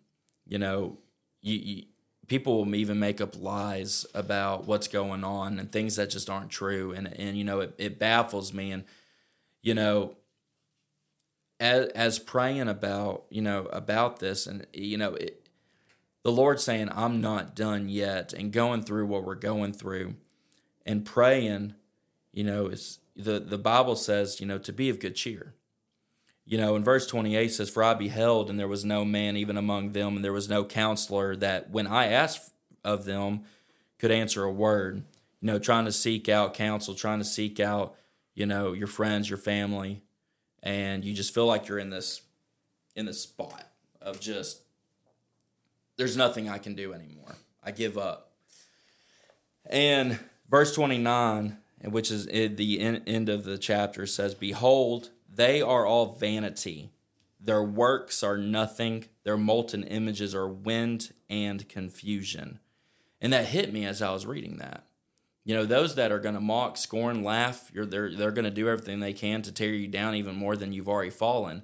you 0.46 0.58
know, 0.58 0.98
you, 1.40 1.56
you 1.56 1.82
people 2.26 2.62
will 2.62 2.74
even 2.74 2.98
make 2.98 3.22
up 3.22 3.34
lies 3.40 4.04
about 4.14 4.66
what's 4.66 4.86
going 4.86 5.24
on 5.24 5.58
and 5.58 5.72
things 5.72 5.96
that 5.96 6.10
just 6.10 6.28
aren't 6.28 6.50
true 6.50 6.92
and 6.92 7.08
and 7.18 7.36
you 7.36 7.42
know 7.42 7.58
it, 7.58 7.74
it 7.76 7.98
baffles 7.98 8.52
me 8.54 8.70
and 8.70 8.84
you 9.62 9.74
know 9.74 10.14
as, 11.58 11.88
as 11.88 12.18
praying 12.20 12.68
about 12.68 13.24
you 13.30 13.42
know 13.42 13.66
about 13.72 14.20
this 14.20 14.46
and 14.46 14.64
you 14.72 14.96
know 14.96 15.14
it, 15.14 15.39
the 16.22 16.32
lord 16.32 16.60
saying 16.60 16.88
i'm 16.92 17.20
not 17.20 17.54
done 17.54 17.88
yet 17.88 18.32
and 18.32 18.52
going 18.52 18.82
through 18.82 19.06
what 19.06 19.24
we're 19.24 19.34
going 19.34 19.72
through 19.72 20.14
and 20.84 21.04
praying 21.04 21.74
you 22.32 22.44
know 22.44 22.66
is 22.66 22.98
the 23.16 23.38
the 23.40 23.58
bible 23.58 23.96
says 23.96 24.40
you 24.40 24.46
know 24.46 24.58
to 24.58 24.72
be 24.72 24.88
of 24.88 25.00
good 25.00 25.16
cheer 25.16 25.54
you 26.50 26.58
know, 26.58 26.74
in 26.74 26.82
verse 26.82 27.06
28 27.06 27.46
says, 27.52 27.70
For 27.70 27.84
I 27.84 27.94
beheld, 27.94 28.50
and 28.50 28.58
there 28.58 28.66
was 28.66 28.84
no 28.84 29.04
man 29.04 29.36
even 29.36 29.56
among 29.56 29.92
them, 29.92 30.16
and 30.16 30.24
there 30.24 30.32
was 30.32 30.48
no 30.48 30.64
counselor 30.64 31.36
that 31.36 31.70
when 31.70 31.86
I 31.86 32.08
asked 32.08 32.52
of 32.84 33.04
them 33.04 33.42
could 34.00 34.10
answer 34.10 34.42
a 34.42 34.52
word. 34.52 35.04
You 35.40 35.46
know, 35.46 35.58
trying 35.60 35.84
to 35.84 35.92
seek 35.92 36.28
out 36.28 36.54
counsel, 36.54 36.94
trying 36.94 37.20
to 37.20 37.24
seek 37.24 37.60
out, 37.60 37.94
you 38.34 38.46
know, 38.46 38.72
your 38.72 38.88
friends, 38.88 39.30
your 39.30 39.38
family, 39.38 40.02
and 40.60 41.04
you 41.04 41.14
just 41.14 41.32
feel 41.32 41.46
like 41.46 41.68
you're 41.68 41.78
in 41.78 41.90
this 41.90 42.22
in 42.96 43.06
this 43.06 43.20
spot 43.20 43.70
of 44.02 44.18
just 44.20 44.62
there's 46.00 46.16
nothing 46.16 46.48
I 46.48 46.56
can 46.56 46.74
do 46.74 46.94
anymore. 46.94 47.36
I 47.62 47.72
give 47.72 47.98
up. 47.98 48.30
And 49.66 50.18
verse 50.48 50.74
29, 50.74 51.58
which 51.84 52.10
is 52.10 52.24
the 52.24 52.80
end 52.80 53.28
of 53.28 53.44
the 53.44 53.58
chapter, 53.58 54.06
says, 54.06 54.34
Behold, 54.34 55.10
they 55.30 55.60
are 55.60 55.84
all 55.84 56.14
vanity. 56.14 56.90
Their 57.38 57.62
works 57.62 58.22
are 58.22 58.38
nothing. 58.38 59.08
Their 59.24 59.36
molten 59.36 59.84
images 59.84 60.34
are 60.34 60.48
wind 60.48 61.12
and 61.28 61.68
confusion. 61.68 62.60
And 63.20 63.30
that 63.34 63.48
hit 63.48 63.70
me 63.70 63.84
as 63.84 64.00
I 64.00 64.10
was 64.10 64.24
reading 64.24 64.56
that. 64.56 64.86
You 65.44 65.54
know, 65.54 65.66
those 65.66 65.96
that 65.96 66.12
are 66.12 66.18
going 66.18 66.34
to 66.34 66.40
mock, 66.40 66.78
scorn, 66.78 67.22
laugh, 67.22 67.70
they're, 67.74 68.14
they're 68.14 68.30
going 68.30 68.46
to 68.46 68.50
do 68.50 68.70
everything 68.70 69.00
they 69.00 69.12
can 69.12 69.42
to 69.42 69.52
tear 69.52 69.74
you 69.74 69.86
down 69.86 70.14
even 70.14 70.34
more 70.34 70.56
than 70.56 70.72
you've 70.72 70.88
already 70.88 71.10
fallen. 71.10 71.62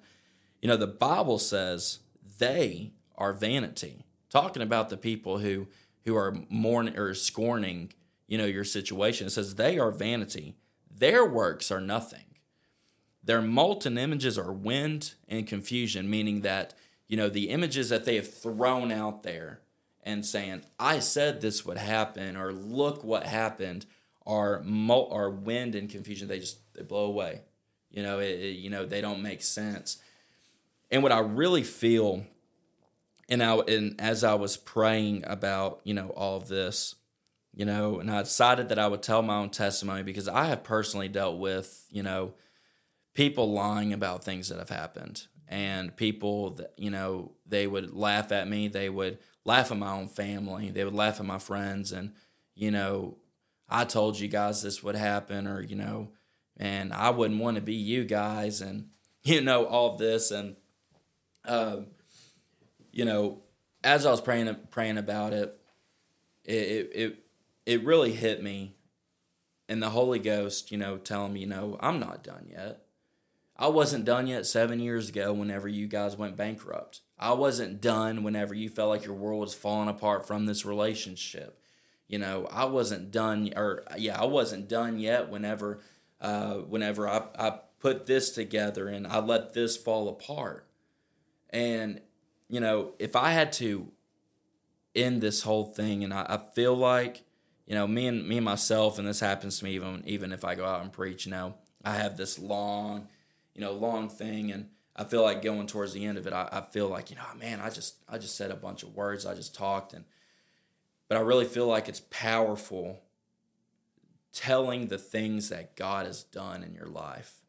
You 0.60 0.68
know, 0.68 0.76
the 0.76 0.86
Bible 0.86 1.38
says 1.38 2.00
they 2.38 2.92
are 3.16 3.32
vanity. 3.32 4.05
Talking 4.30 4.62
about 4.62 4.88
the 4.88 4.96
people 4.96 5.38
who 5.38 5.68
who 6.04 6.16
are 6.16 6.36
mourning 6.48 6.96
or 6.96 7.14
scorning, 7.14 7.92
you 8.28 8.38
know, 8.38 8.44
your 8.46 8.64
situation. 8.64 9.26
It 9.26 9.30
says 9.30 9.56
they 9.56 9.76
are 9.78 9.90
vanity. 9.90 10.54
Their 10.88 11.24
works 11.26 11.70
are 11.72 11.80
nothing. 11.80 12.20
Their 13.24 13.42
molten 13.42 13.98
images 13.98 14.38
are 14.38 14.52
wind 14.52 15.14
and 15.28 15.48
confusion, 15.48 16.08
meaning 16.08 16.42
that, 16.42 16.74
you 17.08 17.16
know, 17.16 17.28
the 17.28 17.50
images 17.50 17.88
that 17.88 18.04
they 18.04 18.14
have 18.14 18.32
thrown 18.32 18.92
out 18.92 19.24
there 19.24 19.60
and 20.04 20.24
saying, 20.24 20.62
I 20.78 21.00
said 21.00 21.40
this 21.40 21.66
would 21.66 21.78
happen, 21.78 22.36
or 22.36 22.52
look 22.52 23.02
what 23.02 23.24
happened, 23.26 23.84
are, 24.24 24.62
mo- 24.64 25.08
are 25.10 25.28
wind 25.28 25.74
and 25.74 25.90
confusion. 25.90 26.28
They 26.28 26.38
just 26.38 26.58
they 26.74 26.82
blow 26.84 27.06
away. 27.06 27.40
You 27.90 28.04
know, 28.04 28.20
it, 28.20 28.30
it- 28.40 28.56
you 28.58 28.70
know, 28.70 28.86
they 28.86 29.00
don't 29.00 29.22
make 29.22 29.42
sense. 29.42 29.98
And 30.88 31.02
what 31.02 31.10
I 31.10 31.18
really 31.18 31.64
feel, 31.64 32.24
and 33.28 33.42
I 33.42 33.56
and 33.56 34.00
as 34.00 34.24
I 34.24 34.34
was 34.34 34.56
praying 34.56 35.24
about, 35.26 35.80
you 35.84 35.94
know, 35.94 36.08
all 36.10 36.36
of 36.36 36.48
this, 36.48 36.94
you 37.54 37.64
know, 37.64 38.00
and 38.00 38.10
I 38.10 38.22
decided 38.22 38.68
that 38.68 38.78
I 38.78 38.88
would 38.88 39.02
tell 39.02 39.22
my 39.22 39.36
own 39.36 39.50
testimony 39.50 40.02
because 40.02 40.28
I 40.28 40.44
have 40.46 40.62
personally 40.62 41.08
dealt 41.08 41.38
with, 41.38 41.86
you 41.90 42.02
know, 42.02 42.34
people 43.14 43.52
lying 43.52 43.92
about 43.92 44.24
things 44.24 44.48
that 44.48 44.58
have 44.58 44.70
happened 44.70 45.26
and 45.48 45.96
people 45.96 46.50
that 46.50 46.72
you 46.76 46.90
know 46.90 47.32
they 47.46 47.66
would 47.66 47.94
laugh 47.94 48.32
at 48.32 48.48
me. 48.48 48.68
They 48.68 48.88
would 48.88 49.18
laugh 49.44 49.70
at 49.70 49.78
my 49.78 49.92
own 49.92 50.08
family. 50.08 50.70
They 50.70 50.84
would 50.84 50.94
laugh 50.94 51.20
at 51.20 51.26
my 51.26 51.38
friends. 51.38 51.92
And 51.92 52.12
you 52.56 52.70
know 52.70 53.18
i 53.68 53.84
told 53.84 54.18
you 54.18 54.26
guys 54.26 54.62
this 54.62 54.82
would 54.82 54.96
happen 54.96 55.46
or 55.46 55.60
you 55.60 55.76
know 55.76 56.08
and 56.56 56.92
i 56.92 57.10
wouldn't 57.10 57.40
want 57.40 57.56
to 57.56 57.60
be 57.60 57.74
you 57.74 58.04
guys 58.04 58.60
and 58.60 58.88
you 59.22 59.40
know 59.40 59.66
all 59.66 59.92
of 59.92 59.98
this. 59.98 60.30
And 60.30 60.56
um 61.44 61.88
you 62.96 63.04
know 63.04 63.42
as 63.84 64.06
i 64.06 64.10
was 64.10 64.20
praying 64.20 64.54
praying 64.70 64.98
about 64.98 65.32
it 65.32 65.58
it 66.44 66.90
it 66.94 67.24
it, 67.66 67.84
really 67.84 68.12
hit 68.12 68.42
me 68.42 68.74
and 69.68 69.82
the 69.82 69.90
holy 69.90 70.18
ghost 70.18 70.70
you 70.70 70.78
know 70.78 70.96
telling 70.96 71.32
me 71.32 71.40
you 71.40 71.46
know 71.46 71.76
i'm 71.80 72.00
not 72.00 72.22
done 72.22 72.46
yet 72.50 72.86
I 73.58 73.68
wasn't 73.68 74.04
done 74.04 74.26
yet 74.26 74.46
seven 74.46 74.80
years 74.80 75.08
ago 75.08 75.32
whenever 75.32 75.66
you 75.66 75.86
guys 75.86 76.16
went 76.16 76.36
bankrupt. 76.36 77.00
I 77.18 77.32
wasn't 77.32 77.80
done 77.80 78.22
whenever 78.22 78.54
you 78.54 78.68
felt 78.68 78.90
like 78.90 79.06
your 79.06 79.14
world 79.14 79.40
was 79.40 79.54
falling 79.54 79.88
apart 79.88 80.26
from 80.26 80.44
this 80.44 80.66
relationship. 80.66 81.58
You 82.06 82.18
know, 82.18 82.46
I 82.52 82.66
wasn't 82.66 83.10
done, 83.10 83.50
or 83.56 83.82
yeah, 83.96 84.20
I 84.20 84.26
wasn't 84.26 84.68
done 84.68 84.98
yet 84.98 85.30
whenever, 85.30 85.80
uh, 86.20 86.54
whenever 86.54 87.08
I, 87.08 87.22
I 87.38 87.58
put 87.80 88.06
this 88.06 88.30
together 88.30 88.88
and 88.88 89.06
I 89.06 89.20
let 89.20 89.54
this 89.54 89.76
fall 89.76 90.08
apart. 90.08 90.68
And, 91.48 92.02
you 92.48 92.60
know, 92.60 92.92
if 92.98 93.16
I 93.16 93.32
had 93.32 93.52
to 93.54 93.90
end 94.94 95.20
this 95.20 95.42
whole 95.42 95.64
thing, 95.64 96.04
and 96.04 96.12
I, 96.12 96.26
I 96.28 96.38
feel 96.54 96.74
like, 96.74 97.24
you 97.66 97.74
know, 97.74 97.86
me 97.86 98.06
and 98.06 98.26
me 98.26 98.36
and 98.36 98.44
myself, 98.44 98.98
and 98.98 99.06
this 99.06 99.20
happens 99.20 99.58
to 99.58 99.64
me 99.64 99.72
even 99.72 100.02
even 100.06 100.32
if 100.32 100.44
I 100.44 100.54
go 100.54 100.64
out 100.64 100.82
and 100.82 100.92
preach, 100.92 101.26
you 101.26 101.32
know, 101.32 101.54
I 101.84 101.96
have 101.96 102.16
this 102.16 102.38
long, 102.38 103.08
you 103.54 103.60
know, 103.60 103.72
long 103.72 104.08
thing, 104.08 104.50
and 104.50 104.68
I 104.94 105.04
feel 105.04 105.22
like 105.22 105.42
going 105.42 105.66
towards 105.66 105.92
the 105.92 106.04
end 106.04 106.18
of 106.18 106.26
it, 106.26 106.32
I, 106.32 106.48
I 106.52 106.60
feel 106.60 106.88
like, 106.88 107.10
you 107.10 107.16
know, 107.16 107.22
man, 107.38 107.60
I 107.60 107.70
just 107.70 107.96
I 108.08 108.18
just 108.18 108.36
said 108.36 108.50
a 108.50 108.56
bunch 108.56 108.82
of 108.82 108.94
words, 108.94 109.26
I 109.26 109.34
just 109.34 109.54
talked, 109.54 109.92
and 109.92 110.04
but 111.08 111.18
I 111.18 111.20
really 111.20 111.44
feel 111.44 111.66
like 111.66 111.88
it's 111.88 112.02
powerful 112.10 113.00
telling 114.32 114.88
the 114.88 114.98
things 114.98 115.48
that 115.48 115.76
God 115.76 116.06
has 116.06 116.22
done 116.22 116.62
in 116.62 116.74
your 116.74 116.86
life. 116.86 117.45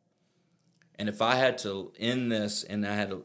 And 1.00 1.08
if 1.08 1.22
I 1.22 1.36
had 1.36 1.60
to 1.60 1.94
end 2.00 2.32
this, 2.32 2.64
and 2.64 2.86
I 2.86 2.96
had 2.96 3.10
to 3.12 3.24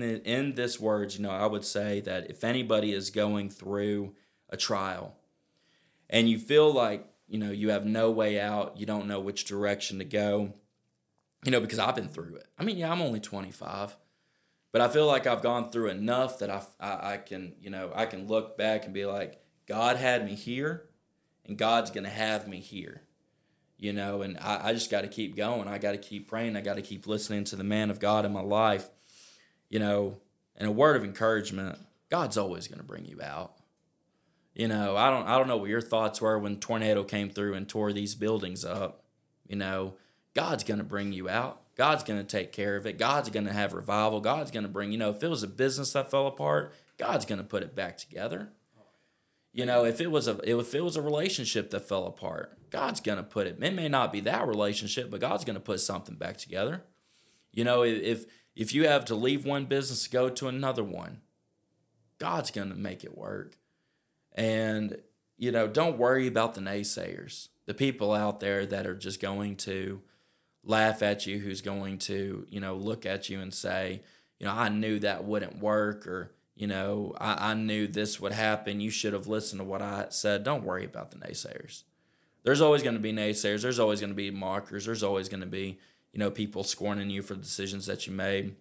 the, 0.00 0.22
in 0.24 0.54
this 0.54 0.78
words, 0.78 1.16
you 1.16 1.22
know, 1.22 1.30
I 1.30 1.46
would 1.46 1.64
say 1.64 2.00
that 2.02 2.30
if 2.30 2.44
anybody 2.44 2.92
is 2.92 3.10
going 3.10 3.48
through 3.48 4.14
a 4.50 4.58
trial, 4.58 5.16
and 6.10 6.28
you 6.28 6.38
feel 6.38 6.70
like 6.70 7.06
you 7.28 7.38
know 7.38 7.50
you 7.50 7.70
have 7.70 7.86
no 7.86 8.10
way 8.10 8.38
out, 8.38 8.76
you 8.76 8.84
don't 8.84 9.06
know 9.06 9.20
which 9.20 9.46
direction 9.46 9.98
to 9.98 10.04
go, 10.04 10.52
you 11.44 11.50
know, 11.50 11.60
because 11.60 11.78
I've 11.78 11.96
been 11.96 12.08
through 12.08 12.36
it. 12.36 12.46
I 12.58 12.64
mean, 12.64 12.76
yeah, 12.76 12.92
I'm 12.92 13.00
only 13.00 13.20
25, 13.20 13.96
but 14.72 14.82
I 14.82 14.88
feel 14.88 15.06
like 15.06 15.26
I've 15.26 15.42
gone 15.42 15.70
through 15.70 15.88
enough 15.88 16.40
that 16.40 16.50
I, 16.50 16.62
I, 16.78 17.12
I 17.12 17.16
can, 17.16 17.54
you 17.60 17.70
know, 17.70 17.90
I 17.94 18.04
can 18.04 18.26
look 18.26 18.58
back 18.58 18.84
and 18.84 18.92
be 18.92 19.06
like, 19.06 19.40
God 19.66 19.96
had 19.96 20.26
me 20.26 20.34
here, 20.34 20.88
and 21.46 21.56
God's 21.56 21.90
gonna 21.90 22.10
have 22.10 22.46
me 22.46 22.60
here, 22.60 23.02
you 23.80 23.94
know, 23.94 24.20
and 24.20 24.36
I, 24.38 24.68
I 24.68 24.72
just 24.74 24.90
got 24.90 25.00
to 25.00 25.08
keep 25.08 25.34
going. 25.34 25.66
I 25.66 25.78
got 25.78 25.92
to 25.92 25.98
keep 25.98 26.28
praying. 26.28 26.54
I 26.54 26.60
got 26.60 26.74
to 26.74 26.82
keep 26.82 27.06
listening 27.06 27.44
to 27.44 27.56
the 27.56 27.64
man 27.64 27.90
of 27.90 27.98
God 27.98 28.26
in 28.26 28.32
my 28.32 28.42
life, 28.42 28.90
you 29.70 29.78
know, 29.78 30.18
and 30.54 30.68
a 30.68 30.72
word 30.72 30.96
of 30.96 31.04
encouragement. 31.04 31.78
God's 32.10 32.36
always 32.36 32.68
gonna 32.68 32.82
bring 32.82 33.06
you 33.06 33.22
out. 33.22 33.54
You 34.54 34.68
know, 34.68 34.96
I 34.96 35.08
don't, 35.08 35.26
I 35.26 35.38
don't 35.38 35.48
know 35.48 35.56
what 35.56 35.70
your 35.70 35.80
thoughts 35.80 36.20
were 36.20 36.38
when 36.38 36.58
tornado 36.58 37.04
came 37.04 37.30
through 37.30 37.54
and 37.54 37.66
tore 37.66 37.92
these 37.92 38.14
buildings 38.14 38.64
up. 38.64 39.04
You 39.46 39.56
know, 39.56 39.94
God's 40.34 40.64
going 40.64 40.78
to 40.78 40.84
bring 40.84 41.12
you 41.12 41.28
out. 41.28 41.60
God's 41.76 42.02
going 42.02 42.18
to 42.18 42.24
take 42.24 42.52
care 42.52 42.76
of 42.76 42.84
it. 42.84 42.98
God's 42.98 43.30
going 43.30 43.46
to 43.46 43.52
have 43.52 43.72
revival. 43.72 44.20
God's 44.20 44.50
going 44.50 44.64
to 44.64 44.68
bring, 44.68 44.92
you 44.92 44.98
know, 44.98 45.10
if 45.10 45.22
it 45.22 45.28
was 45.28 45.42
a 45.42 45.48
business 45.48 45.92
that 45.92 46.10
fell 46.10 46.26
apart, 46.26 46.74
God's 46.98 47.24
going 47.24 47.38
to 47.38 47.44
put 47.44 47.62
it 47.62 47.74
back 47.74 47.96
together. 47.96 48.50
You 49.52 49.66
know, 49.66 49.84
if 49.84 50.00
it 50.00 50.10
was 50.10 50.28
a 50.28 50.38
if 50.48 50.74
it 50.74 50.82
was 50.82 50.96
a 50.96 51.02
relationship 51.02 51.70
that 51.70 51.88
fell 51.88 52.06
apart, 52.06 52.58
God's 52.70 53.00
gonna 53.00 53.22
put 53.22 53.46
it. 53.46 53.58
It 53.60 53.74
may 53.74 53.88
not 53.88 54.12
be 54.12 54.20
that 54.20 54.46
relationship, 54.46 55.10
but 55.10 55.20
God's 55.20 55.44
gonna 55.44 55.60
put 55.60 55.80
something 55.80 56.16
back 56.16 56.36
together. 56.36 56.82
You 57.52 57.64
know, 57.64 57.82
if 57.82 58.26
if 58.54 58.74
you 58.74 58.86
have 58.86 59.04
to 59.06 59.14
leave 59.14 59.44
one 59.44 59.66
business 59.66 60.04
to 60.04 60.10
go 60.10 60.28
to 60.30 60.48
another 60.48 60.84
one, 60.84 61.20
God's 62.18 62.50
gonna 62.50 62.74
make 62.74 63.04
it 63.04 63.16
work. 63.16 63.56
And 64.34 65.00
you 65.36 65.50
know, 65.50 65.66
don't 65.66 65.98
worry 65.98 66.26
about 66.26 66.54
the 66.54 66.60
naysayers, 66.60 67.48
the 67.64 67.74
people 67.74 68.12
out 68.12 68.40
there 68.40 68.66
that 68.66 68.86
are 68.86 68.94
just 68.94 69.20
going 69.20 69.56
to 69.56 70.02
laugh 70.62 71.02
at 71.02 71.26
you, 71.26 71.38
who's 71.38 71.62
going 71.62 71.96
to, 71.96 72.46
you 72.50 72.60
know, 72.60 72.76
look 72.76 73.06
at 73.06 73.30
you 73.30 73.40
and 73.40 73.52
say, 73.52 74.02
you 74.38 74.46
know, 74.46 74.52
I 74.52 74.68
knew 74.68 74.98
that 74.98 75.24
wouldn't 75.24 75.58
work, 75.58 76.06
or, 76.06 76.32
you 76.54 76.66
know, 76.66 77.14
I, 77.18 77.52
I 77.52 77.54
knew 77.54 77.86
this 77.86 78.20
would 78.20 78.32
happen. 78.32 78.80
You 78.80 78.90
should 78.90 79.14
have 79.14 79.26
listened 79.26 79.60
to 79.60 79.64
what 79.64 79.80
I 79.82 80.06
said. 80.10 80.44
Don't 80.44 80.64
worry 80.64 80.84
about 80.84 81.10
the 81.10 81.16
naysayers. 81.16 81.84
There's 82.42 82.60
always 82.60 82.82
going 82.82 82.94
to 82.94 83.00
be 83.00 83.12
naysayers. 83.12 83.62
There's 83.62 83.78
always 83.78 84.00
going 84.00 84.10
to 84.10 84.16
be 84.16 84.30
mockers. 84.30 84.86
There's 84.86 85.02
always 85.02 85.28
going 85.28 85.40
to 85.40 85.46
be, 85.46 85.78
you 86.12 86.18
know, 86.18 86.30
people 86.30 86.64
scorning 86.64 87.10
you 87.10 87.22
for 87.22 87.34
the 87.34 87.42
decisions 87.42 87.86
that 87.86 88.06
you 88.06 88.12
made. 88.12 88.56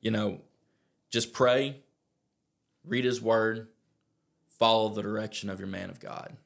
You 0.00 0.10
know, 0.10 0.40
just 1.10 1.32
pray, 1.32 1.76
read 2.84 3.04
his 3.04 3.22
word, 3.22 3.68
follow 4.46 4.88
the 4.88 5.02
direction 5.02 5.48
of 5.50 5.58
your 5.58 5.68
man 5.68 5.90
of 5.90 6.00
God. 6.00 6.36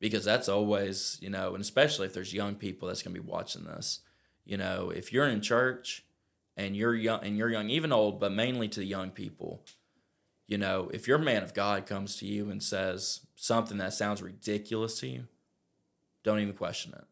Because 0.00 0.24
that's 0.24 0.48
always, 0.48 1.18
you 1.20 1.30
know, 1.30 1.54
and 1.54 1.60
especially 1.60 2.06
if 2.06 2.14
there's 2.14 2.32
young 2.32 2.54
people 2.54 2.86
that's 2.86 3.02
going 3.02 3.14
to 3.14 3.20
be 3.20 3.28
watching 3.28 3.64
this. 3.64 4.00
You 4.44 4.56
know, 4.56 4.90
if 4.90 5.12
you're 5.12 5.26
in 5.26 5.40
church 5.40 6.04
and 6.56 6.76
you're 6.76 6.94
young 6.94 7.24
and 7.24 7.36
you're 7.36 7.50
young, 7.50 7.68
even 7.68 7.92
old, 7.92 8.20
but 8.20 8.32
mainly 8.32 8.68
to 8.68 8.80
the 8.80 8.86
young 8.86 9.10
people, 9.10 9.64
you 10.48 10.58
know, 10.58 10.90
if 10.92 11.06
your 11.06 11.18
man 11.18 11.44
of 11.44 11.54
God 11.54 11.86
comes 11.86 12.16
to 12.16 12.26
you 12.26 12.50
and 12.50 12.60
says 12.60 13.20
something 13.36 13.78
that 13.78 13.94
sounds 13.94 14.22
ridiculous 14.22 14.98
to 15.00 15.06
you, 15.06 15.28
don't 16.24 16.40
even 16.40 16.54
question 16.54 16.92
it. 16.96 17.04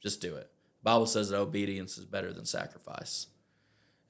Just 0.00 0.20
do 0.20 0.36
it. 0.36 0.50
Bible 0.82 1.06
says 1.06 1.30
that 1.30 1.38
obedience 1.38 1.98
is 1.98 2.04
better 2.04 2.32
than 2.32 2.44
sacrifice. 2.44 3.26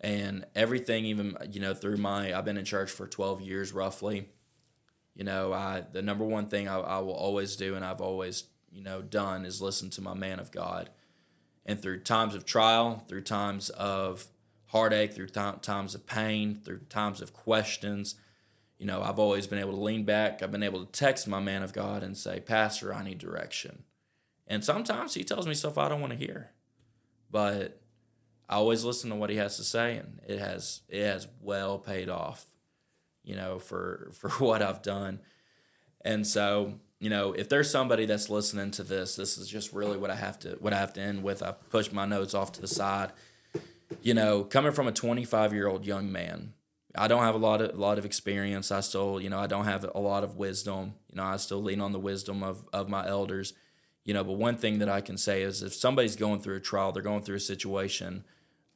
And 0.01 0.45
everything, 0.55 1.07
even 1.07 1.39
you 1.51 1.61
know, 1.61 1.73
through 1.73 1.97
my 1.97 2.37
I've 2.37 2.45
been 2.45 2.59
in 2.59 2.65
church 2.65 2.91
for 2.91 3.07
12 3.07 3.41
years 3.41 3.73
roughly 3.73 4.27
you 5.15 5.25
know, 5.25 5.53
I 5.53 5.85
the 5.93 6.03
number 6.03 6.25
one 6.25 6.47
thing 6.47 6.69
I, 6.69 6.79
I 6.79 6.99
will 6.99 7.13
always 7.13 7.57
do 7.57 7.75
and 7.75 7.85
I've 7.85 8.01
always, 8.01 8.45
you 8.71 8.83
know, 8.83 9.03
done 9.03 9.45
is 9.45 9.61
listen 9.61 9.91
to 9.91 10.01
my 10.01 10.15
man 10.15 10.41
of 10.41 10.51
God. 10.51 10.91
And 11.67 11.81
through 11.81 12.01
times 12.01 12.35
of 12.35 12.45
trial, 12.45 13.05
through 13.09 13.23
times 13.23 13.71
of 13.71 14.27
heartache, 14.67 15.13
through 15.13 15.29
th- 15.29 15.61
times 15.61 15.95
of 15.95 16.07
pain, 16.07 16.61
through 16.65 16.81
times 16.89 17.21
of 17.21 17.33
questions, 17.33 18.17
you 18.83 18.89
know, 18.89 19.03
I've 19.03 19.19
always 19.19 19.47
been 19.47 19.61
able 19.61 19.73
to 19.73 19.81
lean 19.81 20.05
back. 20.05 20.43
I've 20.43 20.53
been 20.53 20.63
able 20.63 20.85
to 20.85 20.91
text 20.91 21.29
my 21.29 21.41
man 21.41 21.63
of 21.63 21.73
God 21.73 22.03
and 22.03 22.17
say, 22.17 22.41
Pastor, 22.41 22.93
I 22.93 23.05
need 23.05 23.19
direction. 23.19 23.85
And 24.47 24.65
sometimes 24.65 25.15
he 25.15 25.25
tells 25.25 25.47
me 25.47 25.55
stuff 25.55 25.79
I 25.79 25.89
don't 25.89 26.01
want 26.01 26.13
to 26.13 26.19
hear. 26.19 26.51
But 27.31 27.81
I 28.49 28.57
always 28.57 28.85
listen 28.85 29.09
to 29.11 29.17
what 29.17 29.31
he 29.31 29.37
has 29.37 29.57
to 29.57 29.65
say 29.65 29.97
and 29.97 30.21
it 30.27 30.39
has 30.39 30.83
it 30.89 31.03
has 31.03 31.29
well 31.41 31.79
paid 31.79 32.11
off 32.11 32.47
you 33.25 33.37
know, 33.37 33.59
for 33.59 34.11
for 34.15 34.31
what 34.31 34.63
I've 34.63 34.83
done. 34.83 35.21
And 36.05 36.27
so, 36.27 36.81
you 36.99 37.11
know, 37.11 37.33
if 37.33 37.49
there's 37.49 37.71
somebody 37.71 38.07
that's 38.07 38.29
listening 38.29 38.71
to 38.73 38.83
this, 38.83 39.17
this 39.17 39.39
is 39.39 39.49
just 39.49 39.73
really 39.73 39.97
what 39.97 40.11
I 40.11 40.17
have 40.17 40.39
to 40.41 40.51
what 40.61 40.73
I 40.73 40.79
have 40.79 40.93
to 40.95 41.01
end 41.01 41.23
with. 41.23 41.43
I've 41.43 41.69
pushed 41.71 41.93
my 41.93 42.07
notes 42.07 42.35
off 42.35 42.53
to 42.53 42.61
the 42.61 42.69
side. 42.69 43.13
You 44.03 44.15
know, 44.15 44.45
coming 44.45 44.73
from 44.73 44.89
a 44.89 44.93
25 44.93 45.53
year 45.53 45.69
old 45.69 45.85
young 45.85 46.11
man, 46.11 46.55
I 46.95 47.09
don't 47.09 47.23
have 47.23 47.35
a 47.35 47.39
lot 47.39 47.61
of 47.63 47.75
a 47.75 47.81
lot 47.81 47.99
of 47.99 48.05
experience. 48.05 48.71
I 48.71 48.81
still, 48.81 49.21
you 49.21 49.31
know, 49.31 49.39
I 49.39 49.47
don't 49.47 49.65
have 49.65 49.85
a 49.95 50.01
lot 50.01 50.25
of 50.25 50.37
wisdom. 50.37 50.95
You 51.09 51.17
know, 51.17 51.25
I 51.25 51.37
still 51.37 51.63
lean 51.63 51.81
on 51.81 51.93
the 51.93 51.99
wisdom 51.99 52.43
of 52.43 52.65
of 52.73 52.89
my 52.89 53.07
elders. 53.07 53.55
You 54.05 54.15
know, 54.15 54.25
but 54.25 54.33
one 54.33 54.57
thing 54.57 54.79
that 54.81 54.89
I 54.89 55.01
can 55.01 55.17
say 55.17 55.43
is 55.43 55.63
if 55.63 55.75
somebody's 55.75 56.17
going 56.17 56.41
through 56.41 56.57
a 56.57 56.61
trial, 56.61 56.93
they're 56.93 57.03
going 57.03 57.23
through 57.23 57.37
a 57.37 57.41
situation. 57.41 58.25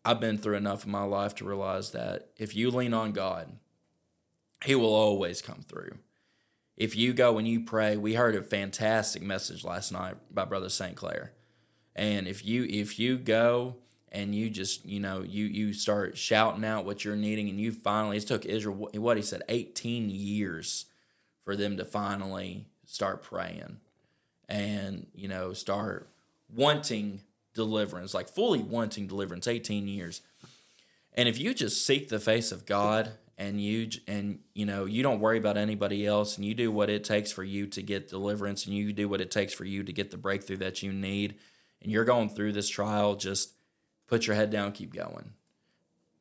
I've 0.05 0.21
been 0.21 0.39
through 0.39 0.57
enough 0.57 0.85
in 0.85 0.93
my 0.93 1.03
life 1.03 1.35
to 1.37 1.45
realize 1.45 1.91
that 1.91 2.29
if 2.37 2.55
you 2.55 2.71
lean 2.71 2.95
on 2.95 3.11
God, 3.11 3.59
he 4.65 4.77
will 4.77 4.95
always 4.95 5.43
come 5.43 5.63
through. 5.69 5.99
If 6.77 6.95
you 6.95 7.13
go 7.13 7.39
and 7.39 7.49
you 7.49 7.61
pray, 7.61 7.97
we 7.97 8.15
heard 8.15 8.37
a 8.37 8.43
fantastic 8.43 9.23
message 9.23 9.65
last 9.65 9.91
night 9.91 10.15
by 10.31 10.45
Brother 10.45 10.69
St. 10.69 10.95
Clair. 10.95 11.33
And 11.95 12.29
if 12.29 12.45
you 12.45 12.65
if 12.65 12.99
you 12.99 13.19
go 13.19 13.77
and 14.13 14.35
you 14.35 14.51
just, 14.51 14.85
you 14.85 15.01
know, 15.01 15.23
you 15.23 15.45
you 15.45 15.73
start 15.73 16.17
shouting 16.17 16.65
out 16.65 16.85
what 16.85 17.05
you're 17.05 17.17
needing 17.17 17.49
and 17.49 17.61
you 17.61 17.73
finally 17.73 18.17
it 18.17 18.27
took 18.27 18.45
Israel 18.45 18.89
what 18.95 19.17
he 19.17 19.23
said 19.23 19.43
18 19.49 20.11
years 20.11 20.87
for 21.43 21.57
them 21.57 21.77
to 21.77 21.85
finally 21.85 22.67
start 22.87 23.23
praying 23.23 23.79
and, 24.49 25.07
you 25.15 25.29
know, 25.29 25.53
start 25.53 26.09
wanting 26.55 27.21
deliverance, 27.55 28.15
like 28.15 28.29
fully 28.29 28.63
wanting 28.63 29.07
deliverance 29.07 29.49
18 29.49 29.89
years. 29.89 30.23
And 31.15 31.29
if 31.29 31.41
you 31.41 31.55
just 31.55 31.85
seek 31.85 32.09
the 32.09 32.21
face 32.21 32.53
of 32.53 32.67
God 32.67 33.13
and 33.39 33.61
you 33.61 33.89
and 34.07 34.39
you 34.55 34.65
know 34.65 34.85
you 34.85 35.03
don't 35.03 35.21
worry 35.21 35.39
about 35.39 35.57
anybody 35.57 36.07
else 36.07 36.37
and 36.37 36.45
you 36.45 36.55
do 36.55 36.71
what 36.71 36.89
it 36.89 37.05
takes 37.05 37.31
for 37.31 37.45
you 37.45 37.67
to 37.67 37.83
get 37.83 38.09
deliverance 38.09 38.67
and 38.67 38.75
you 38.75 38.93
do 38.93 39.09
what 39.09 39.21
it 39.21 39.31
takes 39.31 39.53
for 39.53 39.65
you 39.65 39.83
to 39.83 39.93
get 39.93 40.11
the 40.11 40.17
breakthrough 40.17 40.57
that 40.57 40.83
you 40.83 40.93
need 40.93 41.35
and 41.83 41.93
you're 41.93 42.05
going 42.05 42.29
through 42.29 42.53
this 42.53 42.69
trial 42.69 43.15
just 43.15 43.53
put 44.07 44.27
your 44.27 44.37
head 44.37 44.51
down 44.51 44.73
keep 44.73 44.93
going. 44.93 45.33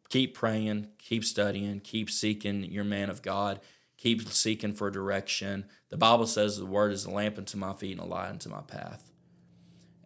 Keep 0.09 0.35
praying 0.35 0.89
keep 0.97 1.23
studying 1.23 1.79
keep 1.79 2.09
seeking 2.09 2.63
your 2.63 2.83
man 2.83 3.09
of 3.09 3.21
god. 3.21 3.59
Keep 3.97 4.27
seeking 4.29 4.73
for 4.73 4.91
direction. 4.91 5.65
The 5.89 5.97
bible 5.97 6.27
says 6.27 6.57
the 6.57 6.65
word 6.65 6.91
is 6.91 7.05
a 7.05 7.11
lamp 7.11 7.37
unto 7.37 7.57
my 7.57 7.73
feet 7.73 7.93
and 7.93 8.01
a 8.01 8.05
light 8.05 8.29
unto 8.29 8.49
my 8.49 8.61
path. 8.61 9.11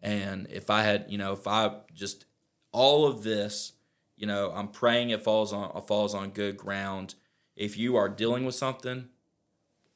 And 0.02 0.48
if 0.50 0.70
i 0.70 0.84
had 0.84 1.06
you 1.10 1.18
know 1.18 1.34
if 1.34 1.48
i 1.48 1.72
just 1.94 2.26
all 2.72 3.06
of 3.06 3.24
this 3.24 3.74
you 4.20 4.28
know, 4.28 4.52
I'm 4.54 4.68
praying 4.68 5.10
it 5.10 5.24
falls 5.24 5.54
on 5.54 5.72
it 5.76 5.88
falls 5.88 6.14
on 6.14 6.32
good 6.32 6.58
ground. 6.58 7.16
If 7.56 7.78
you 7.78 7.96
are 7.96 8.10
dealing 8.10 8.46
with 8.46 8.54
something, 8.54 9.08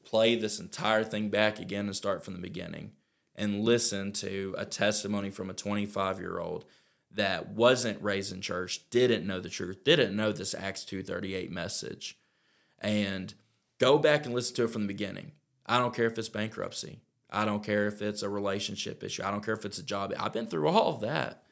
play 0.06 0.36
this 0.36 0.60
entire 0.60 1.04
thing 1.04 1.30
back 1.30 1.60
again 1.60 1.86
and 1.86 1.96
start 1.96 2.24
from 2.24 2.34
the 2.34 2.40
beginning 2.40 2.94
and 3.36 3.64
listen 3.64 4.14
to 4.14 4.56
a 4.58 4.66
testimony 4.66 5.30
from 5.30 5.50
a 5.50 5.54
25 5.54 6.20
year 6.20 6.40
old 6.40 6.64
that 7.16 7.50
wasn't 7.50 8.02
raised 8.02 8.34
in 8.34 8.42
church, 8.42 8.90
didn't 8.90 9.28
know 9.28 9.40
the 9.40 9.50
truth, 9.50 9.84
didn't 9.84 10.16
know 10.16 10.32
this 10.32 10.56
Acts 10.56 10.84
238 10.84 11.52
message. 11.52 12.18
And 12.80 13.34
go 13.80 13.98
back 13.98 14.26
and 14.26 14.34
listen 14.34 14.56
to 14.56 14.64
it 14.66 14.72
from 14.72 14.84
the 14.84 14.88
beginning. 14.88 15.32
I 15.66 15.80
don't 15.80 15.94
care 15.94 16.08
if 16.08 16.18
it's 16.18 16.30
bankruptcy. 16.30 17.00
I 17.30 17.46
don't 17.46 17.64
care 17.64 17.88
if 17.88 18.02
it's 18.02 18.22
a 18.22 18.30
relationship 18.30 19.04
issue. 19.04 19.24
I 19.24 19.32
don't 19.32 19.44
care 19.44 19.54
if 19.54 19.66
it's 19.66 19.78
a 19.78 19.84
job. 19.84 20.14
I've 20.20 20.34
been 20.34 20.48
through 20.48 20.68
all 20.68 20.94
of 20.94 21.02
that. 21.02 21.44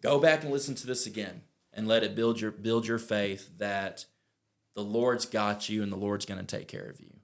Go 0.00 0.18
back 0.18 0.42
and 0.42 0.52
listen 0.52 0.74
to 0.76 0.86
this 0.86 1.06
again 1.06 1.42
and 1.72 1.86
let 1.86 2.02
it 2.02 2.14
build 2.14 2.40
your 2.40 2.50
build 2.50 2.86
your 2.86 2.98
faith 2.98 3.58
that 3.58 4.06
the 4.74 4.82
Lord's 4.82 5.26
got 5.26 5.68
you 5.68 5.82
and 5.82 5.92
the 5.92 5.96
Lord's 5.96 6.26
going 6.26 6.44
to 6.44 6.56
take 6.56 6.68
care 6.68 6.86
of 6.86 7.00
you. 7.00 7.14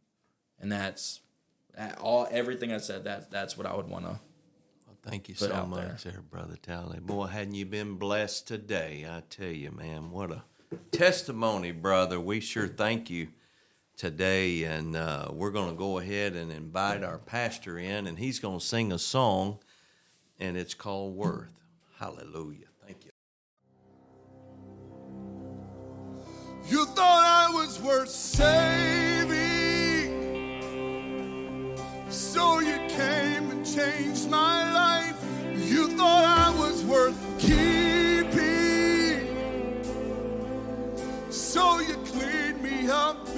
And 0.60 0.70
that's 0.70 1.20
all 2.00 2.28
everything 2.30 2.72
I 2.72 2.78
said 2.78 3.04
that 3.04 3.30
that's 3.30 3.56
what 3.56 3.66
I 3.66 3.74
would 3.74 3.88
want 3.88 4.04
to 4.06 4.20
thank 5.02 5.28
you 5.28 5.34
put 5.34 5.48
so 5.48 5.54
out 5.54 5.68
much, 5.68 6.04
there. 6.04 6.22
brother 6.30 6.56
Talley. 6.60 7.00
Boy, 7.00 7.26
hadn't 7.26 7.54
you 7.54 7.66
been 7.66 7.94
blessed 7.96 8.46
today? 8.48 9.06
I 9.08 9.22
tell 9.28 9.46
you, 9.46 9.70
man, 9.70 10.10
what 10.10 10.30
a 10.30 10.42
testimony, 10.92 11.72
brother. 11.72 12.20
We 12.20 12.40
sure 12.40 12.68
thank 12.68 13.10
you 13.10 13.28
today, 13.96 14.64
and 14.64 14.96
uh, 14.96 15.28
we're 15.32 15.50
going 15.50 15.70
to 15.70 15.76
go 15.76 15.98
ahead 15.98 16.34
and 16.34 16.50
invite 16.50 17.02
our 17.02 17.18
pastor 17.18 17.78
in, 17.78 18.06
and 18.06 18.18
he's 18.18 18.38
going 18.38 18.58
to 18.58 18.64
sing 18.64 18.92
a 18.92 18.98
song, 18.98 19.58
and 20.38 20.56
it's 20.56 20.74
called 20.74 21.14
"Worth." 21.14 21.62
Hallelujah. 21.98 22.66
Thank 22.86 23.04
you. 23.04 23.10
You 26.66 26.86
thought 26.86 27.50
I 27.50 27.52
was 27.52 27.80
worth 27.80 28.08
saving, 28.08 28.99
so 32.10 32.58
you 32.58 32.76
came 32.88 33.50
and 33.50 33.64
changed 33.64 34.28
my 34.28 34.72
life. 34.72 35.16
You 35.54 35.88
thought 35.96 36.24
I 36.24 36.50
was 36.58 36.84
worth 36.84 37.16
keeping, 37.38 39.26
so 41.30 41.78
you 41.78 41.94
cleaned 42.12 42.62
me 42.62 42.88
up 42.90 43.29